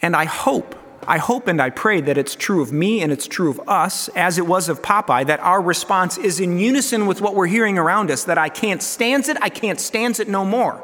And 0.02 0.16
I 0.16 0.24
hope, 0.24 0.74
I 1.06 1.18
hope 1.18 1.46
and 1.46 1.60
I 1.60 1.70
pray 1.70 2.00
that 2.00 2.18
it's 2.18 2.34
true 2.34 2.62
of 2.62 2.72
me 2.72 3.00
and 3.00 3.12
it's 3.12 3.26
true 3.28 3.50
of 3.50 3.60
us, 3.68 4.08
as 4.08 4.38
it 4.38 4.46
was 4.46 4.68
of 4.68 4.82
Popeye, 4.82 5.26
that 5.26 5.40
our 5.40 5.62
response 5.62 6.18
is 6.18 6.40
in 6.40 6.58
unison 6.58 7.06
with 7.06 7.20
what 7.20 7.34
we're 7.34 7.46
hearing 7.46 7.78
around 7.78 8.10
us 8.10 8.24
that 8.24 8.38
I 8.38 8.48
can't 8.48 8.82
stand 8.82 9.28
it, 9.28 9.36
I 9.40 9.48
can't 9.48 9.80
stand 9.80 10.18
it 10.20 10.28
no 10.28 10.44
more 10.44 10.82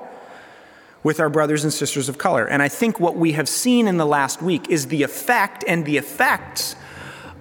with 1.02 1.18
our 1.18 1.28
brothers 1.28 1.64
and 1.64 1.72
sisters 1.72 2.08
of 2.08 2.18
color. 2.18 2.46
And 2.46 2.62
I 2.62 2.68
think 2.68 3.00
what 3.00 3.16
we 3.16 3.32
have 3.32 3.48
seen 3.48 3.88
in 3.88 3.96
the 3.96 4.06
last 4.06 4.40
week 4.40 4.68
is 4.68 4.86
the 4.86 5.02
effect 5.02 5.64
and 5.66 5.84
the 5.84 5.96
effects 5.96 6.76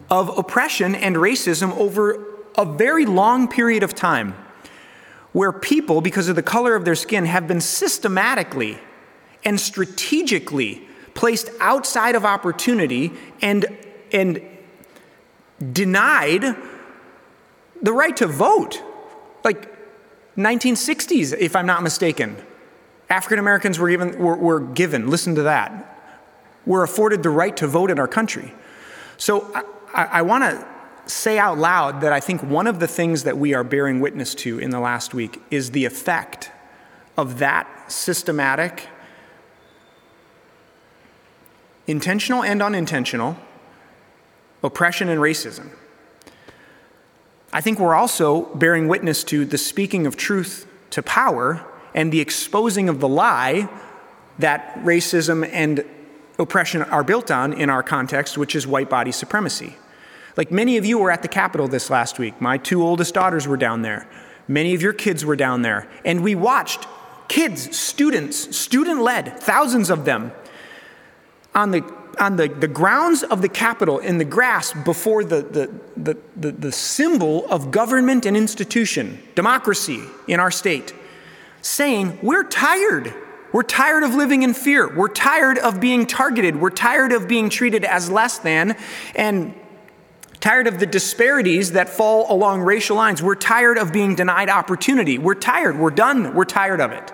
of 0.10 0.36
oppression 0.38 0.96
and 0.96 1.16
racism 1.16 1.76
over 1.78 2.26
a 2.58 2.66
very 2.66 3.06
long 3.06 3.48
period 3.48 3.84
of 3.84 3.96
time, 3.96 4.36
where 5.32 5.52
people, 5.52 6.02
because 6.02 6.28
of 6.28 6.36
the 6.36 6.44
color 6.44 6.76
of 6.76 6.86
their 6.86 6.96
skin, 6.96 7.26
have 7.26 7.48
been 7.48 7.62
systematically 7.62 8.78
and 9.46 9.60
strategically 9.60 10.88
placed 11.14 11.50
outside 11.60 12.16
of 12.16 12.26
opportunity 12.26 13.12
and, 13.42 13.66
and 14.12 14.42
denied 15.72 16.44
the 17.82 17.94
right 17.94 18.18
to 18.18 18.28
vote. 18.28 18.82
Like 19.44 19.72
1960s, 20.36 21.36
if 21.38 21.56
I'm 21.56 21.66
not 21.66 21.84
mistaken. 21.84 22.36
African 23.12 23.40
Americans 23.40 23.78
were, 23.78 23.90
even, 23.90 24.18
were, 24.18 24.38
were 24.38 24.60
given, 24.62 25.10
listen 25.10 25.36
to 25.36 25.44
that, 25.44 26.00
were 26.66 26.82
afforded 26.82 27.24
the 27.24 27.30
right 27.30 27.56
to 27.58 27.68
vote 27.68 27.92
in 27.92 28.00
our 28.00 28.08
country. 28.08 28.54
So 29.18 29.52
I, 29.94 30.06
I 30.06 30.22
want 30.22 30.46
to 30.46 30.66
say 31.12 31.38
out 31.38 31.58
loud 31.58 32.02
that 32.02 32.14
I 32.14 32.22
think 32.22 32.42
one 32.42 32.68
of 32.68 32.80
the 32.80 32.88
things 32.88 33.24
that 33.26 33.38
we 33.38 33.54
are 33.54 33.66
bearing 33.66 34.00
witness 34.00 34.34
to 34.36 34.60
in 34.60 34.70
the 34.70 34.80
last 34.80 35.14
week 35.14 35.42
is 35.52 35.72
the 35.72 35.84
effect 35.84 36.52
of 37.18 37.40
that 37.40 37.92
systematic, 37.92 38.88
intentional 41.86 42.44
and 42.44 42.62
unintentional, 42.62 43.36
oppression 44.64 45.10
and 45.10 45.20
racism. 45.20 45.72
I 47.52 47.60
think 47.60 47.78
we're 47.78 47.96
also 47.96 48.44
bearing 48.56 48.88
witness 48.88 49.26
to 49.26 49.44
the 49.44 49.58
speaking 49.58 50.08
of 50.08 50.16
truth 50.16 50.66
to 50.92 51.04
power 51.04 51.66
and 51.94 52.12
the 52.12 52.20
exposing 52.20 52.90
of 52.90 53.00
the 53.00 53.08
lie 53.08 53.70
that 54.40 54.76
racism 54.84 55.48
and 55.52 55.86
oppression 56.40 56.82
are 56.84 57.04
built 57.04 57.30
on 57.30 57.54
in 57.54 57.70
our 57.70 57.84
context, 57.84 58.38
which 58.38 58.56
is 58.56 58.66
white 58.66 58.90
body 58.90 59.12
supremacy. 59.12 59.76
Like 60.38 60.52
many 60.52 60.78
of 60.78 60.86
you 60.86 60.98
were 60.98 61.12
at 61.12 61.22
the 61.22 61.28
Capitol 61.28 61.68
this 61.68 61.90
last 61.90 62.18
week. 62.18 62.40
My 62.42 62.58
two 62.58 62.82
oldest 62.84 63.14
daughters 63.14 63.48
were 63.48 63.58
down 63.58 63.82
there. 63.82 64.08
Many 64.48 64.74
of 64.74 64.82
your 64.82 64.94
kids 64.94 65.24
were 65.24 65.36
down 65.36 65.62
there. 65.62 65.88
And 66.06 66.24
we 66.24 66.36
watched 66.36 66.88
kids, 67.28 67.78
students, 67.78 68.56
student 68.56 69.02
led, 69.02 69.40
thousands 69.40 69.90
of 69.90 70.06
them, 70.06 70.32
on 71.54 71.72
the 71.72 71.84
on 72.20 72.36
the, 72.36 72.48
the 72.48 72.68
grounds 72.68 73.24
of 73.24 73.42
the 73.42 73.50
Capitol 73.50 74.00
in 74.00 74.18
the 74.18 74.26
grass 74.26 74.74
before 74.74 75.24
the, 75.24 75.42
the, 75.42 75.74
the, 75.96 76.18
the, 76.36 76.52
the 76.52 76.72
symbol 76.72 77.46
of 77.50 77.72
government 77.72 78.26
and 78.26 78.36
institution, 78.36 79.18
democracy 79.34 80.02
in 80.28 80.40
our 80.40 80.52
state, 80.52 80.94
saying, 81.62 82.20
We're 82.22 82.44
tired. 82.44 83.14
We're 83.52 83.64
tired 83.64 84.04
of 84.04 84.16
living 84.16 84.44
in 84.44 84.54
fear. 84.54 84.94
We're 84.94 85.10
tired 85.10 85.58
of 85.58 85.80
being 85.82 86.08
targeted. 86.08 86.56
We're 86.56 86.70
tired 86.70 87.12
of 87.12 87.28
being 87.28 87.50
treated 87.50 87.84
as 87.84 88.10
less 88.10 88.38
than 88.38 88.78
and 89.14 89.54
tired 90.40 90.68
of 90.68 90.80
the 90.80 90.86
disparities 90.86 91.74
that 91.74 91.90
fall 91.90 92.34
along 92.34 92.62
racial 92.62 92.96
lines. 92.96 93.22
We're 93.22 93.36
tired 93.36 93.78
of 93.78 93.92
being 93.92 94.16
denied 94.16 94.50
opportunity. 94.50 95.18
We're 95.18 95.36
tired. 95.36 95.78
We're 95.78 95.92
done. 95.92 96.34
We're 96.34 96.46
tired 96.46 96.80
of 96.80 96.92
it. 96.92 97.12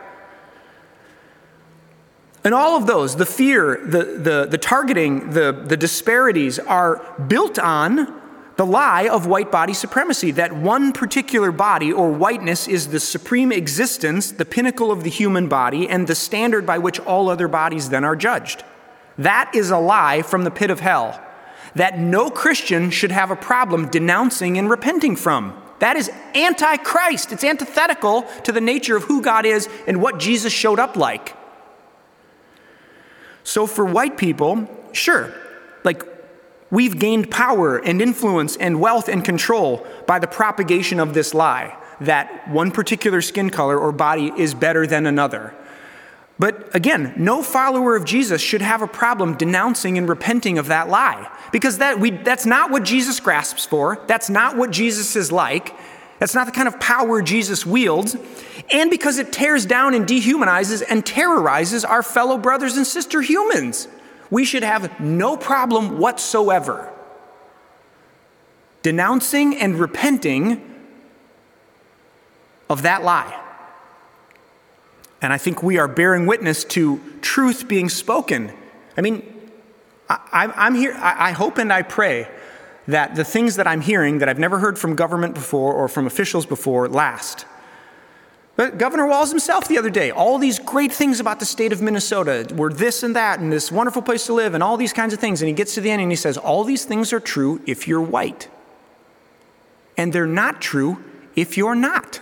And 2.44 2.54
all 2.54 2.78
of 2.78 2.88
those, 2.88 3.18
the 3.18 3.26
fear, 3.26 3.82
the, 3.84 4.04
the, 4.20 4.48
the 4.50 4.58
targeting, 4.58 5.32
the, 5.32 5.52
the 5.52 5.76
disparities, 5.76 6.60
are 6.60 7.04
built 7.28 7.60
on 7.60 8.17
the 8.58 8.66
lie 8.66 9.08
of 9.08 9.28
white 9.28 9.52
body 9.52 9.74
supremacy 9.74 10.32
that 10.32 10.52
one 10.52 10.92
particular 10.92 11.52
body 11.52 11.94
or 11.94 12.12
whiteness 12.12 12.68
is 12.68 12.88
the 12.88 13.00
supreme 13.00 13.52
existence, 13.52 14.32
the 14.32 14.46
pinnacle 14.46 14.92
of 14.92 15.04
the 15.04 15.10
human 15.10 15.48
body, 15.48 15.88
and 15.88 16.08
the 16.08 16.16
standard 16.16 16.66
by 16.66 16.80
which 16.80 17.00
all 17.02 17.30
other 17.30 17.48
bodies 17.48 17.90
then 17.90 18.04
are 18.04 18.16
judged. 18.16 18.64
That 19.18 19.52
is 19.54 19.70
a 19.70 19.78
lie 19.78 20.24
from 20.24 20.44
the 20.44 20.52
pit 20.52 20.72
of 20.72 20.80
hell 20.80 21.24
that 21.76 22.00
no 22.00 22.32
Christian 22.32 22.90
should 22.90 23.12
have 23.12 23.30
a 23.30 23.36
problem 23.36 23.90
denouncing 23.90 24.58
and 24.58 24.68
repenting 24.70 25.16
from. 25.16 25.62
That 25.80 25.96
is 25.96 26.10
antichrist. 26.34 27.32
It's 27.32 27.44
antithetical 27.44 28.24
to 28.44 28.52
the 28.52 28.62
nature 28.62 28.96
of 28.96 29.04
who 29.04 29.22
God 29.22 29.46
is 29.46 29.70
and 29.86 30.02
what 30.02 30.18
Jesus 30.18 30.52
showed 30.52 30.80
up 30.80 30.96
like. 30.96 31.36
So, 33.44 33.68
for 33.68 33.86
white 33.86 34.18
people, 34.18 34.68
sure, 34.92 35.32
like 35.84 36.04
we've 36.70 37.00
gained 37.00 37.32
power 37.32 37.78
and 37.78 38.02
influence 38.02 38.56
and 38.58 38.80
wealth 38.80 39.08
and 39.08 39.24
control 39.24 39.86
by 40.06 40.20
the 40.20 40.28
propagation 40.28 41.00
of 41.00 41.14
this 41.14 41.34
lie 41.34 41.78
that 42.02 42.48
one 42.50 42.72
particular 42.72 43.22
skin 43.22 43.50
color 43.50 43.78
or 43.78 43.92
body 43.92 44.32
is 44.38 44.54
better 44.54 44.86
than 44.86 45.06
another. 45.06 45.54
But 46.40 46.76
again, 46.76 47.14
no 47.18 47.42
follower 47.42 47.96
of 47.96 48.06
Jesus 48.06 48.42
should 48.42 48.62
have 48.62 48.84
a 48.84 48.88
problem 48.88 49.36
denouncing 49.36 49.98
and 49.98 50.08
repenting 50.08 50.60
of 50.60 50.68
that 50.68 50.88
lie 50.88 51.32
because 51.52 51.80
that 51.80 52.00
we, 52.00 52.12
that's 52.12 52.46
not 52.46 52.70
what 52.70 52.84
Jesus 52.84 53.20
grasps 53.20 53.66
for. 53.66 54.04
That's 54.06 54.30
not 54.30 54.56
what 54.56 54.70
Jesus 54.70 55.16
is 55.16 55.32
like. 55.32 55.76
That's 56.20 56.36
not 56.36 56.46
the 56.46 56.52
kind 56.52 56.68
of 56.68 56.80
power 56.80 57.22
Jesus 57.22 57.66
wields. 57.66 58.16
And 58.72 58.92
because 58.92 59.18
it 59.18 59.32
tears 59.34 59.66
down 59.66 59.96
and 59.96 60.06
dehumanizes 60.06 60.84
and 60.88 61.04
terrorizes 61.06 61.84
our 61.84 62.04
fellow 62.04 62.38
brothers 62.38 62.78
and 62.78 62.86
sister 62.86 63.22
humans. 63.22 63.88
We 64.30 64.46
should 64.46 64.64
have 64.64 65.00
no 65.00 65.38
problem 65.38 66.00
whatsoever 66.00 66.94
denouncing 68.84 69.58
and 69.58 69.78
repenting 69.78 70.62
of 72.70 72.84
that 72.84 73.04
lie. 73.04 73.44
And 75.22 75.34
I 75.34 75.38
think 75.38 75.62
we 75.62 75.78
are 75.78 75.88
bearing 75.88 76.26
witness 76.26 76.64
to 76.66 77.02
truth 77.22 77.68
being 77.68 77.90
spoken. 77.90 78.52
I 78.96 79.02
mean, 79.02 79.24
I, 80.10 80.68
am 80.68 80.76
here, 80.76 80.94
I, 80.94 81.30
I 81.30 81.32
hope 81.32 81.58
and 81.58 81.74
I 81.74 81.82
pray 81.82 82.30
that 82.88 83.16
the 83.16 83.26
things 83.26 83.58
that 83.58 83.68
I'm 83.68 83.82
hearing 83.82 84.20
that 84.20 84.30
I've 84.30 84.40
never 84.40 84.60
heard 84.60 84.80
from 84.80 84.96
government 84.96 85.34
before 85.34 85.74
or 85.74 85.88
from 85.90 86.08
officials 86.08 86.46
before 86.46 86.88
last. 86.88 87.46
But 88.58 88.80
Governor 88.80 89.06
Walz 89.06 89.30
himself 89.30 89.68
the 89.68 89.78
other 89.78 89.92
day, 89.92 90.10
all 90.10 90.40
these 90.40 90.58
great 90.58 90.92
things 90.92 91.20
about 91.20 91.40
the 91.40 91.46
state 91.46 91.72
of 91.72 91.80
Minnesota 91.80 92.52
were 92.56 92.74
this 92.74 93.04
and 93.04 93.16
that 93.16 93.40
and 93.40 93.54
this 93.54 93.72
wonderful 93.72 94.02
place 94.02 94.26
to 94.26 94.34
live 94.34 94.56
and 94.56 94.64
all 94.64 94.78
these 94.78 94.94
kinds 94.94 95.14
of 95.14 95.20
things. 95.20 95.44
And 95.44 95.48
he 95.48 95.54
gets 95.54 95.76
to 95.76 95.82
the 95.82 95.92
end 95.92 96.02
and 96.02 96.12
he 96.12 96.16
says, 96.16 96.38
All 96.38 96.64
these 96.64 96.84
things 96.84 97.14
are 97.14 97.20
true 97.20 97.62
if 97.68 97.88
you're 97.88 98.02
white. 98.02 98.50
And 99.96 100.12
they're 100.12 100.26
not 100.26 100.60
true 100.60 101.04
if 101.36 101.56
you're 101.56 101.76
not. 101.76 102.20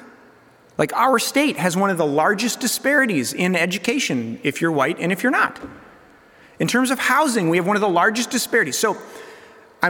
Like 0.77 0.91
our 0.91 1.19
state 1.19 1.55
has 1.55 1.77
one 1.77 1.89
of 1.89 1.97
the 1.97 2.05
largest 2.05 2.59
disparities 2.59 3.31
in 3.31 3.55
education 3.55 4.41
if 4.43 4.59
you're 4.59 4.73
white 4.73 4.97
and 4.99 5.13
if 5.13 5.23
you're 5.23 5.31
not. 5.31 5.57
In 6.59 6.67
terms 6.67 6.91
of 6.91 6.99
housing, 6.99 7.49
we 7.49 7.55
have 7.55 7.65
one 7.65 7.77
of 7.77 7.81
the 7.81 7.87
largest 7.87 8.29
disparities. 8.29 8.77
So 8.77 8.97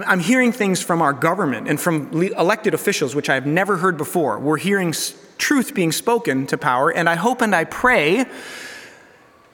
I'm, 0.04 0.20
hearing 0.20 0.52
things 0.52 0.82
from 0.82 1.02
our 1.02 1.14
government 1.14 1.68
and 1.68 1.80
from 1.80 2.12
elected 2.14 2.74
officials, 2.74 3.16
which 3.16 3.30
I've 3.30 3.46
never 3.46 3.78
heard 3.78 3.98
before. 3.98 4.40
We're 4.40 4.58
hearing 4.58 4.94
truth 5.38 5.74
being 5.74 5.92
spoken 5.92 6.48
to 6.48 6.58
power, 6.58 6.90
and 6.90 7.08
I 7.08 7.16
hope 7.16 7.42
and 7.42 7.56
I 7.56 7.66
pray 7.66 8.26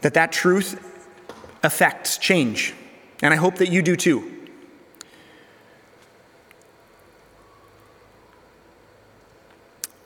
that 0.01 0.13
that 0.13 0.31
truth 0.31 0.79
affects 1.63 2.17
change. 2.17 2.73
And 3.21 3.33
I 3.33 3.37
hope 3.37 3.55
that 3.55 3.69
you 3.69 3.81
do 3.81 3.95
too. 3.95 4.31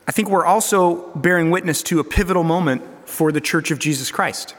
I 0.07 0.11
think 0.11 0.29
we're 0.29 0.45
also 0.45 1.11
bearing 1.15 1.49
witness 1.49 1.81
to 1.83 1.99
a 1.99 2.03
pivotal 2.03 2.43
moment 2.43 2.83
for 3.07 3.31
the 3.31 3.41
Church 3.41 3.71
of 3.71 3.79
Jesus 3.79 4.11
Christ. 4.11 4.55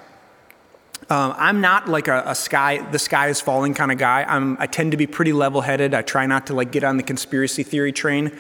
Um, 1.09 1.35
I'm 1.37 1.61
not 1.61 1.89
like 1.89 2.09
a, 2.09 2.25
a, 2.27 2.35
sky, 2.35 2.79
the 2.91 2.99
sky 2.99 3.29
is 3.29 3.41
falling 3.41 3.75
kind 3.75 3.93
of 3.93 3.99
guy. 3.99 4.25
I'm, 4.25 4.57
I 4.59 4.67
tend 4.67 4.91
to 4.91 4.97
be 4.97 5.07
pretty 5.07 5.33
level 5.33 5.61
headed. 5.61 5.95
I 5.95 6.03
try 6.03 6.27
not 6.27 6.49
to 6.49 6.55
like 6.55 6.73
get 6.73 6.83
on 6.83 6.97
the 6.97 7.05
conspiracy 7.05 7.63
theory 7.63 7.93
train 7.93 8.37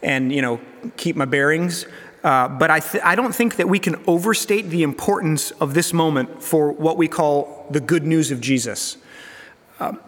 and, 0.00 0.32
you 0.32 0.40
know, 0.40 0.60
keep 0.96 1.16
my 1.16 1.24
bearings. 1.24 1.86
Uh, 2.22 2.48
but 2.48 2.70
I, 2.70 2.78
th- 2.78 3.02
I 3.02 3.16
don't 3.16 3.34
think 3.34 3.56
that 3.56 3.68
we 3.68 3.80
can 3.80 3.96
overstate 4.06 4.70
the 4.70 4.84
importance 4.84 5.50
of 5.52 5.74
this 5.74 5.92
moment 5.92 6.40
for 6.40 6.70
what 6.70 6.96
we 6.96 7.08
call 7.08 7.66
the 7.70 7.80
good 7.80 8.06
news 8.06 8.30
of 8.30 8.40
Jesus. 8.40 8.96
Um, 9.80 9.98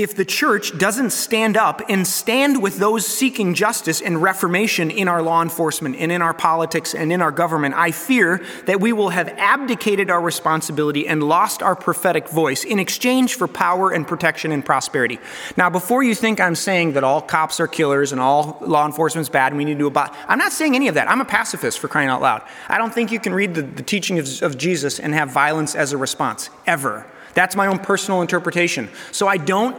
if 0.00 0.16
the 0.16 0.24
church 0.24 0.78
doesn't 0.78 1.10
stand 1.10 1.58
up 1.58 1.82
and 1.90 2.06
stand 2.06 2.62
with 2.62 2.78
those 2.78 3.06
seeking 3.06 3.52
justice 3.52 4.00
and 4.00 4.22
reformation 4.22 4.90
in 4.90 5.08
our 5.08 5.20
law 5.20 5.42
enforcement 5.42 5.94
and 5.98 6.10
in 6.10 6.22
our 6.22 6.32
politics 6.32 6.94
and 6.94 7.12
in 7.12 7.20
our 7.20 7.30
government, 7.30 7.74
I 7.76 7.90
fear 7.90 8.42
that 8.64 8.80
we 8.80 8.94
will 8.94 9.10
have 9.10 9.28
abdicated 9.36 10.08
our 10.08 10.22
responsibility 10.22 11.06
and 11.06 11.22
lost 11.22 11.62
our 11.62 11.76
prophetic 11.76 12.30
voice 12.30 12.64
in 12.64 12.78
exchange 12.78 13.34
for 13.34 13.46
power 13.46 13.90
and 13.90 14.08
protection 14.08 14.52
and 14.52 14.64
prosperity. 14.64 15.18
Now, 15.58 15.68
before 15.68 16.02
you 16.02 16.14
think 16.14 16.40
I'm 16.40 16.54
saying 16.54 16.94
that 16.94 17.04
all 17.04 17.20
cops 17.20 17.60
are 17.60 17.68
killers 17.68 18.10
and 18.10 18.22
all 18.22 18.56
law 18.62 18.86
enforcement's 18.86 19.28
bad 19.28 19.52
and 19.52 19.58
we 19.58 19.66
need 19.66 19.78
to 19.78 19.86
about, 19.86 20.14
I'm 20.28 20.38
not 20.38 20.52
saying 20.52 20.74
any 20.74 20.88
of 20.88 20.94
that. 20.94 21.10
I'm 21.10 21.20
a 21.20 21.26
pacifist 21.26 21.78
for 21.78 21.88
crying 21.88 22.08
out 22.08 22.22
loud. 22.22 22.42
I 22.70 22.78
don't 22.78 22.94
think 22.94 23.12
you 23.12 23.20
can 23.20 23.34
read 23.34 23.54
the, 23.54 23.62
the 23.62 23.82
teaching 23.82 24.18
of, 24.18 24.42
of 24.42 24.56
Jesus 24.56 24.98
and 24.98 25.12
have 25.12 25.30
violence 25.30 25.74
as 25.74 25.92
a 25.92 25.98
response, 25.98 26.48
ever. 26.66 27.06
That's 27.34 27.56
my 27.56 27.66
own 27.66 27.78
personal 27.78 28.22
interpretation. 28.22 28.88
So 29.12 29.28
I 29.28 29.36
don't 29.36 29.76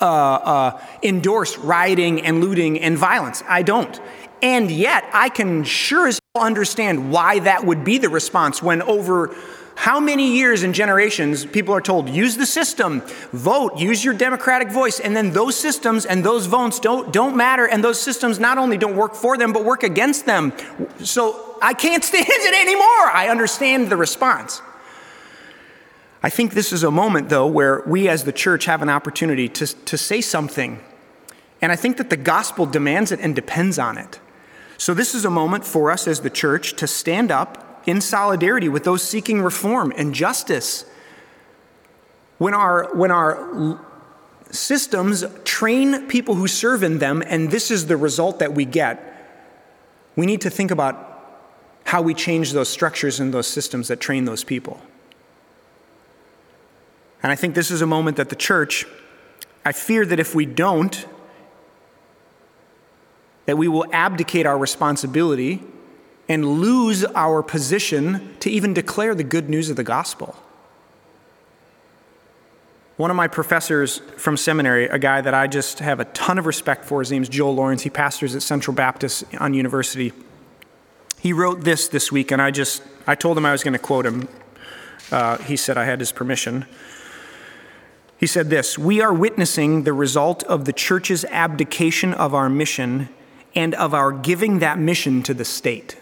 uh, 0.00 0.04
uh, 0.04 0.84
endorse 1.02 1.56
rioting 1.58 2.22
and 2.22 2.40
looting 2.40 2.80
and 2.80 2.98
violence. 2.98 3.42
I 3.48 3.62
don't. 3.62 3.98
And 4.42 4.70
yet, 4.70 5.08
I 5.12 5.30
can 5.30 5.64
sure 5.64 6.08
as 6.08 6.20
hell 6.34 6.44
understand 6.44 7.10
why 7.10 7.38
that 7.40 7.64
would 7.64 7.84
be 7.84 7.98
the 7.98 8.10
response 8.10 8.62
when 8.62 8.82
over 8.82 9.34
How 9.78 10.00
many 10.00 10.36
years 10.36 10.62
and 10.62 10.74
generations 10.74 11.44
people 11.44 11.74
are 11.74 11.82
told, 11.82 12.08
use 12.08 12.36
the 12.38 12.46
system, 12.46 13.02
vote, 13.32 13.78
use 13.78 14.02
your 14.02 14.14
democratic 14.14 14.70
voice, 14.70 15.00
and 15.00 15.14
then 15.14 15.32
those 15.32 15.54
systems 15.54 16.06
and 16.06 16.24
those 16.24 16.46
votes 16.46 16.80
don't, 16.80 17.12
don't 17.12 17.36
matter, 17.36 17.66
and 17.66 17.84
those 17.84 18.00
systems 18.00 18.38
not 18.38 18.56
only 18.56 18.78
don't 18.78 18.96
work 18.96 19.14
for 19.14 19.36
them, 19.36 19.52
but 19.52 19.66
work 19.66 19.82
against 19.82 20.24
them. 20.24 20.54
So 21.00 21.58
I 21.60 21.74
can't 21.74 22.02
stand 22.10 22.26
it 22.26 22.54
anymore. 22.54 23.10
I 23.12 23.28
understand 23.28 23.90
the 23.90 23.96
response. 23.96 24.62
I 26.26 26.28
think 26.28 26.54
this 26.54 26.72
is 26.72 26.82
a 26.82 26.90
moment, 26.90 27.28
though, 27.28 27.46
where 27.46 27.84
we 27.86 28.08
as 28.08 28.24
the 28.24 28.32
church 28.32 28.64
have 28.64 28.82
an 28.82 28.88
opportunity 28.88 29.48
to, 29.50 29.64
to 29.64 29.96
say 29.96 30.20
something. 30.20 30.80
And 31.62 31.70
I 31.70 31.76
think 31.76 31.98
that 31.98 32.10
the 32.10 32.16
gospel 32.16 32.66
demands 32.66 33.12
it 33.12 33.20
and 33.20 33.32
depends 33.32 33.78
on 33.78 33.96
it. 33.96 34.18
So, 34.76 34.92
this 34.92 35.14
is 35.14 35.24
a 35.24 35.30
moment 35.30 35.64
for 35.64 35.88
us 35.88 36.08
as 36.08 36.22
the 36.22 36.28
church 36.28 36.74
to 36.78 36.88
stand 36.88 37.30
up 37.30 37.80
in 37.86 38.00
solidarity 38.00 38.68
with 38.68 38.82
those 38.82 39.04
seeking 39.04 39.40
reform 39.40 39.92
and 39.96 40.12
justice. 40.12 40.84
When 42.38 42.54
our, 42.54 42.92
when 42.92 43.12
our 43.12 43.78
systems 44.50 45.24
train 45.44 46.08
people 46.08 46.34
who 46.34 46.48
serve 46.48 46.82
in 46.82 46.98
them, 46.98 47.22
and 47.24 47.52
this 47.52 47.70
is 47.70 47.86
the 47.86 47.96
result 47.96 48.40
that 48.40 48.52
we 48.52 48.64
get, 48.64 49.00
we 50.16 50.26
need 50.26 50.40
to 50.40 50.50
think 50.50 50.72
about 50.72 51.46
how 51.84 52.02
we 52.02 52.14
change 52.14 52.52
those 52.52 52.68
structures 52.68 53.20
and 53.20 53.32
those 53.32 53.46
systems 53.46 53.86
that 53.86 54.00
train 54.00 54.24
those 54.24 54.42
people. 54.42 54.80
And 57.22 57.32
I 57.32 57.34
think 57.34 57.54
this 57.54 57.70
is 57.70 57.82
a 57.82 57.86
moment 57.86 58.16
that 58.18 58.28
the 58.28 58.36
church, 58.36 58.86
I 59.64 59.72
fear 59.72 60.06
that 60.06 60.20
if 60.20 60.34
we 60.34 60.46
don't, 60.46 61.06
that 63.46 63.56
we 63.56 63.68
will 63.68 63.86
abdicate 63.92 64.46
our 64.46 64.58
responsibility 64.58 65.62
and 66.28 66.60
lose 66.60 67.04
our 67.04 67.42
position 67.42 68.36
to 68.40 68.50
even 68.50 68.74
declare 68.74 69.14
the 69.14 69.24
good 69.24 69.48
news 69.48 69.70
of 69.70 69.76
the 69.76 69.84
gospel. 69.84 70.36
One 72.96 73.10
of 73.10 73.16
my 73.16 73.28
professors 73.28 73.98
from 74.16 74.36
seminary, 74.36 74.86
a 74.86 74.98
guy 74.98 75.20
that 75.20 75.34
I 75.34 75.46
just 75.46 75.80
have 75.80 76.00
a 76.00 76.06
ton 76.06 76.38
of 76.38 76.46
respect 76.46 76.84
for, 76.84 77.00
his 77.00 77.10
name's 77.10 77.28
Joel 77.28 77.54
Lawrence. 77.54 77.82
He 77.82 77.90
pastors 77.90 78.34
at 78.34 78.42
Central 78.42 78.74
Baptist 78.74 79.24
on 79.38 79.52
university. 79.52 80.12
He 81.20 81.32
wrote 81.32 81.62
this 81.62 81.88
this 81.88 82.10
week, 82.10 82.30
and 82.30 82.40
I 82.40 82.50
just 82.50 82.82
I 83.06 83.14
told 83.14 83.36
him 83.36 83.44
I 83.44 83.52
was 83.52 83.62
going 83.62 83.74
to 83.74 83.78
quote 83.78 84.06
him. 84.06 84.28
Uh, 85.12 85.36
he 85.38 85.56
said 85.56 85.76
I 85.76 85.84
had 85.84 86.00
his 86.00 86.10
permission. 86.10 86.64
He 88.18 88.26
said 88.26 88.50
this 88.50 88.78
We 88.78 89.00
are 89.00 89.12
witnessing 89.12 89.82
the 89.82 89.92
result 89.92 90.42
of 90.44 90.64
the 90.64 90.72
church's 90.72 91.24
abdication 91.26 92.14
of 92.14 92.34
our 92.34 92.48
mission 92.48 93.08
and 93.54 93.74
of 93.74 93.94
our 93.94 94.12
giving 94.12 94.58
that 94.58 94.78
mission 94.78 95.22
to 95.24 95.34
the 95.34 95.44
state. 95.44 95.98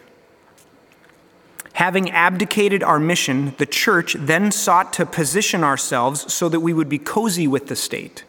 Having 1.75 2.11
abdicated 2.11 2.85
our 2.85 3.01
mission, 3.01 3.55
the 3.59 3.67
church 3.67 4.15
then 4.19 4.53
sought 4.53 4.93
to 4.93 5.05
position 5.05 5.65
ourselves 5.65 6.33
so 6.33 6.49
that 6.49 6.61
we 6.61 6.73
would 6.73 6.89
be 6.89 6.99
cozy 6.99 7.49
with 7.49 7.67
the 7.67 7.75
state, 7.75 8.25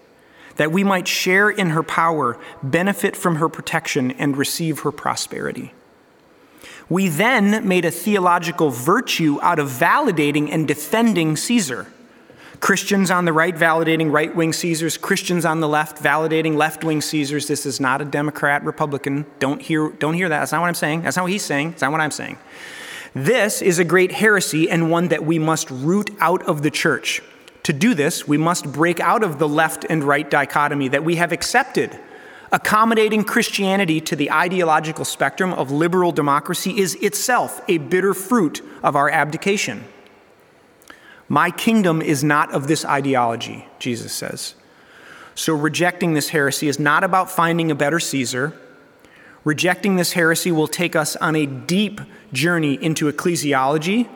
that 0.55 0.71
we 0.71 0.83
might 0.83 1.07
share 1.07 1.49
in 1.49 1.69
her 1.69 1.83
power, 1.83 2.39
benefit 2.63 3.15
from 3.15 3.35
her 3.35 3.47
protection, 3.47 4.11
and 4.13 4.35
receive 4.35 4.79
her 4.79 4.91
prosperity. 4.91 5.73
We 6.89 7.07
then 7.07 7.67
made 7.67 7.85
a 7.85 7.91
theological 7.91 8.71
virtue 8.71 9.37
out 9.43 9.59
of 9.59 9.69
validating 9.69 10.49
and 10.51 10.67
defending 10.67 11.35
Caesar. 11.35 11.87
Christians 12.65 13.11
on 13.11 13.25
the 13.25 13.31
right 13.31 13.53
validating 13.55 14.11
right 14.11 14.35
wing 14.35 14.51
Caesars, 14.51 14.97
Christians 14.97 15.45
on 15.45 15.59
the 15.59 15.69
left 15.69 16.01
validating 16.01 16.55
left 16.55 16.83
wing 16.83 16.99
Caesars. 16.99 17.45
This 17.45 17.63
is 17.63 17.79
not 17.79 18.01
a 18.01 18.05
Democrat 18.05 18.63
Republican. 18.63 19.27
Don't 19.37 19.61
hear, 19.61 19.89
don't 19.89 20.15
hear 20.15 20.27
that. 20.29 20.39
That's 20.39 20.51
not 20.51 20.61
what 20.61 20.67
I'm 20.69 20.73
saying. 20.73 21.03
That's 21.03 21.15
not 21.15 21.21
what 21.21 21.31
he's 21.31 21.45
saying. 21.45 21.69
That's 21.69 21.83
not 21.83 21.91
what 21.91 22.01
I'm 22.01 22.09
saying. 22.09 22.39
This 23.13 23.61
is 23.61 23.77
a 23.77 23.83
great 23.83 24.13
heresy 24.13 24.67
and 24.67 24.89
one 24.89 25.09
that 25.09 25.23
we 25.23 25.37
must 25.37 25.69
root 25.69 26.09
out 26.19 26.41
of 26.47 26.63
the 26.63 26.71
church. 26.71 27.21
To 27.61 27.71
do 27.71 27.93
this, 27.93 28.27
we 28.27 28.39
must 28.39 28.71
break 28.71 28.99
out 28.99 29.21
of 29.21 29.37
the 29.37 29.47
left 29.47 29.85
and 29.87 30.03
right 30.03 30.27
dichotomy 30.27 30.87
that 30.87 31.03
we 31.03 31.17
have 31.17 31.31
accepted. 31.31 31.99
Accommodating 32.51 33.25
Christianity 33.25 34.01
to 34.01 34.15
the 34.15 34.31
ideological 34.31 35.05
spectrum 35.05 35.53
of 35.53 35.69
liberal 35.69 36.11
democracy 36.11 36.79
is 36.79 36.95
itself 36.95 37.61
a 37.67 37.77
bitter 37.77 38.15
fruit 38.15 38.63
of 38.81 38.95
our 38.95 39.07
abdication. 39.07 39.85
My 41.27 41.51
kingdom 41.51 42.01
is 42.01 42.23
not 42.23 42.51
of 42.53 42.67
this 42.67 42.85
ideology, 42.85 43.67
Jesus 43.79 44.13
says. 44.13 44.55
So 45.33 45.53
rejecting 45.53 46.13
this 46.13 46.29
heresy 46.29 46.67
is 46.67 46.79
not 46.79 47.03
about 47.03 47.31
finding 47.31 47.71
a 47.71 47.75
better 47.75 47.99
Caesar 47.99 48.53
Rejecting 49.45 49.95
this 49.95 50.13
heresy 50.13 50.51
will 50.51 50.67
take 50.67 50.95
us 50.95 51.15
on 51.15 51.35
a 51.35 51.45
deep 51.45 52.01
journey 52.33 52.73
into 52.83 53.09
ecclesiology, 53.09 54.09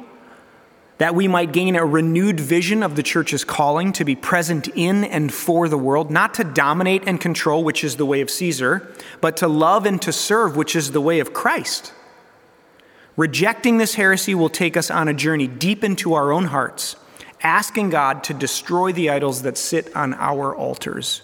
that 0.97 1.13
we 1.13 1.27
might 1.27 1.53
gain 1.53 1.75
a 1.75 1.85
renewed 1.85 2.39
vision 2.39 2.81
of 2.81 2.95
the 2.95 3.03
church's 3.03 3.45
calling 3.45 3.93
to 3.93 4.03
be 4.03 4.15
present 4.15 4.67
in 4.69 5.05
and 5.05 5.31
for 5.31 5.69
the 5.69 5.77
world, 5.77 6.09
not 6.09 6.33
to 6.33 6.43
dominate 6.43 7.03
and 7.05 7.21
control, 7.21 7.63
which 7.63 7.83
is 7.83 7.95
the 7.95 8.07
way 8.07 8.21
of 8.21 8.29
Caesar, 8.31 8.91
but 9.21 9.37
to 9.37 9.47
love 9.47 9.85
and 9.85 10.01
to 10.01 10.11
serve, 10.11 10.57
which 10.57 10.75
is 10.75 10.91
the 10.91 10.99
way 10.99 11.19
of 11.19 11.31
Christ. 11.31 11.93
Rejecting 13.19 13.79
this 13.79 13.95
heresy 13.95 14.33
will 14.33 14.47
take 14.47 14.77
us 14.77 14.89
on 14.89 15.09
a 15.09 15.13
journey 15.13 15.45
deep 15.45 15.83
into 15.83 16.13
our 16.13 16.31
own 16.31 16.45
hearts, 16.45 16.95
asking 17.43 17.89
God 17.89 18.23
to 18.23 18.33
destroy 18.33 18.93
the 18.93 19.09
idols 19.09 19.41
that 19.41 19.57
sit 19.57 19.93
on 19.93 20.13
our 20.13 20.55
altars. 20.55 21.21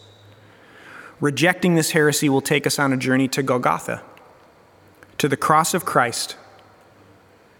Rejecting 1.21 1.75
this 1.75 1.91
heresy 1.91 2.27
will 2.27 2.41
take 2.41 2.67
us 2.67 2.79
on 2.79 2.91
a 2.91 2.97
journey 2.97 3.29
to 3.29 3.41
Golgotha, 3.41 4.03
to 5.19 5.29
the 5.29 5.37
cross 5.37 5.73
of 5.73 5.85
Christ, 5.85 6.35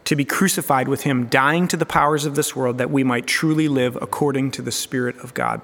to 0.04 0.18
be 0.18 0.26
crucified 0.26 0.90
with 0.90 1.04
him, 1.04 1.28
dying 1.28 1.70
to 1.70 1.78
the 1.78 1.86
powers 1.86 2.26
of 2.26 2.36
this 2.36 2.54
world 2.54 2.78
that 2.78 2.92
we 2.92 3.06
might 3.06 3.28
truly 3.28 3.70
live 3.70 3.98
according 4.02 4.52
to 4.52 4.62
the 4.62 4.70
Spirit 4.70 5.18
of 5.20 5.34
God. 5.34 5.62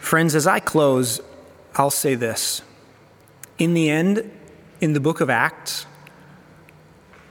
Friends, 0.00 0.34
as 0.34 0.46
I 0.46 0.60
close, 0.60 1.20
I'll 1.74 1.90
say 1.90 2.14
this. 2.14 2.62
In 3.58 3.74
the 3.74 3.90
end, 3.90 4.30
in 4.80 4.92
the 4.92 5.00
book 5.00 5.20
of 5.20 5.30
Acts, 5.30 5.86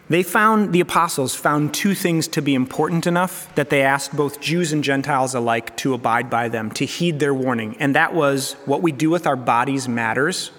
they 0.09 0.23
found, 0.23 0.71
the 0.71 0.79
apostles 0.79 1.35
found 1.35 1.73
two 1.73 1.93
things 1.93 2.29
to 2.29 2.41
be 2.41 2.55
important 2.55 3.07
enough 3.07 3.53
that 3.55 3.69
they 3.69 3.81
asked 3.81 4.15
both 4.15 4.39
Jews 4.39 4.71
and 4.71 4.83
Gentiles 4.83 5.35
alike 5.35 5.75
to 5.77 5.93
abide 5.93 6.29
by 6.29 6.47
them, 6.47 6.71
to 6.71 6.85
heed 6.85 7.19
their 7.19 7.33
warning. 7.33 7.75
And 7.79 7.93
that 7.95 8.13
was 8.13 8.53
what 8.65 8.81
we 8.81 8.93
do 8.93 9.09
with 9.09 9.27
our 9.27 9.35
bodies 9.35 9.87
matters, 9.89 10.51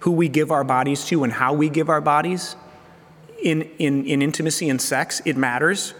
who 0.00 0.12
we 0.12 0.28
give 0.28 0.52
our 0.52 0.62
bodies 0.62 1.04
to, 1.06 1.24
and 1.24 1.32
how 1.32 1.52
we 1.52 1.68
give 1.68 1.88
our 1.88 2.00
bodies 2.00 2.54
in, 3.42 3.62
in, 3.78 4.06
in 4.06 4.22
intimacy 4.22 4.68
and 4.68 4.80
sex, 4.80 5.20
it 5.24 5.36
matters. 5.36 5.94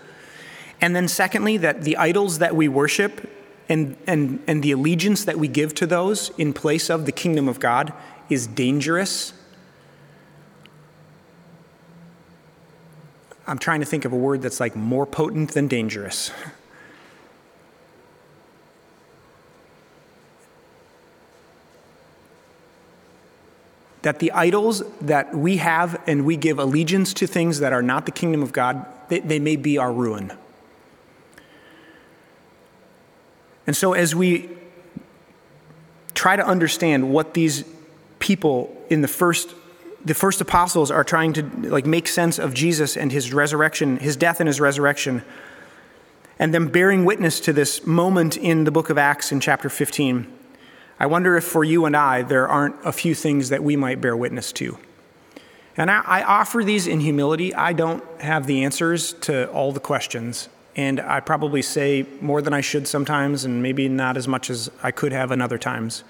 And 0.81 0.95
then, 0.95 1.09
secondly, 1.09 1.57
that 1.57 1.83
the 1.83 1.97
idols 1.97 2.39
that 2.39 2.55
we 2.55 2.69
worship 2.69 3.31
and, 3.69 3.97
and, 4.07 4.43
and 4.47 4.63
the 4.63 4.73
allegiance 4.73 5.25
that 5.25 5.39
we 5.39 5.49
give 5.49 5.75
to 5.77 5.87
those 5.87 6.31
in 6.39 6.53
place 6.53 6.89
of 6.89 7.05
the 7.07 7.13
kingdom 7.13 7.49
of 7.49 7.59
God 7.59 7.93
is 8.29 8.47
dangerous 8.47 9.33
I'm 13.47 13.59
trying 13.59 13.81
to 13.81 13.87
think 13.87 14.05
of 14.05 14.13
a 14.13 14.17
word 14.17 14.43
that's 14.43 14.61
like 14.61 14.75
more 14.75 15.07
potent 15.07 15.53
than 15.53 15.69
dangerous. 15.69 16.31
that 24.05 24.19
the 24.19 24.31
idols 24.33 24.83
that 25.01 25.35
we 25.35 25.57
have 25.57 25.99
and 26.07 26.27
we 26.27 26.37
give 26.37 26.59
allegiance 26.59 27.15
to 27.15 27.27
things 27.27 27.61
that 27.61 27.73
are 27.73 27.81
not 27.81 28.05
the 28.05 28.13
kingdom 28.13 28.43
of 28.43 28.53
God, 28.53 28.85
they, 29.09 29.21
they, 29.21 29.39
may 29.39 29.57
be 29.57 29.79
our 29.79 29.91
ruin. 29.91 30.31
And 33.67 33.75
so, 33.75 33.95
as 33.95 34.15
we 34.15 34.51
try 36.13 36.37
to 36.37 36.47
understand 36.47 37.11
what 37.15 37.33
these 37.33 37.65
people 38.19 38.77
in 38.91 39.01
the 39.01 39.09
first 39.09 39.55
the 40.05 40.15
first 40.15 40.41
apostles 40.41 40.91
are 40.91 41.05
trying 41.05 41.33
to 41.33 41.43
like 41.71 41.87
make 41.87 42.09
sense 42.09 42.39
of 42.39 42.53
Jesus 42.55 42.97
and 42.97 43.11
his 43.11 43.33
resurrection, 43.33 43.97
his 43.97 44.17
death 44.17 44.41
and 44.41 44.47
his 44.47 44.61
resurrection, 44.61 45.23
and 46.39 46.53
them 46.53 46.69
bearing 46.69 47.05
witness 47.05 47.41
to 47.41 47.53
this 47.53 47.87
moment 47.87 48.37
in 48.37 48.65
the 48.65 48.71
book 48.71 48.91
of 48.91 48.99
Acts 48.99 49.33
in 49.33 49.41
chapter 49.41 49.69
15. 49.69 50.27
I 51.01 51.07
wonder 51.07 51.37
if 51.37 51.45
for 51.45 51.65
you 51.65 51.87
and 51.87 51.97
I 51.97 52.23
there 52.23 52.49
aren't 52.49 52.77
a 52.85 52.93
few 52.93 53.15
things 53.15 53.49
that 53.49 53.63
we 53.63 53.77
might 53.77 54.01
bear 54.01 54.17
witness 54.17 54.53
to. 54.53 54.79
And 55.77 55.91
I, 55.91 56.03
I 56.05 56.23
offer 56.23 56.63
these 56.63 56.87
in 56.87 57.01
humility. 57.01 57.55
I 57.55 57.73
don't 57.73 58.05
have 58.21 58.47
the 58.47 58.65
answers 58.65 59.15
to 59.23 59.51
all 59.51 59.73
the 59.73 59.81
questions, 59.81 60.49
and 60.77 61.01
I 61.01 61.21
probably 61.21 61.63
say 61.63 62.07
more 62.21 62.43
than 62.43 62.53
I 62.53 62.61
should 62.61 62.87
sometimes, 62.87 63.45
and 63.45 63.63
maybe 63.63 63.89
not 63.89 64.17
as 64.17 64.29
much 64.29 64.51
as 64.51 64.71
I 64.83 64.91
could 64.91 65.13
have 65.13 65.33
in 65.33 65.41
other 65.41 65.59
times. 65.59 66.05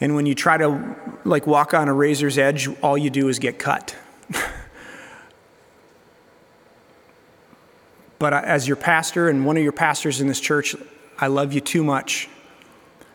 And 0.00 0.14
when 0.14 0.26
you 0.26 0.34
try 0.34 0.56
to 0.56 0.96
like 1.24 1.46
walk 1.46 1.74
on 1.74 1.88
a 1.88 1.92
razor's 1.92 2.38
edge, 2.38 2.68
all 2.82 2.96
you 2.96 3.10
do 3.10 3.28
is 3.28 3.38
get 3.38 3.58
cut. 3.58 3.94
but 8.18 8.32
as 8.32 8.66
your 8.66 8.76
pastor 8.76 9.28
and 9.28 9.44
one 9.44 9.56
of 9.58 9.62
your 9.62 9.72
pastors 9.72 10.20
in 10.20 10.28
this 10.28 10.40
church, 10.40 10.74
I 11.18 11.26
love 11.26 11.52
you 11.52 11.60
too 11.60 11.84
much 11.84 12.28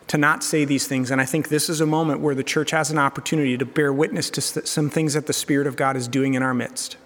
to 0.08 0.18
not 0.18 0.44
say 0.44 0.66
these 0.66 0.88
things. 0.88 1.10
And 1.10 1.20
I 1.20 1.26
think 1.26 1.50
this 1.50 1.70
is 1.70 1.82
a 1.82 1.86
moment 1.86 2.20
where 2.20 2.36
the 2.36 2.44
church 2.44 2.72
has 2.72 2.92
an 2.92 3.00
opportunity 3.00 3.58
to 3.58 3.66
bear 3.66 3.92
witness 3.92 4.30
to 4.32 4.42
some 4.42 4.90
things 4.90 5.14
that 5.14 5.26
the 5.26 5.34
Spirit 5.34 5.66
of 5.66 5.76
God 5.76 5.96
is 5.96 6.08
doing 6.08 6.36
in 6.36 6.44
our 6.44 6.54
midst. 6.54 6.98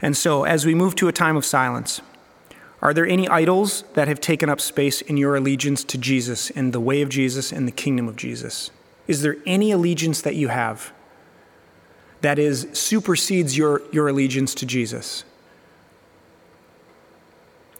And 0.00 0.16
so, 0.16 0.44
as 0.44 0.66
we 0.66 0.74
move 0.74 0.94
to 0.96 1.08
a 1.08 1.12
time 1.12 1.36
of 1.36 1.44
silence, 1.44 2.00
are 2.82 2.92
there 2.92 3.06
any 3.06 3.26
idols 3.28 3.82
that 3.94 4.08
have 4.08 4.20
taken 4.20 4.48
up 4.48 4.60
space 4.60 5.00
in 5.00 5.16
your 5.16 5.34
allegiance 5.34 5.82
to 5.84 5.98
Jesus 5.98 6.50
and 6.50 6.72
the 6.72 6.80
way 6.80 7.02
of 7.02 7.08
Jesus 7.08 7.50
and 7.50 7.66
the 7.66 7.72
kingdom 7.72 8.06
of 8.06 8.16
Jesus? 8.16 8.70
Is 9.06 9.22
there 9.22 9.36
any 9.46 9.70
allegiance 9.70 10.20
that 10.22 10.34
you 10.34 10.48
have 10.48 10.92
that 12.20 12.38
is 12.38 12.66
supersedes 12.72 13.56
your, 13.56 13.82
your 13.92 14.08
allegiance 14.08 14.54
to 14.56 14.66
Jesus? 14.66 15.24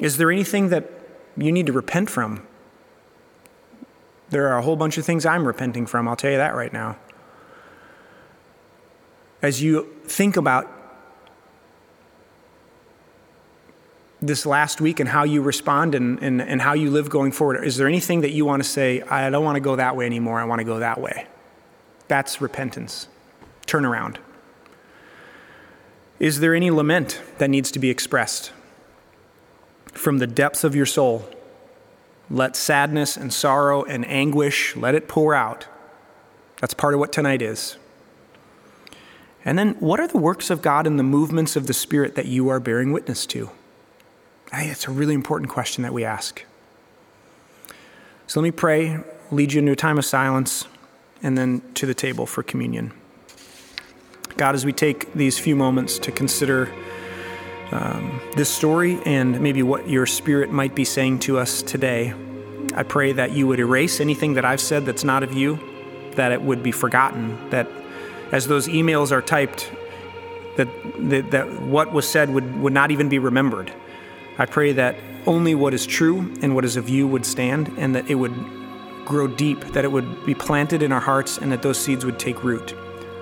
Is 0.01 0.18
there 0.18 0.31
anything 0.31 0.68
that 0.68 0.91
you 1.37 1.51
need 1.51 1.66
to 1.66 1.72
repent 1.72 2.11
from? 2.11 2.47
There 4.31 4.49
are 4.49 4.59
a 4.59 4.62
whole 4.62 4.77
bunch 4.77 4.99
of 4.99 5.05
things 5.05 5.24
I'm 5.24 5.47
repenting 5.47 5.87
from, 5.87 6.07
I'll 6.09 6.16
tell 6.16 6.31
you 6.31 6.37
that 6.37 6.55
right 6.55 6.72
now. 6.72 6.97
As 9.43 9.62
you 9.62 9.95
think 10.05 10.37
about 10.37 10.70
this 14.21 14.47
last 14.47 14.81
week 14.81 14.99
and 14.99 15.09
how 15.09 15.25
you 15.25 15.43
respond 15.43 15.95
and, 15.95 16.23
and, 16.23 16.41
and 16.41 16.62
how 16.62 16.73
you 16.73 16.91
live 16.91 17.11
going 17.11 17.33
forward, 17.33 17.62
is 17.64 17.77
there 17.77 17.87
anything 17.87 18.23
that 18.23 18.33
you 18.33 18.45
want 18.45 18.62
to 18.62 18.69
say, 18.69 19.03
I 19.03 19.31
don't 19.31 19.45
want 19.45 19.57
to 19.57 19.61
go 19.61 19.77
that 19.77 19.97
way 19.97 20.07
anymore, 20.07 20.41
I 20.41 20.45
want 20.45 20.61
to 20.61 20.64
go 20.64 20.79
that 20.79 21.01
way? 21.01 21.27
That's 22.09 22.41
repentance. 22.41 23.09
Turn 23.67 23.85
around. 23.85 24.19
Is 26.19 26.41
there 26.41 26.55
any 26.55 26.71
lament 26.71 27.21
that 27.39 27.51
needs 27.51 27.71
to 27.73 27.79
be 27.79 27.91
expressed? 27.91 28.53
From 29.93 30.19
the 30.19 30.27
depths 30.27 30.64
of 30.64 30.75
your 30.75 30.87
soul, 30.87 31.29
let 32.31 32.57
sadness 32.57 33.17
and 33.17 33.33
sorrow 33.33 33.85
and 33.85 34.07
anguish, 34.07 34.77
let 34.77 34.95
it 34.95 35.09
pour 35.09 35.35
out. 35.35 35.67
That's 36.61 36.75
part 36.75 36.95
of 36.95 37.01
what 37.01 37.12
tonight 37.12 37.43
is. 37.43 37.77
And 39.45 39.59
then, 39.59 39.75
what 39.75 40.01
are 40.01 40.09
the 40.09 40.19
works 40.19 40.51
of 40.51 40.61
God 40.61 40.87
and 40.87 40.99
the 40.99 41.05
movements 41.05 41.55
of 41.55 41.67
the 41.67 41.75
Spirit 41.75 42.17
that 42.17 42.27
you 42.27 42.49
are 42.49 42.59
bearing 42.59 42.93
witness 42.93 43.27
to? 43.27 43.51
I 44.53 44.61
think 44.61 44.72
it's 44.72 44.86
a 44.86 44.90
really 44.90 45.14
important 45.14 45.51
question 45.51 45.82
that 45.82 45.92
we 45.92 46.05
ask. 46.05 46.44
So 48.26 48.40
let 48.40 48.44
me 48.44 48.51
pray, 48.51 48.99
lead 49.30 49.53
you 49.53 49.61
into 49.61 49.72
a 49.72 49.76
time 49.76 49.99
of 49.99 50.05
silence, 50.05 50.66
and 51.22 51.36
then 51.36 51.62
to 51.74 51.86
the 51.86 51.94
table 51.94 52.26
for 52.26 52.42
communion. 52.42 52.92
God, 54.36 54.55
as 54.55 54.64
we 54.64 54.72
take 54.72 55.12
these 55.14 55.38
few 55.38 55.57
moments 55.57 55.99
to 56.01 56.12
consider 56.12 56.72
um, 57.72 58.20
this 58.36 58.49
story 58.49 59.01
and 59.05 59.40
maybe 59.40 59.62
what 59.62 59.88
your 59.88 60.07
spirit 60.07 60.51
might 60.51 60.74
be 60.74 60.84
saying 60.84 61.20
to 61.20 61.38
us 61.38 61.62
today, 61.62 62.14
I 62.74 62.82
pray 62.82 63.12
that 63.12 63.32
you 63.32 63.47
would 63.47 63.59
erase 63.59 64.01
anything 64.01 64.34
that 64.34 64.44
I've 64.44 64.61
said 64.61 64.84
that's 64.84 65.05
not 65.05 65.22
of 65.22 65.32
you, 65.32 65.59
that 66.12 66.32
it 66.32 66.42
would 66.42 66.62
be 66.62 66.72
forgotten, 66.72 67.51
that 67.51 67.68
as 68.32 68.47
those 68.47 68.68
emails 68.68 69.11
are 69.11 69.22
typed, 69.22 69.72
that, 70.57 70.68
that, 71.11 71.30
that 71.30 71.62
what 71.62 71.92
was 71.92 72.09
said 72.09 72.30
would, 72.30 72.61
would 72.61 72.72
not 72.72 72.90
even 72.90 73.09
be 73.09 73.18
remembered. 73.18 73.72
I 74.39 74.47
pray 74.47 74.72
that 74.72 74.97
only 75.26 75.55
what 75.55 75.74
is 75.74 75.87
true 75.87 76.32
and 76.43 76.55
what 76.55 76.64
is 76.64 76.76
of 76.76 76.89
you 76.89 77.07
would 77.09 77.26
stand, 77.26 77.72
and 77.78 77.95
that 77.95 78.11
it 78.11 78.16
would 78.16 78.34
grow 79.05 79.26
deep, 79.26 79.61
that 79.72 79.84
it 79.84 79.93
would 79.93 80.26
be 80.26 80.34
planted 80.34 80.82
in 80.82 80.93
our 80.93 81.01
hearts, 81.01 81.39
and 81.39 81.51
that 81.53 81.62
those 81.62 81.78
seeds 81.78 82.05
would 82.05 82.18
take 82.18 82.45
root. 82.45 82.74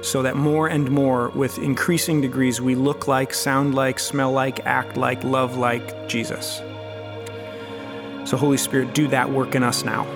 So 0.03 0.23
that 0.23 0.37
more 0.37 0.67
and 0.67 0.91
more, 0.91 1.31
with 1.31 1.59
increasing 1.59 2.21
degrees, 2.21 2.61
we 2.61 2.75
look 2.75 3.09
like, 3.09 3.33
sound 3.33 3.75
like, 3.75 3.99
smell 3.99 4.33
like, 4.33 4.67
act 4.67 4.97
like, 4.97 5.25
love 5.25 5.57
like 5.57 6.09
Jesus. 6.09 6.61
So, 8.25 8.37
Holy 8.37 8.57
Spirit, 8.57 8.95
do 8.95 9.09
that 9.09 9.31
work 9.31 9.55
in 9.55 9.63
us 9.63 9.85
now. 9.85 10.07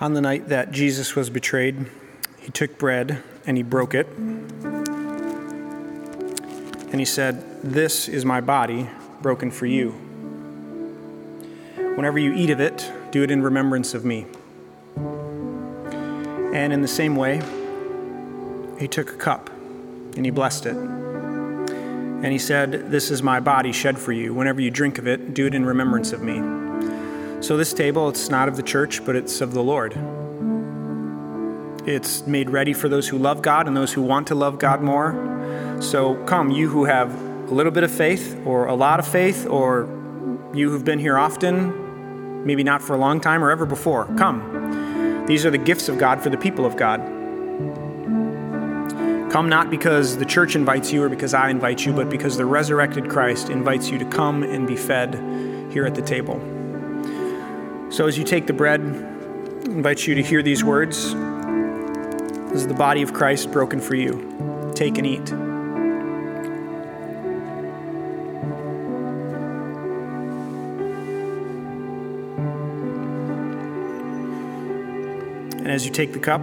On 0.00 0.14
the 0.14 0.22
night 0.22 0.48
that 0.48 0.70
Jesus 0.70 1.14
was 1.14 1.28
betrayed, 1.28 1.90
he 2.38 2.50
took 2.50 2.78
bread 2.78 3.22
and 3.46 3.58
he 3.58 3.62
broke 3.62 3.94
it. 3.94 4.06
And 6.88 6.94
he 6.94 7.04
said, 7.04 7.44
This 7.62 8.08
is 8.08 8.24
my 8.24 8.40
body 8.40 8.88
broken 9.20 9.50
for 9.50 9.66
you. 9.66 9.90
Whenever 11.96 12.18
you 12.18 12.32
eat 12.32 12.48
of 12.48 12.60
it, 12.60 12.90
do 13.10 13.22
it 13.22 13.30
in 13.30 13.42
remembrance 13.42 13.92
of 13.92 14.06
me. 14.06 14.24
And 16.54 16.72
in 16.72 16.80
the 16.80 16.88
same 16.88 17.14
way, 17.14 17.42
he 18.78 18.88
took 18.88 19.10
a 19.10 19.16
cup 19.16 19.50
and 20.16 20.24
he 20.24 20.30
blessed 20.30 20.64
it. 20.64 20.76
And 20.76 22.32
he 22.32 22.38
said, 22.38 22.90
This 22.90 23.10
is 23.10 23.22
my 23.22 23.38
body 23.38 23.72
shed 23.72 23.98
for 23.98 24.12
you. 24.12 24.32
Whenever 24.32 24.62
you 24.62 24.70
drink 24.70 24.96
of 24.96 25.06
it, 25.06 25.34
do 25.34 25.46
it 25.46 25.54
in 25.54 25.66
remembrance 25.66 26.12
of 26.12 26.22
me. 26.22 26.59
So, 27.40 27.56
this 27.56 27.72
table, 27.72 28.10
it's 28.10 28.28
not 28.28 28.48
of 28.48 28.56
the 28.56 28.62
church, 28.62 29.02
but 29.02 29.16
it's 29.16 29.40
of 29.40 29.54
the 29.54 29.62
Lord. 29.62 29.94
It's 31.88 32.26
made 32.26 32.50
ready 32.50 32.74
for 32.74 32.90
those 32.90 33.08
who 33.08 33.16
love 33.16 33.40
God 33.40 33.66
and 33.66 33.74
those 33.74 33.94
who 33.94 34.02
want 34.02 34.26
to 34.26 34.34
love 34.34 34.58
God 34.58 34.82
more. 34.82 35.78
So, 35.80 36.16
come, 36.26 36.50
you 36.50 36.68
who 36.68 36.84
have 36.84 37.10
a 37.50 37.54
little 37.54 37.72
bit 37.72 37.82
of 37.82 37.90
faith, 37.90 38.38
or 38.44 38.66
a 38.66 38.74
lot 38.74 39.00
of 39.00 39.08
faith, 39.08 39.46
or 39.46 39.88
you 40.52 40.70
who've 40.70 40.84
been 40.84 40.98
here 40.98 41.16
often, 41.16 42.44
maybe 42.44 42.62
not 42.62 42.82
for 42.82 42.92
a 42.94 42.98
long 42.98 43.22
time 43.22 43.42
or 43.42 43.50
ever 43.50 43.64
before, 43.64 44.04
come. 44.18 45.24
These 45.26 45.46
are 45.46 45.50
the 45.50 45.58
gifts 45.58 45.88
of 45.88 45.96
God 45.96 46.22
for 46.22 46.28
the 46.28 46.36
people 46.36 46.66
of 46.66 46.76
God. 46.76 47.00
Come 49.32 49.48
not 49.48 49.70
because 49.70 50.18
the 50.18 50.26
church 50.26 50.56
invites 50.56 50.92
you 50.92 51.04
or 51.04 51.08
because 51.08 51.32
I 51.32 51.48
invite 51.48 51.86
you, 51.86 51.94
but 51.94 52.10
because 52.10 52.36
the 52.36 52.44
resurrected 52.44 53.08
Christ 53.08 53.48
invites 53.48 53.88
you 53.88 53.98
to 53.98 54.04
come 54.04 54.42
and 54.42 54.66
be 54.66 54.76
fed 54.76 55.14
here 55.72 55.86
at 55.86 55.94
the 55.94 56.02
table. 56.02 56.38
So 57.90 58.06
as 58.06 58.16
you 58.16 58.22
take 58.22 58.46
the 58.46 58.52
bread, 58.52 58.80
I 58.80 58.84
invite 59.64 60.06
you 60.06 60.14
to 60.14 60.22
hear 60.22 60.42
these 60.42 60.62
words. 60.62 61.12
This 61.12 62.62
is 62.62 62.68
the 62.68 62.74
body 62.74 63.02
of 63.02 63.12
Christ 63.12 63.50
broken 63.50 63.80
for 63.80 63.96
you. 63.96 64.72
Take 64.76 64.96
and 64.96 65.06
eat. 65.06 65.28
And 75.58 75.68
as 75.68 75.84
you 75.84 75.90
take 75.90 76.12
the 76.12 76.20
cup, 76.20 76.42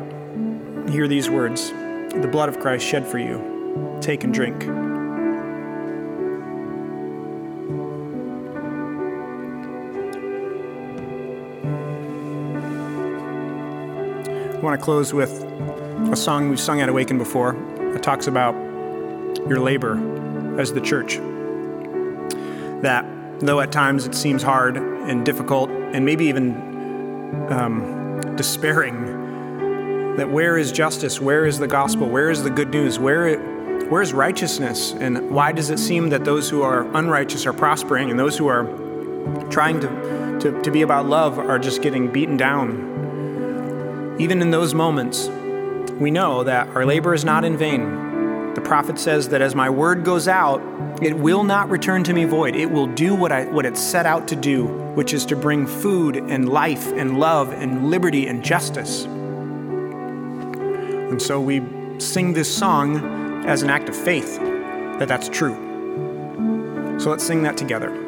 hear 0.90 1.08
these 1.08 1.30
words 1.30 1.70
The 1.70 2.30
blood 2.30 2.50
of 2.50 2.60
Christ 2.60 2.86
shed 2.86 3.08
for 3.08 3.20
you. 3.20 3.98
Take 4.02 4.26
and 4.26 4.34
drink. 4.34 4.77
To 14.78 14.84
close 14.84 15.14
with 15.14 15.44
a 16.12 16.16
song 16.16 16.50
we've 16.50 16.60
sung 16.60 16.82
at 16.82 16.90
Awaken 16.90 17.18
before 17.18 17.54
that 17.94 18.04
talks 18.04 18.28
about 18.28 18.54
your 19.48 19.60
labor 19.60 19.98
as 20.60 20.74
the 20.74 20.82
church. 20.82 21.18
That 22.82 23.06
though 23.40 23.60
at 23.60 23.72
times 23.72 24.06
it 24.06 24.16
seems 24.16 24.44
hard 24.44 24.78
and 24.78 25.26
difficult 25.26 25.70
and 25.70 26.06
maybe 26.06 26.26
even 26.26 26.56
um, 27.50 28.36
despairing, 28.36 30.16
that 30.18 30.30
where 30.30 30.58
is 30.58 30.72
justice? 30.72 31.20
Where 31.20 31.46
is 31.46 31.60
the 31.60 31.68
gospel? 31.68 32.10
Where 32.10 32.30
is 32.30 32.44
the 32.44 32.50
good 32.50 32.70
news? 32.70 33.00
Where, 33.00 33.40
where 33.90 34.02
is 34.02 34.14
righteousness? 34.14 34.94
And 34.94 35.30
why 35.30 35.52
does 35.52 35.70
it 35.70 35.80
seem 35.80 36.10
that 36.10 36.26
those 36.26 36.50
who 36.50 36.62
are 36.62 36.84
unrighteous 36.96 37.46
are 37.46 37.54
prospering 37.54 38.10
and 38.10 38.20
those 38.20 38.38
who 38.38 38.48
are 38.48 38.66
trying 39.50 39.80
to, 39.82 40.40
to, 40.40 40.62
to 40.62 40.72
be 40.72 40.82
about 40.82 41.06
love 41.06 41.38
are 41.40 41.60
just 41.60 41.82
getting 41.82 42.12
beaten 42.12 42.38
down 42.38 42.97
even 44.20 44.42
in 44.42 44.52
those 44.52 44.74
moments, 44.74 45.30
we 46.00 46.12
know 46.12 46.44
that 46.44 46.68
our 46.70 46.86
labor 46.86 47.14
is 47.14 47.24
not 47.24 47.46
in 47.46 47.58
vain. 47.58 48.54
The 48.56 48.62
prophet 48.62 48.98
says 48.98 49.30
that 49.30 49.42
as 49.42 49.54
my 49.54 49.70
word 49.70 50.04
goes 50.04 50.28
out, 50.28 50.60
it 51.02 51.14
will 51.14 51.44
not 51.44 51.70
return 51.70 52.04
to 52.06 52.14
me 52.14 52.26
void. 52.26 52.56
It 52.56 52.72
will 52.72 52.88
do 52.88 53.14
what, 53.14 53.32
I, 53.32 53.46
what 53.46 53.66
it 53.66 53.78
set 53.78 54.08
out 54.08 54.28
to 54.30 54.36
do, 54.36 54.66
which 54.96 55.14
is 55.14 55.26
to 55.28 55.36
bring 55.36 55.68
food 55.68 56.16
and 56.16 56.50
life 56.50 56.92
and 56.94 57.20
love 57.20 57.54
and 57.54 57.92
liberty 57.92 58.28
and 58.28 58.44
justice. 58.44 59.06
And 59.06 61.22
so 61.22 61.40
we 61.40 61.62
sing 62.00 62.34
this 62.34 62.54
song 62.54 63.46
as 63.46 63.62
an 63.62 63.70
act 63.70 63.90
of 63.90 63.96
faith 63.96 64.40
that 64.40 65.08
that's 65.08 65.30
true. 65.30 65.56
So 67.00 67.12
let's 67.12 67.24
sing 67.24 67.44
that 67.44 67.58
together. 67.58 68.07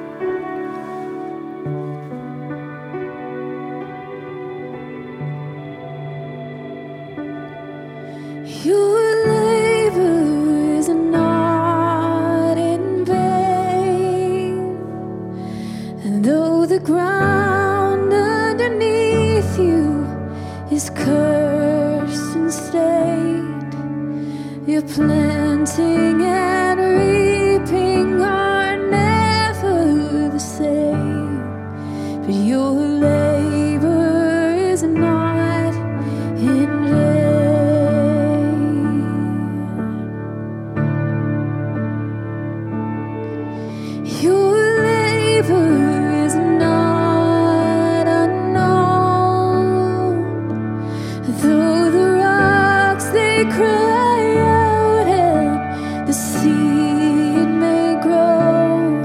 Though 51.38 51.92
the 51.92 52.10
rocks 52.24 53.06
they 53.10 53.46
cry 53.46 54.22
out 54.40 55.08
and 55.08 56.08
the 56.08 56.12
seed 56.12 57.48
may 57.48 58.02
groan, 58.02 59.02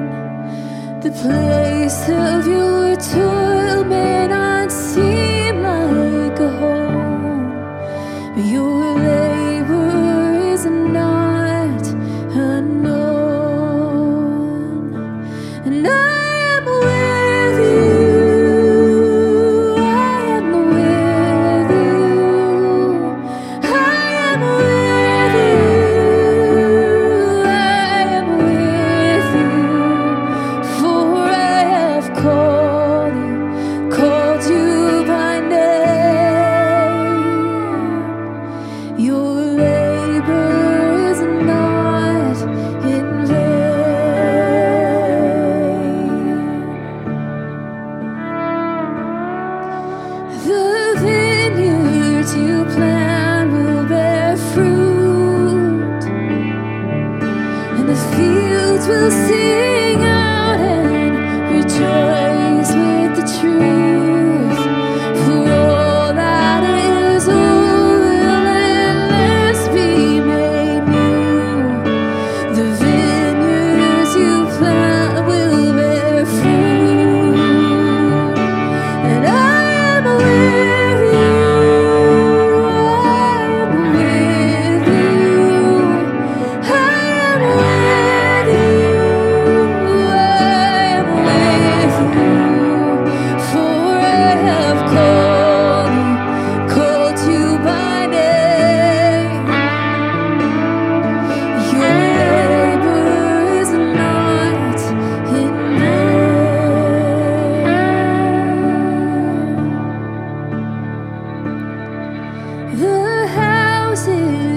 the 1.02 1.10
place 1.10 2.08
of 2.08 2.46
your 2.46 2.88
return. 2.88 3.43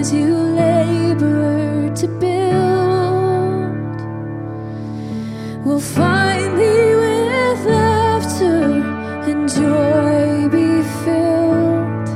To 0.08 0.16
labor 0.16 1.94
to 1.94 2.08
build 2.08 3.98
will 5.66 5.82
find 5.82 6.58
thee 6.58 6.96
with 6.96 7.66
laughter 7.66 8.64
and 9.30 9.50
joy 9.50 10.48
be 10.48 10.82
filled. 11.04 12.08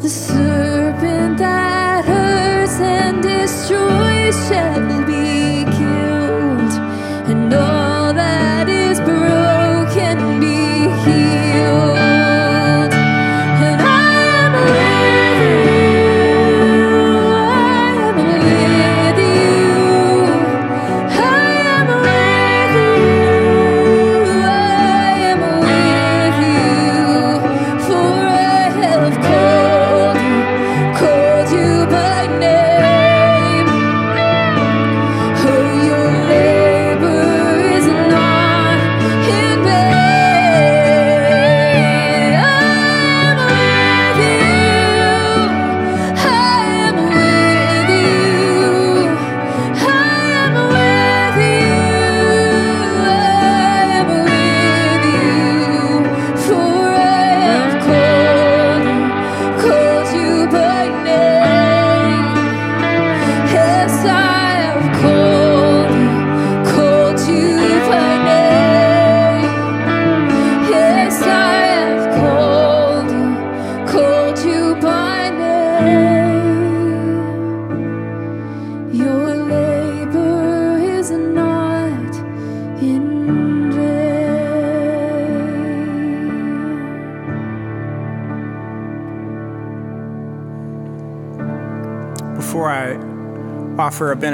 The 0.00 0.08
serpent 0.08 1.38
that 1.38 2.04
hurts 2.04 2.78
and 2.78 3.20
destroys 3.20 4.48
shall. 4.48 4.71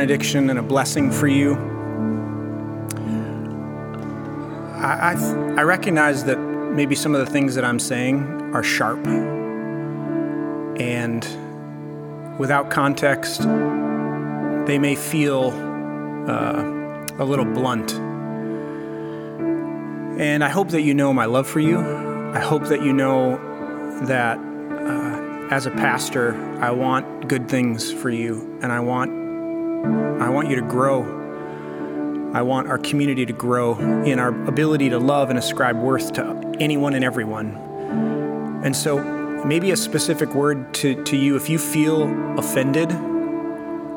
benediction 0.09 0.49
and 0.49 0.59
a 0.59 0.63
blessing 0.63 1.11
for 1.11 1.27
you. 1.29 1.53
I, 4.77 5.13
I, 5.13 5.15
I 5.59 5.63
recognize 5.65 6.25
that 6.25 6.39
maybe 6.39 6.95
some 6.95 7.15
of 7.15 7.21
the 7.21 7.31
things 7.31 7.55
that 7.57 7.65
I'm 7.65 7.79
saying 7.79 8.23
are 8.55 8.63
sharp. 8.63 9.07
And 10.81 11.23
without 12.39 12.71
context, 12.71 13.43
they 14.67 14.79
may 14.79 14.95
feel 14.95 15.51
uh, 16.27 17.05
a 17.19 17.25
little 17.27 17.45
blunt. 17.45 17.93
And 20.19 20.43
I 20.43 20.49
hope 20.49 20.71
that 20.71 20.81
you 20.81 20.95
know 20.95 21.13
my 21.13 21.27
love 21.27 21.47
for 21.47 21.61
you. 21.61 21.81
I 22.33 22.41
hope 22.41 22.63
that 22.69 22.83
you 22.83 22.95
know 22.95 23.37
that 24.07 24.39
uh, 24.39 25.49
as 25.51 25.67
a 25.67 25.71
pastor, 25.73 26.35
I 26.63 26.71
want 26.71 27.29
good 27.29 27.51
things 27.51 27.93
for 27.93 28.09
you 28.09 28.59
and 28.63 28.73
I 28.73 28.81
want 28.81 29.18
I 29.85 30.29
want 30.29 30.49
you 30.49 30.57
to 30.57 30.63
grow. 30.63 31.17
I 32.35 32.43
want 32.43 32.69
our 32.69 32.79
community 32.79 33.25
to 33.27 33.33
grow 33.33 33.79
in 34.05 34.19
our 34.19 34.29
ability 34.49 34.91
to 34.91 34.99
love 34.99 35.31
and 35.31 35.39
ascribe 35.39 35.77
worth 35.77 36.13
to 36.15 36.57
anyone 36.61 36.95
and 36.95 37.05
everyone. 37.05 37.57
And 38.65 38.77
so, 38.77 39.03
maybe 39.45 39.71
a 39.71 39.77
specific 39.77 40.35
word 40.35 40.75
to, 40.75 41.03
to 41.05 41.17
you 41.17 41.37
if 41.37 41.49
you 41.49 41.59
feel 41.59 42.03
offended 42.39 42.91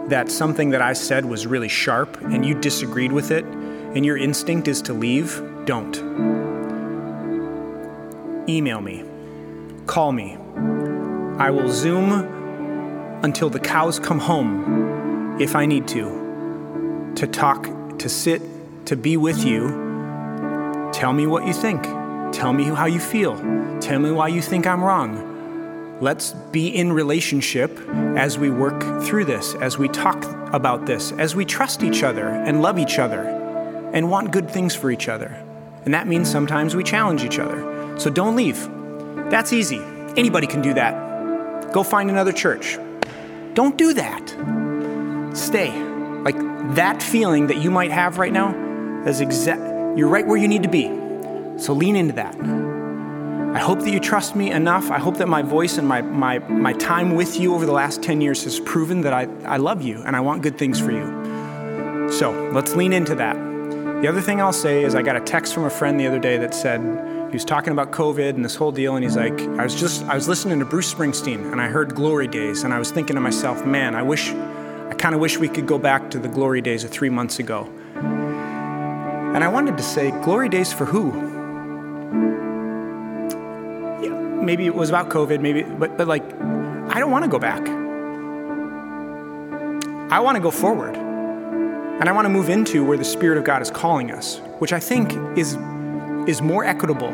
that 0.10 0.30
something 0.30 0.70
that 0.72 0.82
I 0.82 0.94
said 0.94 1.26
was 1.26 1.48
really 1.48 1.70
sharp 1.70 2.22
and 2.22 2.46
you 2.46 2.60
disagreed 2.60 3.12
with 3.12 3.32
it, 3.32 3.46
and 3.46 4.06
your 4.06 4.18
instinct 4.18 4.68
is 4.68 4.82
to 4.84 4.94
leave, 4.94 5.42
don't. 5.66 5.98
Email 8.48 8.82
me, 8.82 9.04
call 9.88 10.12
me. 10.12 10.38
I 11.38 11.50
will 11.50 11.70
Zoom 11.70 12.12
until 13.24 13.50
the 13.50 13.60
cows 13.60 14.00
come 14.00 14.20
home 14.20 15.01
if 15.42 15.56
I 15.56 15.66
need 15.66 15.88
to, 15.90 17.14
to 17.16 17.28
talk, 17.28 17.64
to 18.00 18.10
sit, 18.10 18.42
to 18.86 18.96
be 18.96 19.18
with 19.18 19.44
you. 19.44 20.90
Tell 20.94 21.14
me 21.14 21.26
what 21.26 21.48
you 21.48 21.54
think. 21.54 21.84
Tell 22.34 22.54
me 22.54 22.66
how 22.66 22.86
you 22.86 23.00
feel. 23.00 23.36
Tell 23.80 24.00
me 24.00 24.12
why 24.12 24.28
you 24.28 24.42
think 24.42 24.68
I'm 24.68 24.84
wrong. 24.84 25.98
Let's 26.00 26.32
be 26.52 26.68
in 26.68 26.94
relationship 26.94 27.78
as 28.18 28.38
we 28.38 28.50
work 28.50 29.04
through 29.04 29.26
this, 29.26 29.56
as 29.56 29.78
we 29.78 29.88
talk 29.88 30.24
about 30.54 30.86
this, 30.86 31.12
as 31.14 31.36
we 31.36 31.46
trust 31.46 31.84
each 31.84 32.04
other 32.04 32.28
and 32.28 32.62
love 32.62 32.80
each 32.80 33.00
other 33.00 33.22
and 33.94 34.10
want 34.10 34.32
good 34.32 34.50
things 34.50 34.76
for 34.76 34.92
each 34.92 35.08
other. 35.08 35.28
And 35.86 35.94
that 35.94 36.08
means 36.08 36.30
sometimes 36.30 36.76
we 36.76 36.84
challenge 36.84 37.24
each 37.24 37.40
other. 37.40 38.00
So 38.00 38.10
don't 38.10 38.36
leave. 38.36 38.68
That's 39.30 39.54
easy. 39.54 39.80
Anybody 40.18 40.48
can 40.48 40.62
do 40.62 40.74
that. 40.74 41.72
Go 41.72 41.84
find 41.84 42.10
another 42.10 42.32
church. 42.32 42.78
Don't 43.54 43.78
do 43.78 43.94
that. 43.94 44.61
Stay. 45.34 45.72
Like 46.24 46.38
that 46.76 47.02
feeling 47.02 47.48
that 47.48 47.58
you 47.58 47.72
might 47.72 47.92
have 47.92 48.18
right 48.18 48.32
now 48.32 48.54
is 49.06 49.22
exact 49.22 49.62
you're 49.98 50.08
right 50.08 50.26
where 50.26 50.38
you 50.38 50.48
need 50.48 50.64
to 50.64 50.70
be. 50.70 50.88
So 51.60 51.74
lean 51.74 51.96
into 51.96 52.14
that. 52.14 52.36
I 53.56 53.60
hope 53.60 53.80
that 53.80 53.92
you 53.92 54.00
trust 54.00 54.36
me 54.36 54.52
enough. 54.52 54.90
I 54.90 54.98
hope 54.98 55.18
that 55.18 55.28
my 55.28 55.42
voice 55.42 55.78
and 55.78 55.86
my, 55.86 56.02
my, 56.02 56.40
my 56.40 56.72
time 56.74 57.16
with 57.16 57.38
you 57.38 57.54
over 57.54 57.66
the 57.66 57.74
last 57.74 58.02
10 58.02 58.22
years 58.22 58.46
has 58.46 58.62
proven 58.62 59.02
that 59.02 59.12
I, 59.12 59.28
I 59.44 59.58
love 59.58 59.82
you 59.82 60.02
and 60.04 60.16
I 60.16 60.22
want 60.22 60.42
good 60.42 60.58
things 60.58 60.80
for 60.80 60.92
you. 60.92 62.10
So 62.10 62.32
let's 62.54 62.76
lean 62.76 62.94
into 62.94 63.16
that. 63.16 63.36
The 64.02 64.08
other 64.08 64.22
thing 64.22 64.40
I'll 64.40 64.54
say 64.54 64.84
is 64.84 64.96
I 64.96 65.02
got 65.02 65.18
a 65.18 65.20
text 65.20 65.54
from 65.54 65.66
a 65.66 65.70
friend 65.70 66.00
the 66.00 66.08
other 66.08 66.20
day 66.20 66.38
that 66.38 66.54
said 66.54 66.80
he 67.30 67.36
was 67.36 67.46
talking 67.46 67.72
about 67.72 67.92
COVID 67.92 68.30
and 68.30 68.44
this 68.44 68.56
whole 68.56 68.72
deal, 68.72 68.96
and 68.96 69.04
he's 69.04 69.16
like, 69.16 69.40
I 69.40 69.64
was 69.64 69.80
just 69.80 70.04
I 70.06 70.16
was 70.16 70.28
listening 70.28 70.60
to 70.60 70.66
Bruce 70.66 70.94
Springsteen 70.94 71.52
and 71.52 71.62
I 71.62 71.68
heard 71.68 71.94
Glory 71.94 72.28
Days, 72.28 72.64
and 72.64 72.74
I 72.74 72.80
was 72.80 72.92
thinking 72.92 73.16
to 73.16 73.22
myself, 73.22 73.66
man, 73.66 73.96
I 73.96 74.02
wish 74.02 74.34
kind 75.02 75.16
of 75.16 75.20
wish 75.22 75.38
we 75.38 75.50
could 75.50 75.68
go 75.68 75.78
back 75.78 76.12
to 76.12 76.20
the 76.20 76.28
glory 76.28 76.62
days 76.62 76.84
of 76.84 76.92
three 76.92 77.10
months 77.10 77.40
ago. 77.40 77.68
And 77.96 79.44
I 79.44 79.48
wanted 79.48 79.78
to 79.78 79.84
say, 79.84 80.12
glory 80.24 80.48
days 80.48 80.72
for 80.72 80.86
who? 80.86 81.32
maybe 84.42 84.66
it 84.66 84.76
was 84.76 84.90
about 84.90 85.10
COVID, 85.10 85.40
maybe, 85.40 85.64
but, 85.64 85.98
but 85.98 86.08
like, 86.08 86.24
I 86.34 87.00
don't 87.00 87.12
want 87.12 87.24
to 87.24 87.30
go 87.30 87.40
back. 87.40 87.62
I 90.12 90.20
want 90.20 90.36
to 90.36 90.42
go 90.42 90.52
forward. 90.52 90.96
And 90.96 92.10
I 92.10 92.12
want 92.12 92.26
to 92.26 92.30
move 92.30 92.50
into 92.50 92.84
where 92.84 92.98
the 92.98 93.06
Spirit 93.06 93.38
of 93.38 93.44
God 93.44 93.62
is 93.62 93.70
calling 93.70 94.12
us, 94.12 94.40
which 94.60 94.74
I 94.74 94.80
think 94.80 95.14
is, 95.38 95.56
is 96.28 96.42
more 96.42 96.66
equitable, 96.66 97.12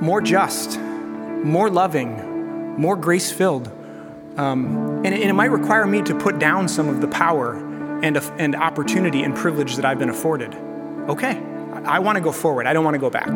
more 0.00 0.20
just, 0.20 0.78
more 0.78 1.70
loving, 1.70 2.78
more 2.78 2.96
grace 2.96 3.32
filled. 3.32 3.72
Um, 4.36 5.02
and, 5.04 5.06
and, 5.06 5.30
it 5.30 5.32
might 5.32 5.50
require 5.50 5.86
me 5.86 6.02
to 6.02 6.14
put 6.14 6.38
down 6.38 6.68
some 6.68 6.88
of 6.88 7.00
the 7.00 7.08
power 7.08 7.54
and, 8.02 8.18
and 8.38 8.54
opportunity 8.54 9.22
and 9.22 9.34
privilege 9.34 9.76
that 9.76 9.86
I've 9.86 9.98
been 9.98 10.10
afforded. 10.10 10.54
Okay, 11.08 11.38
I, 11.72 11.96
I 11.96 11.98
want 12.00 12.16
to 12.16 12.20
go 12.22 12.32
forward. 12.32 12.66
I 12.66 12.74
don't 12.74 12.84
want 12.84 12.94
to 12.94 12.98
go 12.98 13.08
back. 13.08 13.28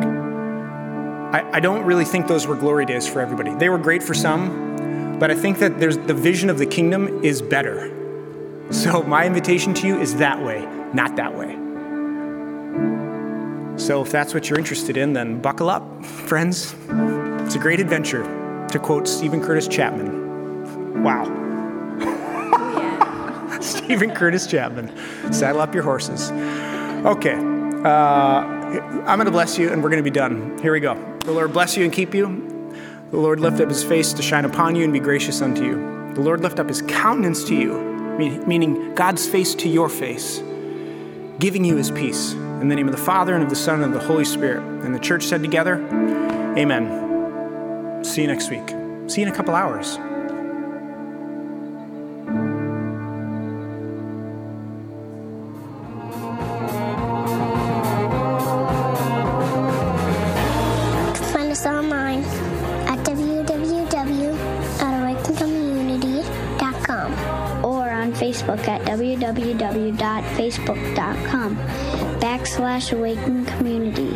I, 1.33 1.57
I 1.57 1.59
don't 1.59 1.85
really 1.85 2.05
think 2.05 2.27
those 2.27 2.45
were 2.45 2.55
glory 2.55 2.85
days 2.85 3.07
for 3.07 3.19
everybody. 3.19 3.55
They 3.55 3.69
were 3.69 3.79
great 3.79 4.03
for 4.03 4.13
some, 4.13 5.17
but 5.17 5.31
I 5.31 5.35
think 5.35 5.59
that 5.59 5.79
there's 5.79 5.97
the 5.97 6.13
vision 6.13 6.49
of 6.49 6.57
the 6.57 6.65
kingdom 6.67 7.23
is 7.23 7.41
better. 7.41 7.89
So 8.71 9.01
my 9.01 9.25
invitation 9.25 9.73
to 9.75 9.87
you 9.87 9.99
is 9.99 10.15
that 10.17 10.41
way, 10.41 10.67
not 10.93 11.15
that 11.15 11.35
way. 11.35 11.57
So 13.77 14.01
if 14.03 14.11
that's 14.11 14.33
what 14.33 14.49
you're 14.49 14.59
interested 14.59 14.97
in, 14.97 15.13
then 15.13 15.41
buckle 15.41 15.69
up, 15.69 16.05
friends. 16.27 16.75
It's 17.45 17.55
a 17.55 17.59
great 17.59 17.79
adventure, 17.79 18.23
to 18.67 18.77
quote 18.77 19.07
Steven 19.07 19.41
Curtis 19.41 19.67
Chapman. 19.67 20.30
Wow. 21.01 21.25
Steven 23.61 24.11
Curtis 24.11 24.47
Chapman. 24.47 24.91
Saddle 25.33 25.61
up 25.61 25.73
your 25.73 25.83
horses. 25.83 26.31
Okay. 27.05 27.35
Uh, 27.35 28.43
I'm 29.05 29.17
going 29.17 29.25
to 29.25 29.31
bless 29.31 29.57
you 29.57 29.71
and 29.71 29.81
we're 29.81 29.89
going 29.89 30.03
to 30.03 30.09
be 30.09 30.13
done. 30.13 30.59
Here 30.61 30.71
we 30.71 30.79
go. 30.79 30.93
The 31.25 31.31
Lord 31.31 31.53
bless 31.53 31.75
you 31.75 31.83
and 31.83 31.91
keep 31.91 32.13
you. 32.13 32.47
The 33.09 33.17
Lord 33.17 33.39
lift 33.39 33.59
up 33.59 33.69
his 33.69 33.83
face 33.83 34.13
to 34.13 34.21
shine 34.21 34.45
upon 34.45 34.75
you 34.75 34.83
and 34.83 34.93
be 34.93 34.99
gracious 34.99 35.41
unto 35.41 35.65
you. 35.65 36.13
The 36.13 36.21
Lord 36.21 36.41
lift 36.41 36.59
up 36.59 36.69
his 36.69 36.81
countenance 36.83 37.43
to 37.45 37.55
you, 37.55 37.73
meaning 38.45 38.95
God's 38.95 39.27
face 39.27 39.55
to 39.55 39.67
your 39.67 39.89
face, 39.89 40.41
giving 41.39 41.65
you 41.65 41.75
his 41.75 41.91
peace. 41.91 42.33
In 42.33 42.69
the 42.69 42.75
name 42.75 42.87
of 42.87 42.95
the 42.95 43.01
Father 43.01 43.33
and 43.33 43.43
of 43.43 43.49
the 43.49 43.55
Son 43.55 43.81
and 43.81 43.93
of 43.93 43.99
the 43.99 44.07
Holy 44.07 44.25
Spirit. 44.25 44.61
And 44.85 44.93
the 44.93 44.99
church 44.99 45.23
said 45.23 45.41
together, 45.41 45.75
Amen. 46.57 48.03
See 48.03 48.21
you 48.21 48.27
next 48.27 48.49
week. 48.49 48.69
See 49.09 49.21
you 49.21 49.27
in 49.27 49.33
a 49.33 49.35
couple 49.35 49.55
hours. 49.55 49.97
www.facebook.com 70.31 71.55
backslash 72.19 72.93
Awaken 72.93 73.45
Community. 73.45 74.10